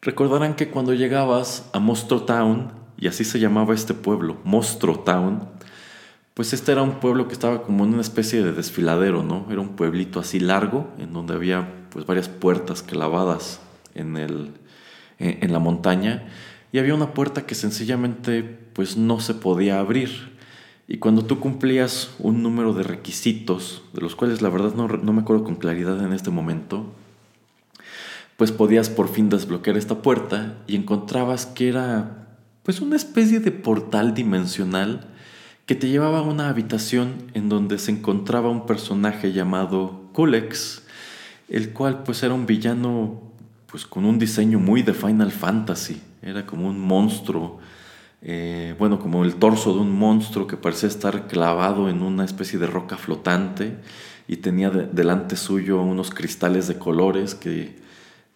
Recordarán 0.00 0.56
que 0.56 0.68
cuando 0.68 0.94
llegabas 0.94 1.68
a 1.72 1.78
Monstro 1.78 2.22
Town, 2.22 2.72
y 2.98 3.08
así 3.08 3.24
se 3.24 3.38
llamaba 3.38 3.74
este 3.74 3.94
pueblo, 3.94 4.38
Monstro 4.44 4.98
Town, 4.98 5.48
pues 6.34 6.52
este 6.52 6.72
era 6.72 6.82
un 6.82 7.00
pueblo 7.00 7.28
que 7.28 7.34
estaba 7.34 7.62
como 7.62 7.84
en 7.84 7.92
una 7.92 8.00
especie 8.00 8.42
de 8.42 8.52
desfiladero, 8.52 9.22
¿no? 9.22 9.46
Era 9.50 9.60
un 9.60 9.76
pueblito 9.76 10.18
así 10.18 10.40
largo, 10.40 10.90
en 10.98 11.12
donde 11.12 11.34
había 11.34 11.86
pues 11.90 12.06
varias 12.06 12.28
puertas 12.28 12.82
clavadas 12.82 13.60
en, 13.94 14.16
el, 14.16 14.52
en 15.18 15.52
la 15.52 15.58
montaña, 15.58 16.28
y 16.72 16.78
había 16.78 16.94
una 16.94 17.12
puerta 17.12 17.44
que 17.44 17.54
sencillamente 17.54 18.42
pues 18.72 18.96
no 18.96 19.20
se 19.20 19.34
podía 19.34 19.78
abrir. 19.78 20.32
Y 20.88 20.98
cuando 20.98 21.24
tú 21.24 21.38
cumplías 21.38 22.10
un 22.18 22.42
número 22.42 22.72
de 22.72 22.82
requisitos, 22.82 23.82
de 23.92 24.00
los 24.00 24.16
cuales 24.16 24.42
la 24.42 24.48
verdad 24.48 24.74
no, 24.74 24.88
no, 24.88 25.12
me 25.12 25.20
acuerdo 25.20 25.44
con 25.44 25.56
claridad 25.56 26.04
en 26.04 26.12
este 26.12 26.30
momento, 26.30 26.92
pues 28.36 28.52
podías 28.52 28.88
por 28.88 29.08
fin 29.08 29.28
desbloquear 29.28 29.76
esta 29.76 30.02
puerta 30.02 30.58
y 30.66 30.76
encontrabas 30.76 31.46
que 31.46 31.68
era 31.68 32.36
pues 32.62 32.80
una 32.80 32.96
especie 32.96 33.40
de 33.40 33.52
portal 33.52 34.14
dimensional 34.14 35.11
que 35.66 35.74
te 35.74 35.88
llevaba 35.88 36.18
a 36.18 36.22
una 36.22 36.48
habitación 36.48 37.30
en 37.34 37.48
donde 37.48 37.78
se 37.78 37.90
encontraba 37.90 38.50
un 38.50 38.66
personaje 38.66 39.32
llamado 39.32 40.08
Kulex, 40.12 40.82
el 41.48 41.72
cual 41.72 42.02
pues 42.02 42.22
era 42.22 42.34
un 42.34 42.46
villano 42.46 43.22
pues 43.66 43.86
con 43.86 44.04
un 44.04 44.18
diseño 44.18 44.58
muy 44.58 44.82
de 44.82 44.92
Final 44.92 45.32
Fantasy, 45.32 46.02
era 46.22 46.44
como 46.44 46.68
un 46.68 46.78
monstruo 46.78 47.60
eh, 48.24 48.76
bueno, 48.78 49.00
como 49.00 49.24
el 49.24 49.34
torso 49.34 49.74
de 49.74 49.80
un 49.80 49.90
monstruo 49.90 50.46
que 50.46 50.56
parecía 50.56 50.88
estar 50.88 51.26
clavado 51.26 51.88
en 51.88 52.02
una 52.02 52.24
especie 52.24 52.56
de 52.56 52.68
roca 52.68 52.96
flotante 52.96 53.78
y 54.28 54.36
tenía 54.36 54.70
delante 54.70 55.34
suyo 55.34 55.82
unos 55.82 56.10
cristales 56.10 56.68
de 56.68 56.78
colores 56.78 57.34
que 57.34 57.76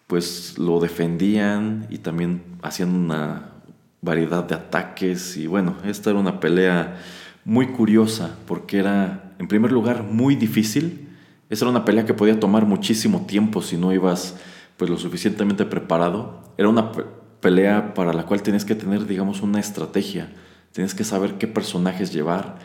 pues 0.08 0.58
lo 0.58 0.80
defendían 0.80 1.86
y 1.88 1.98
también 1.98 2.42
hacían 2.62 2.94
una 2.94 3.52
variedad 4.01 4.44
de 4.44 4.55
ataques 4.55 5.36
y 5.36 5.47
bueno, 5.47 5.76
esta 5.84 6.11
era 6.11 6.18
una 6.18 6.40
pelea 6.40 6.97
muy 7.44 7.68
curiosa 7.68 8.36
porque 8.47 8.78
era 8.78 9.34
en 9.38 9.49
primer 9.49 9.72
lugar 9.72 10.03
muy 10.03 10.36
difícil, 10.36 11.09
esa 11.49 11.64
era 11.64 11.70
una 11.70 11.84
pelea 11.84 12.05
que 12.05 12.14
podía 12.14 12.40
tomar 12.40 12.66
muchísimo 12.66 13.26
tiempo 13.26 13.62
si 13.62 13.76
no 13.76 13.92
ibas 13.92 14.36
pues 14.76 14.90
lo 14.90 14.99
suficientemente 14.99 15.64
preparado, 15.64 16.42
era 16.59 16.68
una 16.68 16.92
pelea 17.40 17.94
para 17.94 18.12
la 18.12 18.26
cual 18.26 18.42
tienes 18.42 18.64
que 18.64 18.74
tener, 18.74 19.07
digamos, 19.07 19.40
una 19.42 19.61
estrategia. 19.61 20.32
Tienes 20.72 20.94
que 20.94 21.05
saber 21.05 21.34
qué 21.34 21.47
personajes 21.47 22.12
llevar, 22.12 22.59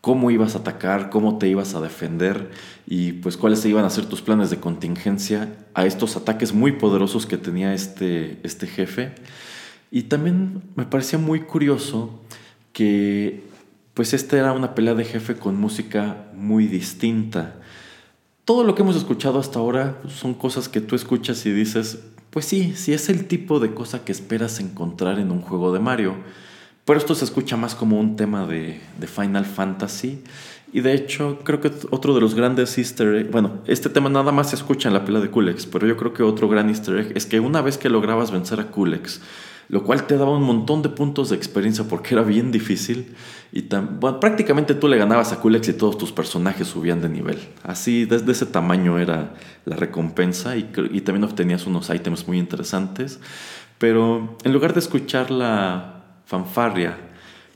cómo 0.00 0.30
ibas 0.30 0.54
a 0.54 0.58
atacar, 0.58 1.10
cómo 1.10 1.38
te 1.38 1.48
ibas 1.48 1.74
a 1.74 1.80
defender 1.80 2.50
y 2.86 3.12
pues 3.12 3.36
cuáles 3.36 3.64
iban 3.64 3.84
a 3.84 3.90
ser 3.90 4.06
tus 4.06 4.22
planes 4.22 4.50
de 4.50 4.60
contingencia 4.60 5.56
a 5.74 5.86
estos 5.86 6.16
ataques 6.16 6.52
muy 6.52 6.72
poderosos 6.72 7.26
que 7.26 7.38
tenía 7.38 7.74
este, 7.74 8.38
este 8.44 8.66
jefe. 8.66 9.14
Y 9.90 10.04
también 10.04 10.62
me 10.74 10.84
parecía 10.84 11.18
muy 11.18 11.40
curioso 11.40 12.20
que 12.72 13.44
pues 13.94 14.12
esta 14.12 14.36
era 14.36 14.52
una 14.52 14.74
pelea 14.74 14.94
de 14.94 15.04
jefe 15.04 15.36
con 15.36 15.58
música 15.58 16.26
muy 16.34 16.66
distinta. 16.66 17.56
Todo 18.44 18.62
lo 18.62 18.74
que 18.74 18.82
hemos 18.82 18.94
escuchado 18.94 19.38
hasta 19.38 19.58
ahora 19.58 19.98
son 20.08 20.34
cosas 20.34 20.68
que 20.68 20.82
tú 20.82 20.94
escuchas 20.94 21.46
y 21.46 21.50
dices, 21.50 22.00
pues 22.30 22.44
sí, 22.44 22.74
sí 22.76 22.92
es 22.92 23.08
el 23.08 23.26
tipo 23.26 23.58
de 23.58 23.72
cosa 23.72 24.04
que 24.04 24.12
esperas 24.12 24.60
encontrar 24.60 25.18
en 25.18 25.30
un 25.30 25.40
juego 25.40 25.72
de 25.72 25.80
Mario. 25.80 26.16
Pero 26.84 26.98
esto 26.98 27.14
se 27.14 27.24
escucha 27.24 27.56
más 27.56 27.74
como 27.74 27.98
un 27.98 28.14
tema 28.16 28.46
de, 28.46 28.78
Final 29.06 29.46
Fantasy. 29.46 30.22
Y 30.72 30.82
de 30.82 30.92
hecho, 30.92 31.40
creo 31.42 31.62
que 31.62 31.72
otro 31.90 32.14
de 32.14 32.20
los 32.20 32.34
grandes 32.34 32.76
easter 32.76 33.14
eggs, 33.14 33.30
bueno, 33.30 33.62
este 33.66 33.88
tema 33.88 34.10
nada 34.10 34.30
más 34.30 34.50
se 34.50 34.56
escucha 34.56 34.88
en 34.88 34.94
la 34.94 35.06
pelea 35.06 35.22
de 35.22 35.30
Kulex, 35.30 35.64
pero 35.64 35.86
yo 35.86 35.96
creo 35.96 36.12
que 36.12 36.22
otro 36.22 36.48
gran 36.48 36.68
easter 36.68 36.98
egg 36.98 37.12
es 37.16 37.24
que 37.24 37.40
una 37.40 37.62
vez 37.62 37.78
que 37.78 37.88
lograbas 37.88 38.30
vencer 38.30 38.60
a 38.60 38.70
Kulex, 38.70 39.22
lo 39.68 39.82
cual 39.82 40.06
te 40.06 40.16
daba 40.16 40.36
un 40.36 40.44
montón 40.44 40.82
de 40.82 40.88
puntos 40.88 41.30
de 41.30 41.36
experiencia 41.36 41.84
porque 41.88 42.14
era 42.14 42.22
bien 42.22 42.52
difícil. 42.52 43.14
Y 43.52 43.62
prácticamente 43.62 44.74
tú 44.74 44.86
le 44.88 44.96
ganabas 44.96 45.32
a 45.32 45.40
Kulex 45.40 45.68
y 45.68 45.72
todos 45.72 45.98
tus 45.98 46.12
personajes 46.12 46.68
subían 46.68 47.00
de 47.00 47.08
nivel. 47.08 47.38
Así, 47.62 48.04
desde 48.04 48.32
ese 48.32 48.46
tamaño 48.46 48.98
era 48.98 49.34
la 49.64 49.76
recompensa 49.76 50.56
y, 50.56 50.62
también 50.62 51.24
obtenías 51.24 51.66
unos 51.66 51.90
ítems 51.90 52.28
muy 52.28 52.38
interesantes. 52.38 53.18
Pero 53.78 54.36
en 54.44 54.52
lugar 54.52 54.72
de 54.72 54.80
escuchar 54.80 55.30
la 55.30 56.04
fanfarria 56.26 56.96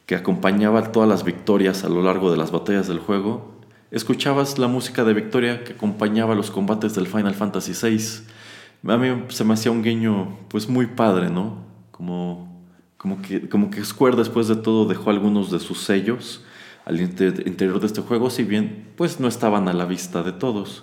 que 0.07 0.15
acompañaba 0.17 0.91
todas 0.91 1.09
las 1.09 1.25
victorias 1.25 1.85
a 1.85 1.89
lo 1.89 2.03
largo 2.03 2.31
de 2.31 2.37
las 2.37 2.51
batallas 2.51 2.89
del 2.89 2.99
juego, 2.99 3.61
escuchabas 3.91 4.59
la 4.59 4.67
música 4.67 5.05
de 5.05 5.15
victoria 5.15 5.63
que 5.65 5.75
acompañaba 5.75 6.35
los 6.35 6.51
combates 6.51 6.95
del 6.95 7.07
Final 7.07 7.35
Fantasy 7.35 7.73
VI. 7.73 8.91
A 8.91 8.97
mí 8.97 9.25
se 9.29 9.45
me 9.45 9.55
hacía 9.55 9.71
un 9.71 9.83
guiño 9.83 10.39
pues 10.49 10.69
muy 10.69 10.87
padre, 10.87 11.31
¿no? 11.31 11.70
Como, 12.01 12.65
como, 12.97 13.21
que, 13.21 13.47
como 13.51 13.69
que 13.71 13.85
Square 13.85 14.17
después 14.17 14.49
de 14.49 14.57
todo 14.57 14.87
dejó 14.87 15.11
algunos 15.11 15.51
de 15.51 15.61
sus 15.61 15.83
sellos 15.83 16.43
al 16.87 16.99
interior 16.99 17.79
de 17.79 17.87
este 17.87 18.01
juego, 18.01 18.31
si 18.31 18.43
bien 18.43 18.89
pues 18.97 19.21
no 19.21 19.29
estaban 19.29 19.69
a 19.69 19.75
la 19.75 19.85
vista 19.85 20.23
de 20.23 20.33
todos. 20.33 20.83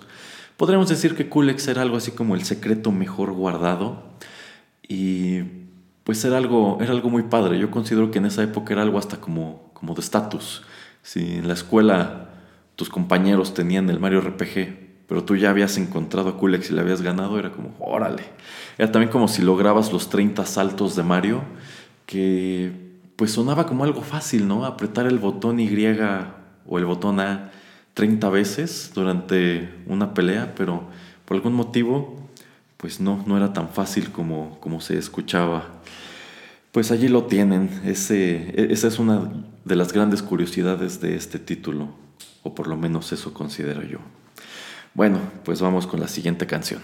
Podríamos 0.56 0.88
decir 0.88 1.16
que 1.16 1.28
Kulex 1.28 1.66
era 1.66 1.82
algo 1.82 1.96
así 1.96 2.12
como 2.12 2.36
el 2.36 2.44
secreto 2.44 2.92
mejor 2.92 3.32
guardado 3.32 4.04
y 4.86 5.40
pues 6.04 6.24
era 6.24 6.36
algo, 6.38 6.78
era 6.80 6.92
algo 6.92 7.10
muy 7.10 7.24
padre. 7.24 7.58
Yo 7.58 7.72
considero 7.72 8.12
que 8.12 8.18
en 8.18 8.26
esa 8.26 8.44
época 8.44 8.74
era 8.74 8.82
algo 8.82 8.98
hasta 8.98 9.20
como, 9.20 9.72
como 9.74 9.94
de 9.94 10.02
estatus. 10.02 10.62
Si 11.02 11.38
en 11.38 11.48
la 11.48 11.54
escuela 11.54 12.30
tus 12.76 12.90
compañeros 12.90 13.54
tenían 13.54 13.90
el 13.90 13.98
Mario 13.98 14.20
RPG, 14.20 14.87
pero 15.08 15.24
tú 15.24 15.36
ya 15.36 15.50
habías 15.50 15.78
encontrado 15.78 16.28
a 16.28 16.36
Kulex 16.36 16.70
y 16.70 16.74
le 16.74 16.82
habías 16.82 17.00
ganado, 17.00 17.38
era 17.38 17.50
como, 17.50 17.74
órale. 17.80 18.24
Era 18.76 18.92
también 18.92 19.10
como 19.10 19.26
si 19.26 19.42
lograbas 19.42 19.90
los 19.90 20.10
30 20.10 20.44
saltos 20.44 20.94
de 20.96 21.02
Mario, 21.02 21.42
que 22.04 22.70
pues 23.16 23.32
sonaba 23.32 23.66
como 23.66 23.84
algo 23.84 24.02
fácil, 24.02 24.46
¿no? 24.46 24.64
Apretar 24.64 25.06
el 25.06 25.18
botón 25.18 25.58
Y 25.58 25.68
o 26.66 26.78
el 26.78 26.84
botón 26.84 27.20
A 27.20 27.50
30 27.94 28.28
veces 28.28 28.92
durante 28.94 29.68
una 29.86 30.14
pelea, 30.14 30.54
pero 30.54 30.84
por 31.24 31.36
algún 31.36 31.54
motivo, 31.54 32.28
pues 32.76 33.00
no, 33.00 33.24
no 33.26 33.36
era 33.36 33.52
tan 33.52 33.70
fácil 33.70 34.12
como, 34.12 34.60
como 34.60 34.80
se 34.80 34.98
escuchaba. 34.98 35.64
Pues 36.70 36.92
allí 36.92 37.08
lo 37.08 37.24
tienen. 37.24 37.80
Ese, 37.84 38.50
e, 38.54 38.72
esa 38.72 38.86
es 38.88 38.98
una 38.98 39.32
de 39.64 39.74
las 39.74 39.92
grandes 39.92 40.22
curiosidades 40.22 41.00
de 41.00 41.16
este 41.16 41.38
título, 41.38 41.88
o 42.42 42.54
por 42.54 42.68
lo 42.68 42.76
menos 42.76 43.10
eso 43.12 43.34
considero 43.34 43.82
yo. 43.82 43.98
Bueno, 44.98 45.20
pues 45.44 45.60
vamos 45.60 45.86
con 45.86 46.00
la 46.00 46.08
siguiente 46.08 46.44
canción. 46.48 46.82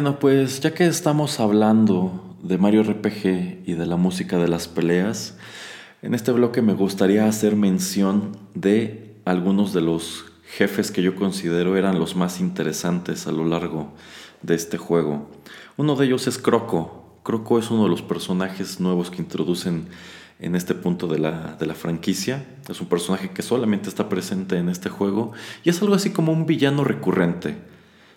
Bueno, 0.00 0.20
pues 0.20 0.60
ya 0.60 0.74
que 0.74 0.86
estamos 0.86 1.40
hablando 1.40 2.36
de 2.40 2.56
Mario 2.56 2.84
RPG 2.84 3.64
y 3.66 3.72
de 3.72 3.84
la 3.84 3.96
música 3.96 4.38
de 4.38 4.46
las 4.46 4.68
peleas, 4.68 5.36
en 6.02 6.14
este 6.14 6.30
bloque 6.30 6.62
me 6.62 6.72
gustaría 6.72 7.26
hacer 7.26 7.56
mención 7.56 8.36
de 8.54 9.16
algunos 9.24 9.72
de 9.72 9.80
los 9.80 10.24
jefes 10.44 10.92
que 10.92 11.02
yo 11.02 11.16
considero 11.16 11.76
eran 11.76 11.98
los 11.98 12.14
más 12.14 12.38
interesantes 12.38 13.26
a 13.26 13.32
lo 13.32 13.44
largo 13.44 13.92
de 14.42 14.54
este 14.54 14.78
juego. 14.78 15.28
Uno 15.76 15.96
de 15.96 16.06
ellos 16.06 16.28
es 16.28 16.38
Croco. 16.38 17.18
Croco 17.24 17.58
es 17.58 17.68
uno 17.72 17.82
de 17.82 17.90
los 17.90 18.02
personajes 18.02 18.78
nuevos 18.78 19.10
que 19.10 19.20
introducen 19.20 19.88
en 20.38 20.54
este 20.54 20.76
punto 20.76 21.08
de 21.08 21.18
la, 21.18 21.56
de 21.58 21.66
la, 21.66 21.74
franquicia. 21.74 22.46
Es 22.68 22.80
un 22.80 22.86
personaje 22.86 23.30
que 23.30 23.42
solamente 23.42 23.88
está 23.88 24.08
presente 24.08 24.58
en 24.58 24.68
este 24.68 24.90
juego 24.90 25.32
y 25.64 25.70
es 25.70 25.82
algo 25.82 25.96
así 25.96 26.10
como 26.10 26.30
un 26.30 26.46
villano 26.46 26.84
recurrente. 26.84 27.56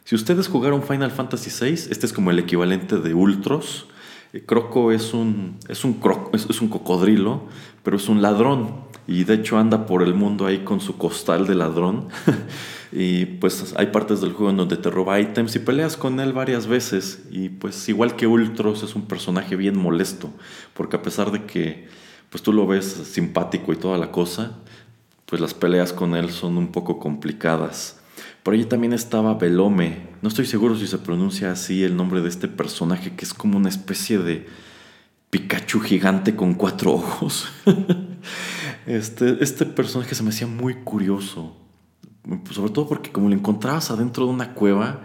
Si 0.03 0.15
ustedes 0.15 0.47
jugaron 0.47 0.83
Final 0.83 1.11
Fantasy 1.11 1.49
VI, 1.49 1.73
este 1.91 2.05
es 2.05 2.13
como 2.13 2.31
el 2.31 2.39
equivalente 2.39 2.97
de 2.97 3.13
Ultros. 3.13 3.87
Eh, 4.33 4.43
Croco 4.45 4.91
es 4.91 5.13
un, 5.13 5.57
es 5.67 5.85
un, 5.85 5.99
es 6.33 6.61
un 6.61 6.67
cocodrilo, 6.69 7.43
pero 7.83 7.97
es 7.97 8.09
un 8.09 8.21
ladrón. 8.21 8.89
Y 9.07 9.23
de 9.23 9.35
hecho 9.35 9.57
anda 9.57 9.85
por 9.85 10.03
el 10.03 10.13
mundo 10.13 10.45
ahí 10.45 10.59
con 10.59 10.79
su 10.79 10.97
costal 10.97 11.47
de 11.47 11.55
ladrón. 11.55 12.09
y 12.91 13.25
pues 13.25 13.73
hay 13.77 13.87
partes 13.87 14.21
del 14.21 14.33
juego 14.33 14.51
en 14.51 14.57
donde 14.57 14.77
te 14.77 14.89
roba 14.89 15.19
ítems 15.19 15.55
y 15.55 15.59
peleas 15.59 15.97
con 15.97 16.19
él 16.19 16.33
varias 16.33 16.67
veces. 16.67 17.23
Y 17.29 17.49
pues 17.49 17.87
igual 17.89 18.15
que 18.15 18.27
Ultros 18.27 18.83
es 18.83 18.95
un 18.95 19.03
personaje 19.03 19.55
bien 19.55 19.77
molesto. 19.77 20.29
Porque 20.73 20.95
a 20.95 21.01
pesar 21.01 21.31
de 21.31 21.45
que 21.45 21.87
pues 22.29 22.41
tú 22.41 22.53
lo 22.53 22.65
ves 22.65 22.85
simpático 22.85 23.73
y 23.73 23.75
toda 23.75 23.97
la 23.97 24.11
cosa, 24.11 24.57
pues 25.25 25.41
las 25.41 25.53
peleas 25.53 25.93
con 25.93 26.15
él 26.15 26.31
son 26.31 26.57
un 26.57 26.71
poco 26.71 26.97
complicadas. 26.97 28.00
Por 28.43 28.55
ahí 28.55 28.65
también 28.65 28.93
estaba 28.93 29.35
Belome. 29.35 30.09
No 30.21 30.29
estoy 30.29 30.45
seguro 30.45 30.75
si 30.75 30.87
se 30.87 30.97
pronuncia 30.97 31.51
así 31.51 31.83
el 31.83 31.95
nombre 31.95 32.21
de 32.21 32.29
este 32.29 32.47
personaje 32.47 33.15
que 33.15 33.23
es 33.23 33.33
como 33.33 33.57
una 33.57 33.69
especie 33.69 34.17
de 34.17 34.47
Pikachu 35.29 35.79
gigante 35.79 36.35
con 36.35 36.55
cuatro 36.55 36.93
ojos. 36.93 37.47
este, 38.87 39.43
este 39.43 39.65
personaje 39.65 40.15
se 40.15 40.23
me 40.23 40.29
hacía 40.29 40.47
muy 40.47 40.75
curioso. 40.83 41.55
Sobre 42.49 42.71
todo 42.71 42.87
porque 42.87 43.11
como 43.11 43.29
lo 43.29 43.35
encontrabas 43.35 43.91
adentro 43.91 44.25
de 44.25 44.31
una 44.31 44.53
cueva, 44.55 45.01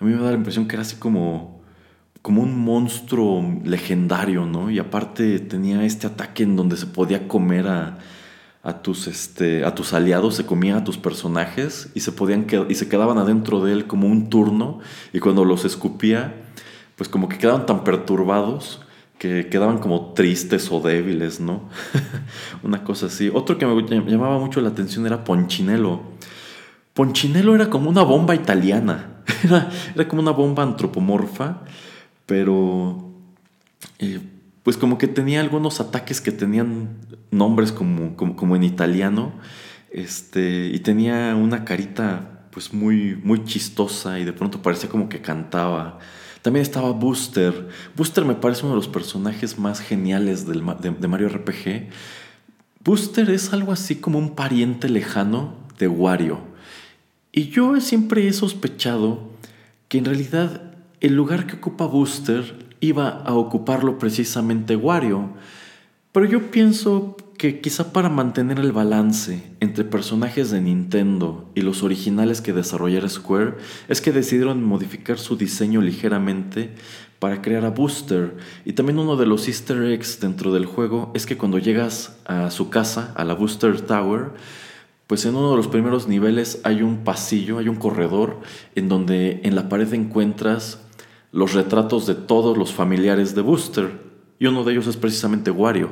a 0.00 0.04
mí 0.04 0.12
me 0.12 0.20
da 0.20 0.30
la 0.30 0.36
impresión 0.36 0.66
que 0.66 0.74
era 0.74 0.82
así 0.82 0.96
como, 0.96 1.62
como 2.22 2.42
un 2.42 2.58
monstruo 2.58 3.60
legendario, 3.64 4.46
¿no? 4.46 4.68
Y 4.68 4.80
aparte 4.80 5.38
tenía 5.38 5.84
este 5.84 6.08
ataque 6.08 6.42
en 6.42 6.56
donde 6.56 6.76
se 6.76 6.86
podía 6.86 7.28
comer 7.28 7.68
a, 7.68 7.98
a 8.62 8.82
tus, 8.82 9.06
este, 9.06 9.64
a 9.64 9.74
tus 9.74 9.94
aliados, 9.94 10.34
se 10.34 10.44
comía 10.44 10.76
a 10.76 10.84
tus 10.84 10.98
personajes 10.98 11.90
y 11.94 12.00
se, 12.00 12.12
podían 12.12 12.46
y 12.68 12.74
se 12.74 12.88
quedaban 12.88 13.18
adentro 13.18 13.64
de 13.64 13.72
él 13.72 13.86
como 13.86 14.06
un 14.06 14.28
turno 14.28 14.80
y 15.12 15.20
cuando 15.20 15.44
los 15.44 15.64
escupía, 15.64 16.34
pues 16.96 17.08
como 17.08 17.28
que 17.28 17.38
quedaban 17.38 17.64
tan 17.64 17.84
perturbados 17.84 18.80
que 19.18 19.48
quedaban 19.48 19.78
como 19.78 20.12
tristes 20.14 20.70
o 20.72 20.80
débiles, 20.80 21.40
¿no? 21.40 21.68
Una 22.62 22.84
cosa 22.84 23.06
así. 23.06 23.30
Otro 23.32 23.58
que 23.58 23.66
me 23.66 24.10
llamaba 24.10 24.38
mucho 24.38 24.62
la 24.62 24.70
atención 24.70 25.06
era 25.06 25.24
Ponchinelo. 25.24 26.00
Ponchinelo 26.94 27.54
era 27.54 27.68
como 27.68 27.90
una 27.90 28.02
bomba 28.02 28.34
italiana, 28.34 29.22
era, 29.44 29.70
era 29.94 30.08
como 30.08 30.22
una 30.22 30.32
bomba 30.32 30.62
antropomorfa, 30.62 31.62
pero... 32.26 33.10
Eh, 33.98 34.20
pues 34.62 34.76
como 34.76 34.98
que 34.98 35.08
tenía 35.08 35.40
algunos 35.40 35.80
ataques 35.80 36.20
que 36.20 36.32
tenían 36.32 36.98
nombres 37.30 37.72
como, 37.72 38.16
como, 38.16 38.56
en 38.56 38.62
italiano, 38.62 39.32
este, 39.90 40.70
y 40.72 40.78
tenía 40.80 41.34
una 41.34 41.64
carita 41.64 42.46
pues 42.50 42.72
muy, 42.72 43.18
muy 43.22 43.44
chistosa 43.44 44.18
y 44.18 44.24
de 44.24 44.32
pronto 44.32 44.60
parecía 44.62 44.88
como 44.88 45.08
que 45.08 45.20
cantaba. 45.20 45.98
También 46.42 46.62
estaba 46.62 46.90
Booster. 46.90 47.68
Booster 47.96 48.24
me 48.24 48.34
parece 48.34 48.62
uno 48.62 48.70
de 48.70 48.76
los 48.76 48.88
personajes 48.88 49.58
más 49.58 49.80
geniales 49.80 50.46
del, 50.46 50.64
de, 50.80 50.90
de 50.90 51.08
Mario 51.08 51.28
RPG. 51.28 51.90
Booster 52.82 53.30
es 53.30 53.52
algo 53.52 53.72
así 53.72 53.96
como 53.96 54.18
un 54.18 54.34
pariente 54.34 54.88
lejano 54.88 55.54
de 55.78 55.88
Wario. 55.88 56.40
Y 57.32 57.48
yo 57.48 57.80
siempre 57.80 58.26
he 58.26 58.32
sospechado 58.32 59.30
que 59.88 59.98
en 59.98 60.04
realidad 60.04 60.62
el 61.00 61.14
lugar 61.14 61.46
que 61.46 61.56
ocupa 61.56 61.86
Booster 61.86 62.69
iba 62.80 63.08
a 63.08 63.34
ocuparlo 63.34 63.98
precisamente 63.98 64.76
Wario. 64.76 65.30
Pero 66.12 66.26
yo 66.26 66.50
pienso 66.50 67.16
que 67.40 67.60
quizá 67.60 67.92
para 67.92 68.10
mantener 68.10 68.58
el 68.58 68.72
balance 68.72 69.42
entre 69.60 69.84
personajes 69.84 70.50
de 70.50 70.60
Nintendo 70.60 71.50
y 71.54 71.62
los 71.62 71.82
originales 71.82 72.42
que 72.42 72.52
desarrollara 72.52 73.08
Square, 73.08 73.54
es 73.88 74.02
que 74.02 74.12
decidieron 74.12 74.62
modificar 74.62 75.18
su 75.18 75.36
diseño 75.36 75.80
ligeramente 75.80 76.74
para 77.18 77.40
crear 77.40 77.64
a 77.64 77.70
Booster. 77.70 78.36
Y 78.66 78.74
también 78.74 78.98
uno 78.98 79.16
de 79.16 79.24
los 79.24 79.48
easter 79.48 79.82
eggs 79.84 80.20
dentro 80.20 80.52
del 80.52 80.66
juego 80.66 81.12
es 81.14 81.24
que 81.24 81.38
cuando 81.38 81.58
llegas 81.58 82.18
a 82.26 82.50
su 82.50 82.68
casa, 82.68 83.14
a 83.16 83.24
la 83.24 83.32
Booster 83.32 83.80
Tower, 83.80 84.32
pues 85.06 85.24
en 85.24 85.34
uno 85.34 85.52
de 85.52 85.56
los 85.56 85.68
primeros 85.68 86.08
niveles 86.08 86.60
hay 86.64 86.82
un 86.82 87.04
pasillo, 87.04 87.58
hay 87.58 87.68
un 87.68 87.76
corredor 87.76 88.40
en 88.74 88.88
donde 88.88 89.40
en 89.44 89.54
la 89.54 89.68
pared 89.68 89.92
encuentras 89.94 90.80
los 91.32 91.54
retratos 91.54 92.06
de 92.06 92.14
todos 92.14 92.56
los 92.56 92.72
familiares 92.72 93.34
de 93.34 93.42
Booster. 93.42 94.00
Y 94.38 94.46
uno 94.46 94.64
de 94.64 94.72
ellos 94.72 94.86
es 94.86 94.96
precisamente 94.96 95.50
Wario. 95.50 95.90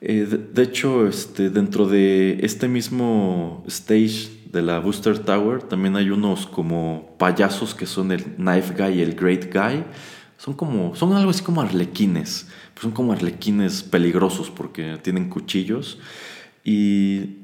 Eh, 0.00 0.26
de, 0.52 0.62
hecho, 0.62 1.06
este, 1.06 1.50
dentro 1.50 1.86
de 1.86 2.38
este 2.42 2.68
mismo 2.68 3.62
stage 3.66 4.30
de 4.50 4.62
la 4.62 4.80
Booster 4.80 5.18
Tower 5.18 5.62
también 5.62 5.94
hay 5.94 6.10
unos 6.10 6.46
como 6.46 7.14
payasos 7.18 7.74
que 7.74 7.86
son 7.86 8.10
el 8.10 8.24
Knife 8.36 8.74
Guy 8.76 8.98
y 8.98 9.02
el 9.02 9.14
Great 9.14 9.52
Guy. 9.52 9.84
Son 10.38 10.54
como, 10.54 10.96
son 10.96 11.12
algo 11.12 11.30
así 11.30 11.42
como 11.42 11.60
arlequines. 11.60 12.48
son 12.80 12.92
como 12.92 13.12
arlequines 13.12 13.82
peligrosos 13.82 14.50
porque 14.50 14.98
tienen 15.02 15.28
cuchillos. 15.28 15.98
Y 16.64 17.39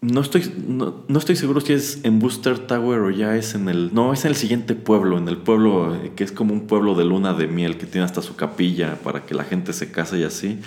no 0.00 0.20
estoy, 0.20 0.52
no, 0.66 1.04
estoy 1.18 1.34
seguro 1.34 1.60
si 1.60 1.72
es 1.72 2.00
en 2.04 2.20
Booster 2.20 2.58
Tower 2.58 3.00
o 3.00 3.10
ya 3.10 3.36
es 3.36 3.54
en 3.54 3.68
el... 3.68 3.92
No, 3.92 4.12
es 4.12 4.24
en 4.24 4.30
el 4.30 4.36
siguiente 4.36 4.74
pueblo, 4.74 5.18
en 5.18 5.26
el 5.26 5.38
pueblo 5.38 5.96
eh, 5.96 6.12
que 6.14 6.22
es 6.22 6.30
como 6.30 6.54
un 6.54 6.68
pueblo 6.68 6.94
de 6.94 7.04
luna 7.04 7.34
de 7.34 7.48
miel 7.48 7.78
que 7.78 7.86
tiene 7.86 8.04
hasta 8.04 8.22
su 8.22 8.36
capilla 8.36 8.96
para 9.02 9.26
que 9.26 9.34
la 9.34 9.42
gente 9.42 9.72
se 9.72 9.90
case 9.90 10.18
y 10.18 10.22
así. 10.22 10.60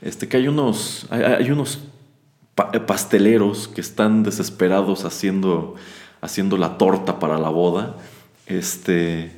Este, 0.00 0.26
que 0.26 0.36
hay 0.36 0.48
unos, 0.48 1.06
hay, 1.10 1.48
unos 1.52 1.78
eh, 2.72 2.80
pasteleros 2.80 3.68
que 3.68 3.80
están 3.80 4.24
desesperados 4.24 5.04
haciendo, 5.04 5.76
haciendo 6.20 6.56
la 6.56 6.76
torta 6.76 7.20
para 7.20 7.38
la 7.38 7.50
boda. 7.50 7.96
Este, 8.46 9.30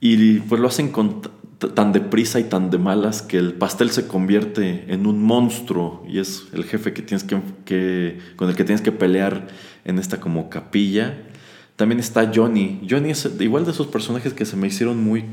y 0.00 0.40
pues 0.40 0.60
lo 0.60 0.66
hacen 0.66 0.90
con 0.90 1.22
tan 1.58 1.92
deprisa 1.92 2.38
y 2.38 2.44
tan 2.44 2.70
de 2.70 2.78
malas 2.78 3.20
que 3.20 3.36
el 3.36 3.54
pastel 3.54 3.90
se 3.90 4.06
convierte 4.06 4.84
en 4.92 5.06
un 5.06 5.22
monstruo 5.22 6.04
y 6.08 6.20
es 6.20 6.44
el 6.52 6.64
jefe 6.64 6.92
que 6.92 7.02
tienes 7.02 7.24
que, 7.24 8.18
con 8.36 8.48
el 8.48 8.54
que 8.54 8.64
tienes 8.64 8.80
que 8.80 8.92
pelear 8.92 9.48
en 9.84 9.98
esta 9.98 10.20
como 10.20 10.50
capilla. 10.50 11.18
También 11.74 11.98
está 11.98 12.30
Johnny. 12.32 12.80
Johnny 12.88 13.10
es 13.10 13.28
igual 13.40 13.64
de 13.64 13.72
esos 13.72 13.88
personajes 13.88 14.34
que 14.34 14.44
se 14.44 14.56
me 14.56 14.68
hicieron 14.68 15.02
muy 15.02 15.24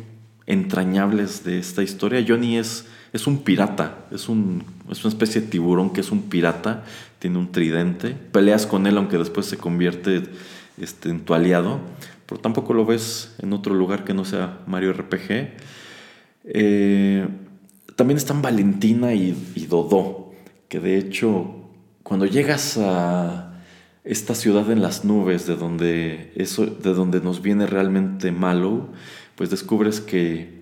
entrañables 0.47 1.43
de 1.43 1.59
esta 1.59 1.84
historia. 1.84 2.26
Johnny 2.28 2.57
es, 2.57 2.88
es 3.13 3.28
un 3.28 3.43
pirata, 3.43 4.05
es, 4.11 4.28
un, 4.28 4.63
es 4.89 5.03
una 5.03 5.09
especie 5.09 5.41
de 5.41 5.47
tiburón 5.47 5.91
que 5.91 6.01
es 6.01 6.11
un 6.11 6.23
pirata, 6.23 6.86
tiene 7.19 7.38
un 7.38 7.51
tridente. 7.51 8.15
Peleas 8.32 8.65
con 8.65 8.88
él 8.88 8.97
aunque 8.97 9.19
después 9.19 9.45
se 9.45 9.57
convierte 9.57 10.23
este, 10.80 11.09
en 11.09 11.21
tu 11.21 11.36
aliado, 11.36 11.80
pero 12.26 12.41
tampoco 12.41 12.73
lo 12.73 12.86
ves 12.86 13.36
en 13.39 13.53
otro 13.53 13.76
lugar 13.76 14.03
que 14.03 14.15
no 14.15 14.26
sea 14.26 14.59
Mario 14.65 14.93
RPG. 14.93 15.84
Eh, 16.47 17.27
también 17.95 18.17
están 18.17 18.41
Valentina 18.41 19.13
y, 19.13 19.31
Dodó, 19.67 20.31
que 20.67 20.79
de 20.79 20.97
hecho 20.97 21.61
cuando 22.03 22.25
llegas 22.25 22.77
a 22.77 23.61
esta 24.03 24.35
ciudad 24.35 24.69
en 24.71 24.81
las 24.81 25.05
nubes 25.05 25.47
de 25.47 25.55
donde, 25.55 26.31
eso, 26.35 26.67
de 26.67 26.93
donde 26.93 27.19
nos 27.19 27.41
viene 27.41 27.65
realmente 27.65 28.31
malo, 28.31 28.89
pues 29.35 29.49
descubres 29.49 30.01
que 30.01 30.54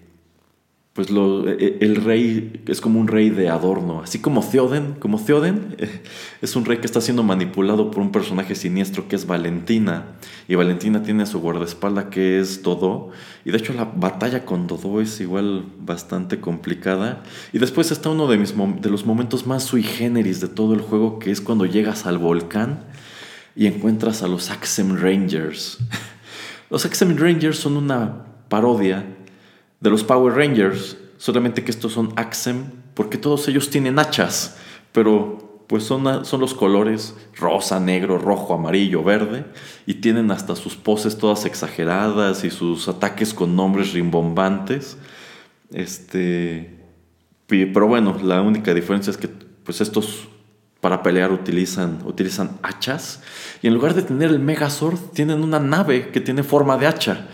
pues 0.94 1.10
lo, 1.10 1.50
e, 1.50 1.54
e, 1.54 1.78
el 1.82 1.96
rey 1.96 2.64
es 2.68 2.80
como 2.80 3.00
un 3.00 3.08
rey 3.08 3.32
de 3.32 3.50
adorno, 3.50 4.02
así 4.04 4.20
como 4.20 4.48
Theoden, 4.48 4.94
como 5.00 5.20
Theoden 5.20 5.76
es 6.42 6.56
un 6.56 6.66
rey 6.66 6.78
que 6.78 6.86
está 6.86 7.02
siendo 7.02 7.24
manipulado 7.24 7.90
por 7.90 8.02
un 8.02 8.12
personaje 8.12 8.54
siniestro 8.54 9.08
que 9.08 9.16
es 9.16 9.26
Valentina, 9.26 10.18
y 10.48 10.54
Valentina 10.54 11.02
tiene 11.02 11.24
a 11.24 11.26
su 11.26 11.40
guardaespalda 11.40 12.12
que 12.12 12.40
es 12.40 12.62
Dodo, 12.62 13.10
y 13.44 13.50
de 13.50 13.58
hecho 13.58 13.74
la 13.74 13.86
batalla 13.86 14.46
con 14.46 14.68
Dodo 14.68 15.02
es 15.02 15.20
igual 15.20 15.66
bastante 15.80 16.40
complicada, 16.40 17.24
y 17.52 17.58
después 17.58 17.92
está 17.92 18.10
uno 18.10 18.28
de, 18.28 18.38
mis, 18.38 18.54
de 18.56 18.90
los 18.92 19.06
momentos 19.06 19.48
más 19.48 19.64
sui 19.64 19.82
generis 19.82 20.42
de 20.42 20.48
todo 20.48 20.76
el 20.76 20.82
juego, 20.82 21.18
que 21.18 21.32
es 21.32 21.42
cuando 21.42 21.66
llegas 21.66 22.06
al 22.06 22.20
volcán 22.20 22.86
y 23.56 23.66
encuentras 23.66 24.22
a 24.22 24.28
los 24.28 24.52
Axem 24.52 24.96
Rangers. 24.96 25.80
Los 26.70 26.88
Axem 26.88 27.16
Rangers 27.16 27.60
son 27.60 27.78
una 27.78 28.26
parodia 28.50 29.06
de 29.84 29.90
los 29.90 30.04
Power 30.06 30.34
Rangers, 30.34 30.96
solamente 31.18 31.66
que 31.66 31.72
estos 31.72 31.92
son 31.92 32.14
Axem, 32.16 32.72
porque 32.94 33.18
todos 33.18 33.50
ellos 33.50 33.70
tienen 33.70 34.00
hachas, 34.00 34.56
pero 34.94 35.66
pues 35.68 35.84
son, 35.84 36.24
son 36.24 36.40
los 36.40 36.54
colores 36.54 37.16
rosa, 37.36 37.82
negro, 37.82 38.18
rojo, 38.18 38.54
amarillo, 38.54 39.04
verde, 39.04 39.44
y 39.86 39.96
tienen 39.96 40.32
hasta 40.32 40.56
sus 40.56 40.78
poses 40.78 41.18
todas 41.18 41.44
exageradas 41.44 42.46
y 42.46 42.50
sus 42.50 42.88
ataques 42.88 43.34
con 43.34 43.58
nombres 43.58 43.92
rimbombantes. 43.92 44.98
Este, 45.74 46.80
pero 47.48 47.88
bueno, 47.88 48.18
la 48.24 48.42
única 48.42 48.74
diferencia 48.74 49.12
es 49.12 49.18
que 49.18 49.28
pues 49.28 49.82
estos 49.82 50.30
para 50.84 51.02
pelear 51.02 51.32
utilizan, 51.32 52.00
utilizan 52.04 52.58
hachas 52.62 53.22
y 53.62 53.68
en 53.68 53.74
lugar 53.74 53.94
de 53.94 54.02
tener 54.02 54.30
el 54.30 54.40
Megazord 54.40 55.00
tienen 55.14 55.42
una 55.42 55.58
nave 55.58 56.10
que 56.10 56.20
tiene 56.20 56.44
forma 56.44 56.78
de 56.78 56.88
hacha. 56.88 57.26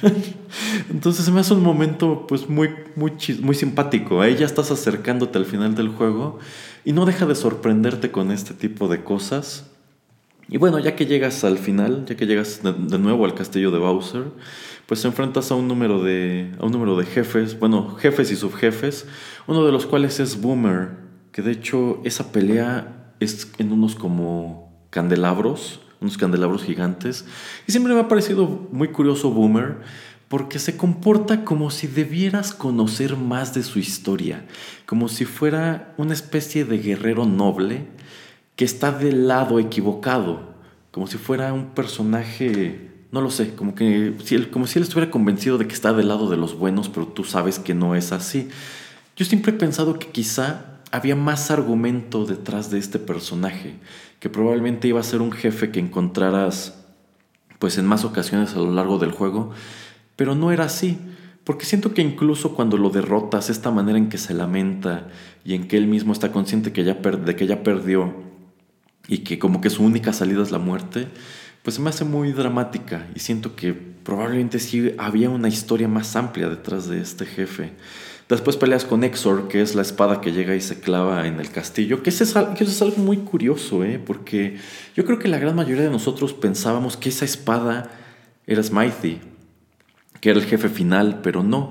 Entonces 0.90 1.28
me 1.28 1.40
hace 1.40 1.52
un 1.52 1.62
momento 1.62 2.26
pues 2.26 2.48
muy, 2.48 2.70
muy, 2.94 3.12
muy 3.42 3.54
simpático. 3.54 4.22
Ahí 4.22 4.36
ya 4.36 4.46
estás 4.46 4.70
acercándote 4.70 5.36
al 5.36 5.44
final 5.44 5.74
del 5.74 5.88
juego 5.88 6.38
y 6.86 6.94
no 6.94 7.04
deja 7.04 7.26
de 7.26 7.34
sorprenderte 7.34 8.10
con 8.10 8.30
este 8.30 8.54
tipo 8.54 8.88
de 8.88 9.04
cosas. 9.04 9.66
Y 10.48 10.56
bueno, 10.56 10.78
ya 10.78 10.96
que 10.96 11.04
llegas 11.04 11.44
al 11.44 11.58
final, 11.58 12.06
ya 12.06 12.16
que 12.16 12.24
llegas 12.24 12.62
de, 12.62 12.98
nuevo 12.98 13.26
al 13.26 13.34
castillo 13.34 13.70
de 13.72 13.78
Bowser, 13.78 14.24
pues 14.86 15.02
te 15.02 15.08
enfrentas 15.08 15.50
a 15.50 15.54
un 15.54 15.68
número 15.68 16.02
de 16.02 16.50
a 16.58 16.64
un 16.64 16.72
número 16.72 16.96
de 16.96 17.04
jefes, 17.04 17.58
bueno, 17.58 17.94
jefes 17.96 18.30
y 18.30 18.36
subjefes, 18.36 19.06
uno 19.46 19.66
de 19.66 19.72
los 19.72 19.84
cuales 19.84 20.18
es 20.18 20.40
Boomer, 20.40 21.04
que 21.36 21.42
de 21.42 21.52
hecho 21.52 22.00
esa 22.02 22.32
pelea 22.32 23.12
es 23.20 23.52
en 23.58 23.70
unos 23.70 23.94
como 23.94 24.72
candelabros, 24.88 25.80
unos 26.00 26.16
candelabros 26.16 26.62
gigantes. 26.62 27.26
Y 27.68 27.72
siempre 27.72 27.92
me 27.92 28.00
ha 28.00 28.08
parecido 28.08 28.46
muy 28.72 28.88
curioso 28.88 29.30
Boomer, 29.30 29.80
porque 30.28 30.58
se 30.58 30.78
comporta 30.78 31.44
como 31.44 31.70
si 31.70 31.88
debieras 31.88 32.54
conocer 32.54 33.18
más 33.18 33.52
de 33.52 33.64
su 33.64 33.78
historia, 33.78 34.46
como 34.86 35.10
si 35.10 35.26
fuera 35.26 35.92
una 35.98 36.14
especie 36.14 36.64
de 36.64 36.78
guerrero 36.78 37.26
noble 37.26 37.84
que 38.56 38.64
está 38.64 38.90
del 38.90 39.28
lado 39.28 39.58
equivocado, 39.58 40.54
como 40.90 41.06
si 41.06 41.18
fuera 41.18 41.52
un 41.52 41.66
personaje, 41.74 42.92
no 43.12 43.20
lo 43.20 43.28
sé, 43.28 43.54
como, 43.54 43.74
que, 43.74 44.14
como 44.50 44.66
si 44.66 44.78
él 44.78 44.84
estuviera 44.84 45.10
convencido 45.10 45.58
de 45.58 45.68
que 45.68 45.74
está 45.74 45.92
del 45.92 46.08
lado 46.08 46.30
de 46.30 46.38
los 46.38 46.58
buenos, 46.58 46.88
pero 46.88 47.08
tú 47.08 47.24
sabes 47.24 47.58
que 47.58 47.74
no 47.74 47.94
es 47.94 48.12
así. 48.12 48.48
Yo 49.16 49.26
siempre 49.26 49.52
he 49.52 49.58
pensado 49.58 49.98
que 49.98 50.08
quizá 50.08 50.75
había 50.96 51.16
más 51.16 51.50
argumento 51.50 52.24
detrás 52.24 52.70
de 52.70 52.78
este 52.78 52.98
personaje, 52.98 53.76
que 54.18 54.30
probablemente 54.30 54.88
iba 54.88 55.00
a 55.00 55.04
ser 55.04 55.20
un 55.20 55.32
jefe 55.32 55.70
que 55.70 55.80
encontraras 55.80 56.84
pues 57.58 57.78
en 57.78 57.86
más 57.86 58.04
ocasiones 58.04 58.54
a 58.54 58.58
lo 58.58 58.72
largo 58.72 58.98
del 58.98 59.12
juego, 59.12 59.50
pero 60.16 60.34
no 60.34 60.52
era 60.52 60.64
así, 60.64 60.98
porque 61.44 61.64
siento 61.64 61.94
que 61.94 62.02
incluso 62.02 62.54
cuando 62.54 62.76
lo 62.76 62.90
derrotas, 62.90 63.50
esta 63.50 63.70
manera 63.70 63.98
en 63.98 64.08
que 64.08 64.18
se 64.18 64.34
lamenta 64.34 65.08
y 65.44 65.54
en 65.54 65.68
que 65.68 65.76
él 65.76 65.86
mismo 65.86 66.12
está 66.12 66.32
consciente 66.32 66.72
que 66.72 66.84
ya 66.84 66.94
de 66.94 67.36
que 67.36 67.46
ya 67.46 67.62
perdió 67.62 68.14
y 69.06 69.18
que 69.18 69.38
como 69.38 69.60
que 69.60 69.70
su 69.70 69.84
única 69.84 70.12
salida 70.12 70.42
es 70.42 70.50
la 70.50 70.58
muerte, 70.58 71.08
pues 71.62 71.76
se 71.76 71.82
me 71.82 71.90
hace 71.90 72.04
muy 72.04 72.32
dramática 72.32 73.06
y 73.14 73.20
siento 73.20 73.54
que 73.54 73.74
probablemente 73.74 74.58
sí 74.58 74.94
había 74.98 75.30
una 75.30 75.48
historia 75.48 75.88
más 75.88 76.16
amplia 76.16 76.48
detrás 76.48 76.88
de 76.88 77.00
este 77.00 77.26
jefe. 77.26 77.72
Después 78.28 78.56
peleas 78.56 78.84
con 78.84 79.04
Exor, 79.04 79.46
que 79.46 79.62
es 79.62 79.76
la 79.76 79.82
espada 79.82 80.20
que 80.20 80.32
llega 80.32 80.56
y 80.56 80.60
se 80.60 80.80
clava 80.80 81.28
en 81.28 81.38
el 81.38 81.50
castillo, 81.50 82.02
que 82.02 82.10
eso 82.10 82.24
es, 82.24 82.34
algo 82.82 82.96
muy 82.96 83.18
curioso, 83.18 83.84
¿eh? 83.84 84.00
porque 84.04 84.56
yo 84.96 85.04
creo 85.04 85.20
que 85.20 85.28
la 85.28 85.38
gran 85.38 85.54
mayoría 85.54 85.84
de 85.84 85.90
nosotros 85.90 86.32
pensábamos 86.32 86.96
que 86.96 87.10
esa 87.10 87.24
espada 87.24 87.88
era 88.44 88.60
Smithy, 88.64 89.20
que 90.20 90.30
era 90.30 90.40
el 90.40 90.44
jefe 90.44 90.68
final, 90.68 91.20
pero 91.22 91.44
no. 91.44 91.70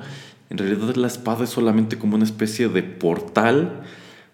En 0.50 0.58
realidad 0.58 0.96
la 0.96 1.08
espada 1.08 1.44
es 1.44 1.50
solamente 1.50 1.98
como 1.98 2.16
una 2.16 2.24
especie 2.24 2.70
de 2.70 2.84
portal 2.84 3.82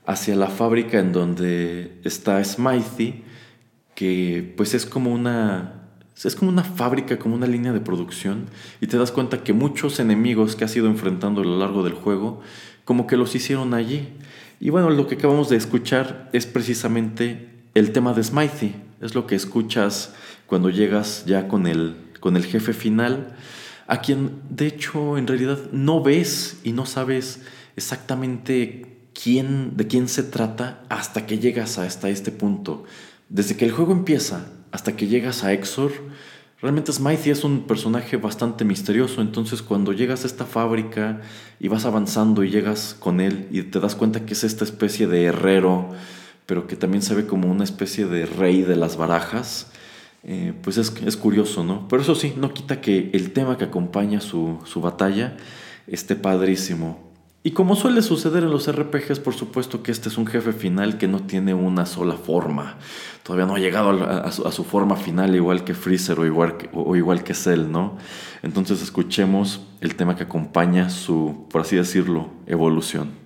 hacia 0.06 0.36
la 0.36 0.48
fábrica 0.48 1.00
en 1.00 1.14
donde 1.14 2.00
está 2.04 2.44
Smithy, 2.44 3.24
que 3.96 4.54
pues 4.56 4.76
es 4.76 4.86
como 4.86 5.12
una 5.12 5.81
es 6.24 6.36
como 6.36 6.52
una 6.52 6.64
fábrica, 6.64 7.18
como 7.18 7.36
una 7.36 7.48
línea 7.48 7.74
de 7.74 7.80
producción, 7.80 8.48
y 8.80 8.88
te 8.88 8.98
das 8.98 9.12
cuenta 9.12 9.44
que 9.44 9.54
muchos 9.54 10.00
enemigos 10.00 10.56
que 10.56 10.66
has 10.66 10.76
ido 10.76 10.88
enfrentando 10.88 11.42
a 11.42 11.46
lo 11.46 11.58
largo 11.58 11.84
del 11.84 11.94
juego, 11.94 12.42
como 12.86 13.08
que 13.08 13.18
los 13.18 13.34
hicieron 13.36 13.74
allí. 13.74 14.10
Y 14.60 14.70
bueno, 14.70 14.90
lo 14.90 15.08
que 15.08 15.16
acabamos 15.16 15.50
de 15.50 15.58
escuchar 15.58 16.30
es 16.34 16.46
precisamente 16.46 17.50
el 17.74 17.92
tema 17.92 18.14
de 18.14 18.24
Smithy, 18.24 18.76
es 19.02 19.16
lo 19.16 19.26
que 19.26 19.36
escuchas 19.36 20.14
cuando 20.46 20.70
llegas 20.70 21.26
ya 21.26 21.48
con 21.48 21.66
el, 21.66 21.96
con 22.20 22.36
el 22.36 22.46
jefe 22.46 22.74
final, 22.74 23.36
a 23.88 24.02
quien 24.02 24.42
de 24.50 24.68
hecho 24.68 25.18
en 25.18 25.28
realidad 25.28 25.58
no 25.72 26.04
ves 26.04 26.60
y 26.64 26.72
no 26.72 26.86
sabes 26.86 27.42
exactamente 27.76 29.08
quién, 29.14 29.76
de 29.76 29.88
quién 29.88 30.08
se 30.08 30.24
trata 30.24 30.84
hasta 30.90 31.26
que 31.26 31.40
llegas 31.40 31.78
hasta 31.78 32.10
este 32.10 32.32
punto. 32.32 32.84
Desde 33.30 33.58
que 33.58 33.66
el 33.66 33.72
juego 33.72 33.94
empieza 33.94 34.48
hasta 34.72 34.96
que 34.96 35.08
llegas 35.08 35.44
a 35.44 35.54
Exor, 35.54 35.92
realmente 36.62 36.94
Smithy 36.94 37.32
es 37.32 37.44
un 37.44 37.68
personaje 37.68 38.18
bastante 38.18 38.66
misterioso, 38.66 39.22
entonces 39.22 39.62
cuando 39.62 39.94
llegas 39.94 40.24
a 40.24 40.28
esta 40.28 40.46
fábrica 40.46 41.22
y 41.60 41.68
vas 41.68 41.86
avanzando 41.86 42.44
y 42.44 42.50
llegas 42.50 42.96
con 43.00 43.20
él 43.20 43.48
y 43.52 43.64
te 43.64 43.80
das 43.80 43.96
cuenta 43.96 44.26
que 44.26 44.34
es 44.34 44.44
esta 44.44 44.64
especie 44.64 45.08
de 45.08 45.26
herrero, 45.26 45.90
pero 46.46 46.68
que 46.68 46.76
también 46.76 47.02
se 47.02 47.16
ve 47.16 47.26
como 47.26 47.50
una 47.50 47.64
especie 47.64 48.06
de 48.06 48.26
rey 48.26 48.62
de 48.62 48.76
las 48.76 48.98
barajas, 48.98 49.72
eh, 50.24 50.54
pues 50.62 50.78
es, 50.78 50.94
es, 51.06 51.18
curioso, 51.18 51.64
¿no? 51.64 51.88
Pero 51.88 52.04
eso 52.04 52.14
sí, 52.14 52.34
no 52.38 52.54
quita 52.54 52.80
que 52.80 53.10
el 53.14 53.32
tema 53.32 53.58
que 53.58 53.64
acompaña 53.64 54.22
su, 54.22 54.60
su 54.66 54.80
batalla 54.80 55.36
esté 55.88 56.16
padrísimo. 56.16 57.11
Y 57.44 57.52
como 57.52 57.76
suele 57.76 58.04
suceder 58.04 58.44
en 58.44 58.52
los 58.52 58.72
RPGs, 58.72 59.20
por 59.20 59.34
supuesto 59.34 59.82
que 59.82 59.92
este 59.92 60.10
es 60.10 60.18
un 60.20 60.28
jefe 60.28 60.54
final 60.54 61.00
que 61.00 61.08
no 61.08 61.24
tiene 61.24 61.56
una 61.56 61.88
sola 61.88 62.14
forma. 62.14 62.78
Todavía 63.24 63.48
no 63.48 63.56
ha 63.56 63.60
llegado 63.60 63.90
a, 63.90 64.32
su, 64.52 64.64
forma 64.64 64.96
final 64.96 65.36
igual 65.36 65.64
que 65.64 65.74
Freezer 65.74 66.20
o 66.20 66.26
igual 66.28 66.58
que, 66.58 66.70
o 66.72 66.96
igual 66.96 67.24
que 67.24 67.34
Cell, 67.34 67.72
¿no? 67.72 67.98
Entonces 68.44 68.84
escuchemos 68.84 69.62
el 69.80 69.96
tema 69.96 70.16
que 70.16 70.24
acompaña 70.24 70.92
su, 70.92 71.48
por 71.50 71.62
así 71.62 71.76
decirlo, 71.76 72.30
evolución. 72.46 73.21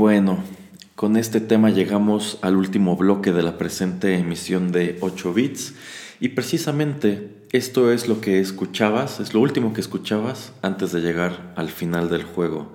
Bueno, 0.00 0.38
con 0.94 1.18
este 1.18 1.42
tema 1.42 1.68
llegamos 1.68 2.38
al 2.40 2.56
último 2.56 2.96
bloque 2.96 3.32
de 3.32 3.42
la 3.42 3.58
presente 3.58 4.14
emisión 4.14 4.72
de 4.72 4.96
8 5.02 5.34
bits 5.34 5.74
y 6.20 6.30
precisamente 6.30 7.28
esto 7.52 7.92
es 7.92 8.08
lo 8.08 8.22
que 8.22 8.40
escuchabas, 8.40 9.20
es 9.20 9.34
lo 9.34 9.40
último 9.40 9.74
que 9.74 9.82
escuchabas 9.82 10.54
antes 10.62 10.92
de 10.92 11.02
llegar 11.02 11.52
al 11.54 11.68
final 11.68 12.08
del 12.08 12.22
juego. 12.22 12.72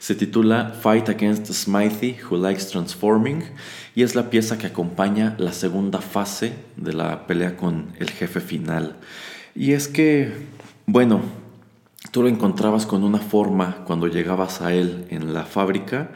Se 0.00 0.14
titula 0.14 0.76
Fight 0.82 1.08
Against 1.08 1.50
Smithy 1.50 2.18
Who 2.28 2.36
Likes 2.36 2.66
Transforming 2.66 3.42
y 3.94 4.02
es 4.02 4.14
la 4.14 4.28
pieza 4.28 4.58
que 4.58 4.66
acompaña 4.66 5.34
la 5.38 5.54
segunda 5.54 6.02
fase 6.02 6.52
de 6.76 6.92
la 6.92 7.26
pelea 7.26 7.56
con 7.56 7.86
el 7.98 8.10
jefe 8.10 8.40
final. 8.40 8.96
Y 9.54 9.72
es 9.72 9.88
que, 9.88 10.30
bueno, 10.84 11.22
tú 12.10 12.22
lo 12.22 12.28
encontrabas 12.28 12.84
con 12.84 13.02
una 13.02 13.20
forma 13.20 13.82
cuando 13.86 14.08
llegabas 14.08 14.60
a 14.60 14.74
él 14.74 15.06
en 15.08 15.32
la 15.32 15.46
fábrica 15.46 16.10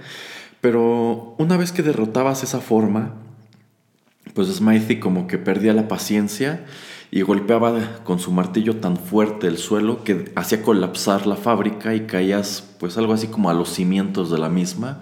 pero 0.61 1.35
una 1.39 1.57
vez 1.57 1.73
que 1.73 1.83
derrotabas 1.83 2.43
esa 2.43 2.61
forma, 2.61 3.15
pues 4.35 4.49
Smithy 4.49 5.01
como 5.01 5.27
que 5.27 5.39
perdía 5.39 5.73
la 5.73 5.89
paciencia 5.89 6.65
y 7.11 7.23
golpeaba 7.23 8.03
con 8.05 8.21
su 8.21 8.31
martillo 8.31 8.77
tan 8.77 8.97
fuerte 8.97 9.49
el 9.49 9.59
suelo 9.59 10.05
que 10.05 10.31
hacía 10.37 10.63
colapsar 10.63 11.27
la 11.27 11.37
fábrica 11.37 11.95
y 11.95 12.07
caías 12.07 12.63
pues 12.79 12.97
algo 12.99 13.13
así 13.13 13.27
como 13.27 13.51
a 13.51 13.55
los 13.55 13.71
cimientos 13.71 14.31
de 14.31 14.39
la 14.39 14.49
misma, 14.49 15.01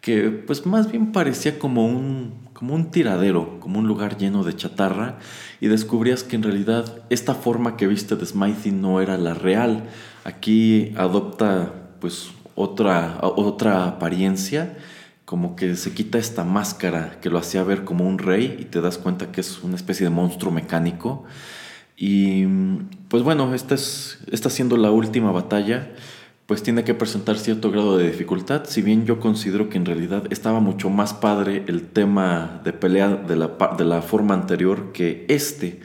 que 0.00 0.30
pues 0.30 0.66
más 0.66 0.90
bien 0.90 1.12
parecía 1.12 1.58
como 1.58 1.86
un, 1.86 2.34
como 2.52 2.74
un 2.74 2.90
tiradero, 2.90 3.58
como 3.60 3.80
un 3.80 3.88
lugar 3.88 4.18
lleno 4.18 4.44
de 4.44 4.54
chatarra 4.54 5.18
y 5.60 5.68
descubrías 5.68 6.22
que 6.22 6.36
en 6.36 6.44
realidad 6.44 7.02
esta 7.10 7.34
forma 7.34 7.76
que 7.76 7.88
viste 7.88 8.14
de 8.14 8.26
Smithy 8.26 8.70
no 8.70 9.00
era 9.00 9.16
la 9.16 9.34
real. 9.34 9.84
Aquí 10.24 10.92
adopta 10.96 11.72
pues 12.00 12.30
otra, 12.54 13.18
otra 13.22 13.86
apariencia, 13.86 14.76
como 15.24 15.56
que 15.56 15.76
se 15.76 15.92
quita 15.92 16.18
esta 16.18 16.44
máscara 16.44 17.18
que 17.20 17.30
lo 17.30 17.38
hacía 17.38 17.62
ver 17.62 17.84
como 17.84 18.06
un 18.06 18.18
rey 18.18 18.56
y 18.60 18.64
te 18.64 18.80
das 18.80 18.98
cuenta 18.98 19.32
que 19.32 19.40
es 19.40 19.62
una 19.62 19.76
especie 19.76 20.04
de 20.04 20.10
monstruo 20.10 20.52
mecánico. 20.52 21.24
Y 21.96 22.46
pues 23.08 23.22
bueno, 23.22 23.54
esta, 23.54 23.74
es, 23.74 24.18
esta 24.30 24.50
siendo 24.50 24.76
la 24.76 24.90
última 24.90 25.32
batalla, 25.32 25.90
pues 26.46 26.62
tiene 26.62 26.84
que 26.84 26.94
presentar 26.94 27.38
cierto 27.38 27.70
grado 27.70 27.96
de 27.96 28.10
dificultad, 28.10 28.64
si 28.66 28.82
bien 28.82 29.06
yo 29.06 29.20
considero 29.20 29.68
que 29.68 29.78
en 29.78 29.86
realidad 29.86 30.24
estaba 30.30 30.60
mucho 30.60 30.90
más 30.90 31.14
padre 31.14 31.64
el 31.68 31.82
tema 31.82 32.60
de 32.64 32.72
pelea 32.72 33.08
de 33.08 33.36
la, 33.36 33.50
de 33.78 33.84
la 33.84 34.02
forma 34.02 34.34
anterior 34.34 34.92
que 34.92 35.24
este. 35.28 35.80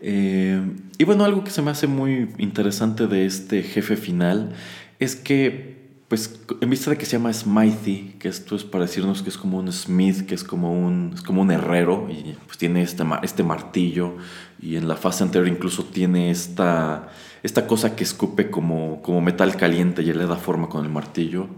Eh, 0.00 0.60
y 0.98 1.04
bueno, 1.04 1.24
algo 1.24 1.42
que 1.42 1.50
se 1.50 1.62
me 1.62 1.70
hace 1.70 1.86
muy 1.86 2.28
interesante 2.38 3.06
de 3.06 3.26
este 3.26 3.62
jefe 3.62 3.96
final 3.96 4.52
es 4.98 5.16
que 5.16 5.75
pues 6.08 6.40
en 6.60 6.70
vista 6.70 6.90
de 6.90 6.98
que 6.98 7.04
se 7.04 7.16
llama 7.16 7.32
Smithy, 7.32 8.16
que 8.20 8.28
esto 8.28 8.54
es 8.54 8.62
para 8.62 8.84
decirnos 8.84 9.22
que 9.22 9.28
es 9.28 9.36
como 9.36 9.58
un 9.58 9.72
Smith, 9.72 10.24
que 10.26 10.36
es 10.36 10.44
como 10.44 10.72
un, 10.72 11.10
es 11.14 11.22
como 11.22 11.42
un 11.42 11.50
herrero, 11.50 12.06
y 12.08 12.36
pues 12.46 12.58
tiene 12.58 12.82
este, 12.82 13.02
este 13.22 13.42
martillo, 13.42 14.14
y 14.60 14.76
en 14.76 14.86
la 14.86 14.96
fase 14.96 15.24
anterior 15.24 15.48
incluso 15.48 15.84
tiene 15.84 16.30
esta, 16.30 17.08
esta 17.42 17.66
cosa 17.66 17.96
que 17.96 18.04
escupe 18.04 18.50
como, 18.50 19.02
como 19.02 19.20
metal 19.20 19.56
caliente 19.56 20.02
y 20.02 20.12
le 20.12 20.26
da 20.26 20.36
forma 20.36 20.68
con 20.68 20.84
el 20.84 20.92
martillo. 20.92 21.48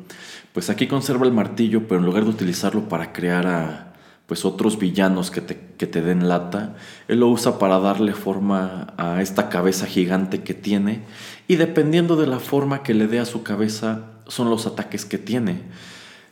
Pues 0.54 0.70
aquí 0.70 0.86
conserva 0.86 1.26
el 1.26 1.32
martillo, 1.32 1.86
pero 1.86 2.00
en 2.00 2.06
lugar 2.06 2.24
de 2.24 2.30
utilizarlo 2.30 2.88
para 2.88 3.12
crear 3.12 3.46
a 3.46 3.84
pues 4.26 4.44
otros 4.44 4.78
villanos 4.78 5.30
que 5.30 5.40
te, 5.40 5.58
que 5.78 5.86
te 5.86 6.02
den 6.02 6.28
lata, 6.28 6.76
él 7.08 7.20
lo 7.20 7.28
usa 7.28 7.58
para 7.58 7.78
darle 7.78 8.12
forma 8.12 8.92
a 8.98 9.22
esta 9.22 9.48
cabeza 9.48 9.86
gigante 9.86 10.42
que 10.42 10.52
tiene, 10.52 11.02
y 11.48 11.56
dependiendo 11.56 12.16
de 12.16 12.26
la 12.26 12.38
forma 12.38 12.82
que 12.82 12.92
le 12.92 13.06
dé 13.06 13.20
a 13.20 13.24
su 13.24 13.42
cabeza, 13.42 14.17
son 14.28 14.50
los 14.50 14.66
ataques 14.66 15.04
que 15.04 15.18
tiene. 15.18 15.62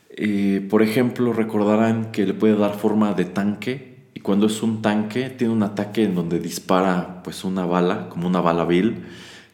Eh, 0.09 0.65
por 0.69 0.81
ejemplo, 0.81 1.33
recordarán 1.33 2.11
que 2.11 2.25
le 2.25 2.33
puede 2.33 2.55
dar 2.55 2.75
forma 2.75 3.13
de 3.13 3.25
tanque 3.25 3.97
y 4.13 4.19
cuando 4.21 4.47
es 4.47 4.63
un 4.63 4.81
tanque 4.81 5.29
tiene 5.29 5.53
un 5.53 5.61
ataque 5.61 6.03
en 6.03 6.15
donde 6.15 6.39
dispara 6.39 7.21
pues 7.23 7.43
una 7.43 7.65
bala, 7.65 8.09
como 8.09 8.27
una 8.27 8.41
bala 8.41 8.65
vil, 8.65 9.05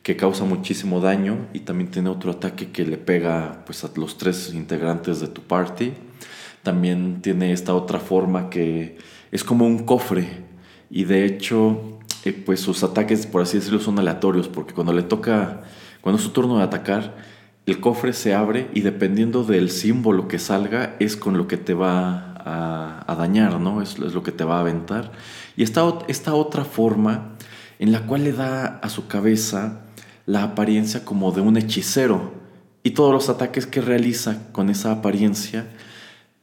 que 0.03 0.15
causa 0.15 0.45
muchísimo 0.45 1.01
daño 1.01 1.47
y 1.53 1.61
también 1.61 1.91
tiene 1.91 2.09
otro 2.09 2.31
ataque 2.31 2.71
que 2.71 2.85
le 2.85 2.97
pega 2.97 3.63
pues 3.65 3.83
a 3.83 3.89
los 3.95 4.17
tres 4.17 4.53
integrantes 4.53 5.19
de 5.19 5.27
tu 5.27 5.41
party. 5.41 5.93
También 6.61 7.21
tiene 7.21 7.51
esta 7.51 7.73
otra 7.73 7.99
forma 7.99 8.49
que 8.49 8.97
es 9.31 9.43
como 9.43 9.65
un 9.65 9.79
cofre 9.79 10.29
y 10.89 11.03
de 11.05 11.25
hecho 11.25 11.99
eh, 12.23 12.31
pues 12.31 12.61
sus 12.61 12.83
ataques 12.83 13.25
por 13.25 13.41
así 13.41 13.57
decirlo 13.57 13.79
son 13.79 13.99
aleatorios 13.99 14.47
porque 14.47 14.73
cuando 14.73 14.93
le 14.93 15.03
toca, 15.03 15.63
cuando 15.99 16.19
es 16.19 16.23
su 16.23 16.31
turno 16.31 16.57
de 16.57 16.63
atacar, 16.63 17.15
el 17.65 17.79
cofre 17.79 18.13
se 18.13 18.33
abre 18.33 18.69
y 18.73 18.81
dependiendo 18.81 19.43
del 19.43 19.69
símbolo 19.69 20.27
que 20.27 20.39
salga 20.39 20.95
es 20.99 21.15
con 21.15 21.37
lo 21.37 21.47
que 21.47 21.57
te 21.57 21.73
va 21.73 22.33
a, 22.45 23.15
dañar, 23.15 23.59
¿no? 23.59 23.81
Es, 23.81 23.91
es, 23.99 24.13
lo 24.13 24.23
que 24.23 24.31
te 24.31 24.43
va 24.43 24.57
a 24.57 24.61
aventar. 24.61 25.11
Y 25.55 25.63
esta, 25.63 25.83
esta 26.07 26.33
otra 26.33 26.65
forma 26.65 27.35
en 27.79 27.91
la 27.91 28.05
cual 28.05 28.23
le 28.25 28.33
da 28.33 28.79
a 28.81 28.89
su 28.89 29.07
cabeza 29.07 29.83
la 30.25 30.43
apariencia 30.43 31.05
como 31.05 31.31
de 31.31 31.41
un 31.41 31.57
hechicero 31.57 32.33
y 32.83 32.91
todos 32.91 33.13
los 33.13 33.29
ataques 33.29 33.65
que 33.65 33.81
realiza 33.81 34.51
con 34.51 34.69
esa 34.69 34.91
apariencia 34.91 35.67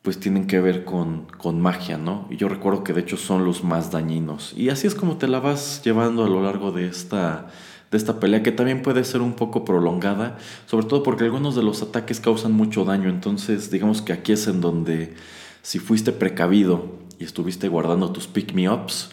pues 0.03 0.19
tienen 0.19 0.47
que 0.47 0.61
ver 0.61 0.87
con, 0.87 1.27
con 1.37 1.61
magia, 1.61 1.99
¿no? 1.99 2.27
Y 2.31 2.37
yo 2.37 2.49
recuerdo 2.49 2.83
que 2.83 2.95
de 2.95 3.03
hecho 3.03 3.19
son 3.19 3.45
los 3.45 3.63
más 3.63 3.91
dañinos. 3.91 4.55
Y 4.57 4.71
así 4.71 4.87
es 4.87 4.95
como 4.95 5.19
te 5.19 5.29
la 5.29 5.41
vas 5.41 5.83
llevando 5.85 6.25
a 6.25 6.29
lo 6.29 6.43
largo 6.43 6.73
de 6.73 6.87
esta 6.87 7.49
de 7.91 7.99
esta 7.99 8.21
pelea 8.21 8.43
que 8.43 8.53
también 8.53 8.83
puede 8.83 9.05
ser 9.05 9.21
un 9.21 9.33
poco 9.33 9.65
prolongada, 9.65 10.39
sobre 10.67 10.87
todo 10.87 11.03
porque 11.03 11.25
algunos 11.25 11.57
de 11.57 11.63
los 11.63 11.83
ataques 11.83 12.21
causan 12.21 12.53
mucho 12.53 12.85
daño, 12.85 13.09
entonces 13.09 13.71
digamos 13.71 14.01
que 14.03 14.13
aquí 14.13 14.33
es 14.33 14.47
en 14.47 14.61
donde 14.61 15.15
si 15.63 15.79
fuiste 15.79 16.13
precavido 16.13 16.85
y 17.19 17.25
estuviste 17.25 17.69
guardando 17.69 18.13
tus 18.13 18.27
pick 18.27 18.55
me 18.55 18.71
ups, 18.71 19.11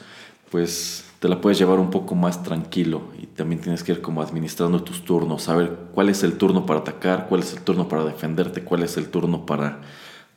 pues 0.51 1.05
te 1.19 1.27
la 1.27 1.41
puedes 1.41 1.57
llevar 1.57 1.79
un 1.79 1.89
poco 1.89 2.13
más 2.13 2.43
tranquilo 2.43 3.01
y 3.19 3.25
también 3.25 3.61
tienes 3.61 3.83
que 3.83 3.91
ir 3.93 4.01
como 4.01 4.21
administrando 4.21 4.83
tus 4.83 5.03
turnos, 5.03 5.43
saber 5.43 5.75
cuál 5.93 6.09
es 6.09 6.23
el 6.23 6.37
turno 6.37 6.65
para 6.65 6.81
atacar, 6.81 7.27
cuál 7.27 7.41
es 7.41 7.53
el 7.53 7.61
turno 7.61 7.87
para 7.87 8.05
defenderte, 8.05 8.63
cuál 8.63 8.83
es 8.83 8.97
el 8.97 9.09
turno 9.09 9.45
para, 9.45 9.81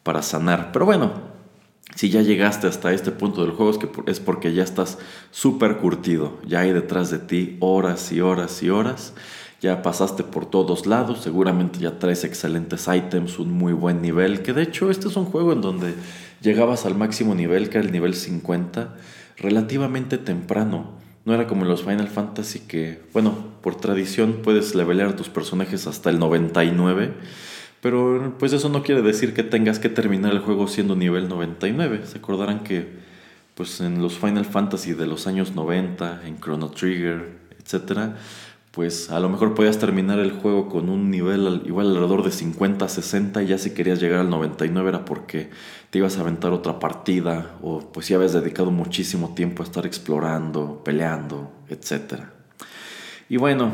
para 0.02 0.22
sanar. 0.22 0.72
Pero 0.72 0.86
bueno, 0.86 1.12
si 1.94 2.08
ya 2.08 2.22
llegaste 2.22 2.66
hasta 2.66 2.92
este 2.92 3.10
punto 3.10 3.42
del 3.42 3.52
juego 3.52 3.70
es, 3.70 3.78
que 3.78 3.88
es 4.06 4.20
porque 4.20 4.54
ya 4.54 4.62
estás 4.62 4.98
súper 5.30 5.78
curtido. 5.78 6.38
Ya 6.46 6.60
hay 6.60 6.72
detrás 6.72 7.10
de 7.10 7.18
ti 7.18 7.56
horas 7.60 8.12
y 8.12 8.20
horas 8.20 8.62
y 8.62 8.70
horas. 8.70 9.14
Ya 9.60 9.82
pasaste 9.82 10.22
por 10.22 10.46
todos 10.46 10.86
lados. 10.86 11.20
Seguramente 11.20 11.78
ya 11.78 11.98
traes 11.98 12.24
excelentes 12.24 12.88
items, 12.88 13.38
un 13.38 13.52
muy 13.52 13.72
buen 13.72 14.00
nivel. 14.00 14.42
Que 14.42 14.52
de 14.52 14.62
hecho 14.62 14.90
este 14.90 15.08
es 15.08 15.16
un 15.16 15.26
juego 15.26 15.52
en 15.52 15.60
donde 15.60 15.94
llegabas 16.40 16.86
al 16.86 16.94
máximo 16.94 17.34
nivel, 17.34 17.68
que 17.68 17.78
era 17.78 17.86
el 17.86 17.92
nivel 17.92 18.14
50, 18.14 18.94
relativamente 19.36 20.16
temprano. 20.16 20.98
No 21.26 21.34
era 21.34 21.46
como 21.46 21.62
en 21.62 21.68
los 21.68 21.82
Final 21.82 22.08
Fantasy 22.08 22.60
que, 22.60 23.02
bueno, 23.12 23.34
por 23.60 23.74
tradición 23.74 24.38
puedes 24.42 24.74
levelear 24.74 25.16
tus 25.16 25.28
personajes 25.28 25.86
hasta 25.86 26.08
el 26.08 26.18
99 26.18 27.12
pero 27.80 28.34
pues 28.38 28.52
eso 28.52 28.68
no 28.68 28.82
quiere 28.82 29.02
decir 29.02 29.34
que 29.34 29.42
tengas 29.42 29.78
que 29.78 29.88
terminar 29.88 30.32
el 30.32 30.40
juego 30.40 30.68
siendo 30.68 30.96
nivel 30.96 31.28
99. 31.28 32.02
Se 32.04 32.18
acordarán 32.18 32.60
que 32.60 32.86
pues 33.54 33.80
en 33.80 34.02
los 34.02 34.18
Final 34.18 34.44
Fantasy 34.44 34.92
de 34.92 35.06
los 35.06 35.26
años 35.26 35.54
90, 35.54 36.22
en 36.26 36.40
Chrono 36.40 36.70
Trigger, 36.70 37.28
etc., 37.58 38.12
pues 38.70 39.10
a 39.10 39.18
lo 39.18 39.28
mejor 39.28 39.54
podías 39.54 39.78
terminar 39.78 40.20
el 40.20 40.30
juego 40.30 40.68
con 40.68 40.88
un 40.88 41.10
nivel 41.10 41.62
igual 41.66 41.88
alrededor 41.88 42.22
de 42.22 42.30
50, 42.30 42.88
60 42.88 43.42
y 43.42 43.46
ya 43.48 43.58
si 43.58 43.74
querías 43.74 44.00
llegar 44.00 44.20
al 44.20 44.30
99 44.30 44.88
era 44.88 45.04
porque 45.04 45.50
te 45.90 45.98
ibas 45.98 46.16
a 46.16 46.20
aventar 46.20 46.52
otra 46.52 46.78
partida 46.78 47.56
o 47.62 47.80
pues 47.80 48.06
ya 48.08 48.16
habías 48.16 48.32
dedicado 48.32 48.70
muchísimo 48.70 49.34
tiempo 49.34 49.64
a 49.64 49.66
estar 49.66 49.86
explorando, 49.86 50.84
peleando, 50.84 51.50
etc. 51.68 52.20
Y 53.28 53.38
bueno, 53.38 53.72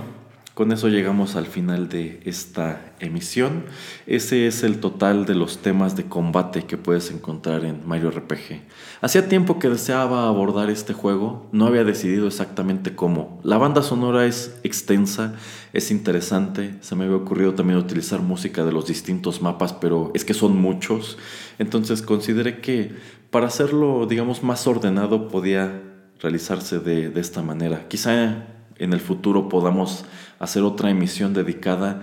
con 0.57 0.73
eso 0.73 0.89
llegamos 0.89 1.37
al 1.37 1.45
final 1.45 1.91
de 1.91 2.19
esta 2.25 2.95
emisión. 2.99 3.67
Ese 4.07 4.47
es 4.47 4.63
el 4.63 4.81
total 4.81 5.27
de 5.27 5.35
los 5.35 5.59
temas 5.59 5.97
de 5.97 6.07
combate 6.07 6.63
que 6.63 6.79
puedes 6.79 7.11
encontrar 7.11 7.67
en 7.67 7.87
Mario 7.87 8.11
RPG. 8.11 8.63
Hacía 9.03 9.29
tiempo 9.29 9.59
que 9.59 9.69
deseaba 9.69 10.27
abordar 10.27 10.71
este 10.71 10.95
juego, 10.95 11.47
no 11.53 11.67
había 11.67 11.85
decidido 11.85 12.27
exactamente 12.27 12.97
cómo. 12.97 13.39
La 13.43 13.59
banda 13.59 13.83
sonora 13.83 14.25
es 14.25 14.59
extensa, 14.63 15.35
es 15.75 15.91
interesante, 15.91 16.77
se 16.81 16.97
me 16.97 17.05
había 17.05 17.19
ocurrido 17.19 17.53
también 17.53 17.79
utilizar 17.79 18.23
música 18.23 18.65
de 18.65 18.73
los 18.73 18.87
distintos 18.87 19.43
mapas, 19.43 19.75
pero 19.75 20.11
es 20.15 20.25
que 20.25 20.33
son 20.33 20.57
muchos, 20.57 21.19
entonces 21.59 22.01
consideré 22.01 22.63
que 22.63 22.95
para 23.31 23.47
hacerlo, 23.47 24.07
digamos, 24.07 24.43
más 24.43 24.67
ordenado 24.67 25.29
podía 25.29 25.83
realizarse 26.19 26.79
de, 26.79 27.11
de 27.11 27.21
esta 27.21 27.43
manera. 27.43 27.89
Quizá 27.89 28.56
en 28.79 28.93
el 28.93 29.01
futuro 29.01 29.49
podamos 29.49 30.05
hacer 30.39 30.63
otra 30.63 30.91
emisión 30.91 31.35
dedicada 31.35 32.03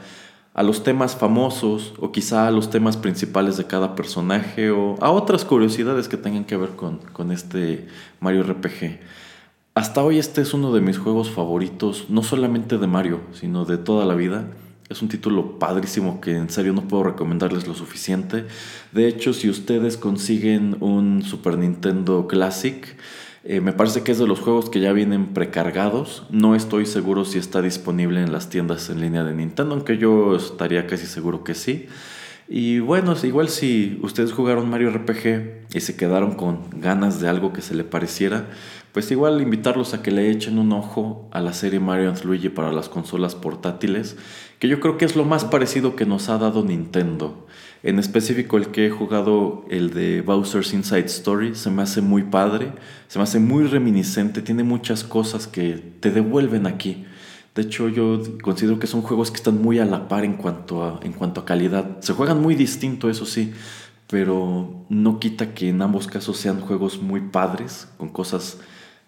a 0.54 0.62
los 0.64 0.84
temas 0.84 1.16
famosos 1.16 1.94
o 2.00 2.12
quizá 2.12 2.48
a 2.48 2.52
los 2.52 2.70
temas 2.70 2.96
principales 2.98 3.58
de 3.58 3.66
cada 3.66 3.96
personaje 3.96 4.70
o 4.70 4.96
a 5.02 5.10
otras 5.12 5.46
curiosidades 5.46 6.08
que 6.08 6.18
tengan 6.18 6.46
que 6.46 6.58
ver 6.58 6.70
con, 6.72 7.00
con 7.12 7.32
este 7.32 7.88
Mario 8.20 8.44
RPG. 8.44 9.00
Hasta 9.76 10.04
hoy 10.04 10.20
este 10.20 10.42
es 10.42 10.54
uno 10.54 10.72
de 10.72 10.82
mis 10.82 11.00
juegos 11.00 11.32
favoritos, 11.32 12.06
no 12.10 12.22
solamente 12.22 12.78
de 12.78 12.86
Mario, 12.86 13.22
sino 13.34 13.66
de 13.66 13.80
toda 13.80 14.06
la 14.06 14.14
vida. 14.14 14.46
Es 14.90 15.02
un 15.02 15.08
título 15.08 15.58
padrísimo 15.58 16.22
que 16.22 16.36
en 16.36 16.52
serio 16.52 16.74
no 16.74 16.88
puedo 16.88 17.04
recomendarles 17.04 17.68
lo 17.68 17.74
suficiente. 17.74 18.46
De 18.92 19.08
hecho, 19.08 19.34
si 19.34 19.50
ustedes 19.50 19.98
consiguen 19.98 20.78
un 20.82 21.24
Super 21.24 21.58
Nintendo 21.58 22.28
Classic, 22.28 22.96
eh, 23.46 23.60
me 23.60 23.74
parece 23.74 24.04
que 24.04 24.14
es 24.14 24.20
de 24.20 24.28
los 24.28 24.39
juegos 24.39 24.70
que 24.70 24.80
ya 24.80 24.94
vienen 24.94 25.34
precargados. 25.34 26.24
No 26.30 26.56
estoy 26.56 26.86
seguro 26.86 27.26
si 27.26 27.39
está 27.39 27.62
disponible 27.62 28.22
en 28.22 28.32
las 28.32 28.50
tiendas 28.50 28.89
en 28.89 29.02
línea 29.02 29.24
de 29.24 29.34
Nintendo, 29.34 29.76
aunque 29.76 29.98
yo 29.98 30.36
estaría 30.36 30.88
casi 30.88 31.06
seguro 31.08 31.44
que 31.44 31.54
sí. 31.54 31.88
Y 32.48 32.80
bueno, 32.80 33.16
igual 33.24 33.50
si 33.50 34.00
ustedes 34.02 34.32
jugaron 34.32 34.70
Mario 34.70 34.91
RPG 34.91 35.66
y 35.74 35.80
se 35.80 35.96
quedaron 35.96 36.36
con 36.36 36.70
ganas 36.80 37.20
de 37.20 37.28
algo 37.28 37.52
que 37.52 37.62
se 37.62 37.74
le 37.74 37.84
pareciera, 37.84 38.48
pues 38.91 39.10
igual 39.12 39.41
invitarlos 39.41 39.94
a 39.94 40.02
que 40.02 40.12
le 40.12 40.30
echen 40.30 40.60
un 40.60 40.72
ojo 40.72 41.28
a 41.32 41.41
la 41.41 41.54
serie 41.54 41.80
Mario 41.80 42.14
Luigi 42.24 42.50
para 42.50 42.72
las 42.72 42.89
consolas 42.89 43.36
portátiles, 43.36 44.18
que 44.60 44.68
yo 44.68 44.80
creo 44.80 44.98
que 44.98 45.06
es 45.06 45.16
lo 45.16 45.26
más 45.26 45.46
parecido 45.46 45.96
que 45.96 46.06
nos 46.06 46.30
ha 46.30 46.38
dado 46.38 46.64
Nintendo. 46.64 47.48
En 47.84 48.00
específico 48.00 48.56
el 48.56 48.68
que 48.68 48.88
he 48.88 48.90
jugado, 48.90 49.66
el 49.70 49.94
de 49.94 50.22
Bowser's 50.22 50.74
Inside 50.74 51.06
Story, 51.08 51.54
se 51.54 51.70
me 51.70 51.82
hace 51.82 52.00
muy 52.00 52.24
padre, 52.24 52.72
se 53.10 53.20
me 53.20 53.24
hace 53.24 53.40
muy 53.40 53.66
reminiscente, 53.66 54.42
tiene 54.42 54.64
muchas 54.64 55.04
cosas 55.04 55.48
que 55.48 55.84
te 56.00 56.10
devuelven 56.10 56.66
aquí. 56.66 57.06
De 57.54 57.64
hecho, 57.64 57.90
yo 57.90 58.24
considero 58.42 58.80
que 58.80 58.88
son 58.88 59.02
juegos 59.02 59.32
que 59.32 59.38
están 59.38 59.62
muy 59.62 59.80
a 59.80 59.86
la 59.86 60.08
par 60.08 60.24
en 60.24 60.36
cuanto 60.36 60.82
a, 60.82 61.02
en 61.04 61.12
cuanto 61.12 61.42
a 61.42 61.46
calidad. 61.46 62.00
Se 62.00 62.14
juegan 62.14 62.42
muy 62.42 62.56
distinto, 62.56 63.10
eso 63.10 63.26
sí, 63.26 63.52
pero 64.08 64.86
no 64.88 65.20
quita 65.20 65.54
que 65.54 65.68
en 65.68 65.82
ambos 65.82 66.08
casos 66.08 66.38
sean 66.38 66.62
juegos 66.62 67.02
muy 67.02 67.20
padres, 67.20 67.90
con 67.98 68.08
cosas 68.10 68.60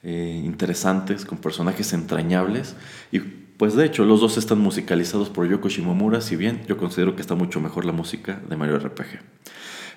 eh, 0.03 0.41
interesantes, 0.43 1.23
con 1.23 1.37
personajes 1.37 1.93
entrañables 1.93 2.75
y 3.09 3.44
pues 3.57 3.75
de 3.75 3.85
hecho, 3.85 4.05
los 4.05 4.21
dos 4.21 4.37
están 4.37 4.59
musicalizados 4.59 5.29
por 5.29 5.47
Yoko 5.47 5.69
Shimomura, 5.69 6.21
si 6.21 6.35
bien 6.35 6.63
yo 6.67 6.77
considero 6.77 7.15
que 7.15 7.21
está 7.21 7.35
mucho 7.35 7.61
mejor 7.61 7.85
la 7.85 7.91
música 7.91 8.41
de 8.49 8.57
Mario 8.57 8.79
RPG. 8.79 9.19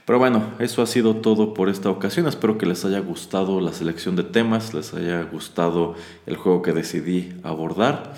Pero 0.09 0.19
bueno, 0.19 0.55
eso 0.59 0.81
ha 0.81 0.87
sido 0.87 1.17
todo 1.17 1.53
por 1.53 1.69
esta 1.69 1.91
ocasión. 1.91 2.27
Espero 2.27 2.57
que 2.57 2.65
les 2.65 2.85
haya 2.85 3.01
gustado 3.01 3.61
la 3.61 3.73
selección 3.73 4.17
de 4.17 4.23
temas, 4.23 4.73
les 4.73 4.95
haya 4.95 5.23
gustado 5.23 5.97
el 6.25 6.37
juego 6.37 6.63
que 6.63 6.73
decidí 6.73 7.35
abordar. 7.43 8.15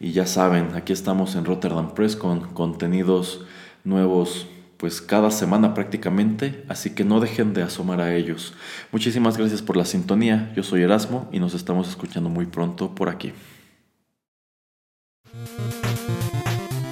Y 0.00 0.12
ya 0.12 0.24
saben, 0.24 0.70
aquí 0.74 0.92
estamos 0.92 1.34
en 1.34 1.44
Rotterdam 1.44 1.94
Press 1.94 2.16
con 2.16 2.40
contenidos 2.54 3.44
nuevos 3.84 4.46
pues 4.76 5.00
cada 5.00 5.30
semana 5.30 5.74
prácticamente, 5.74 6.64
así 6.68 6.94
que 6.94 7.04
no 7.04 7.20
dejen 7.20 7.54
de 7.54 7.62
asomar 7.62 8.00
a 8.00 8.14
ellos. 8.14 8.54
Muchísimas 8.92 9.36
gracias 9.36 9.62
por 9.62 9.76
la 9.76 9.84
sintonía, 9.84 10.52
yo 10.54 10.62
soy 10.62 10.82
Erasmo 10.82 11.28
y 11.32 11.38
nos 11.38 11.54
estamos 11.54 11.88
escuchando 11.88 12.28
muy 12.28 12.46
pronto 12.46 12.94
por 12.94 13.08
aquí. 13.08 13.32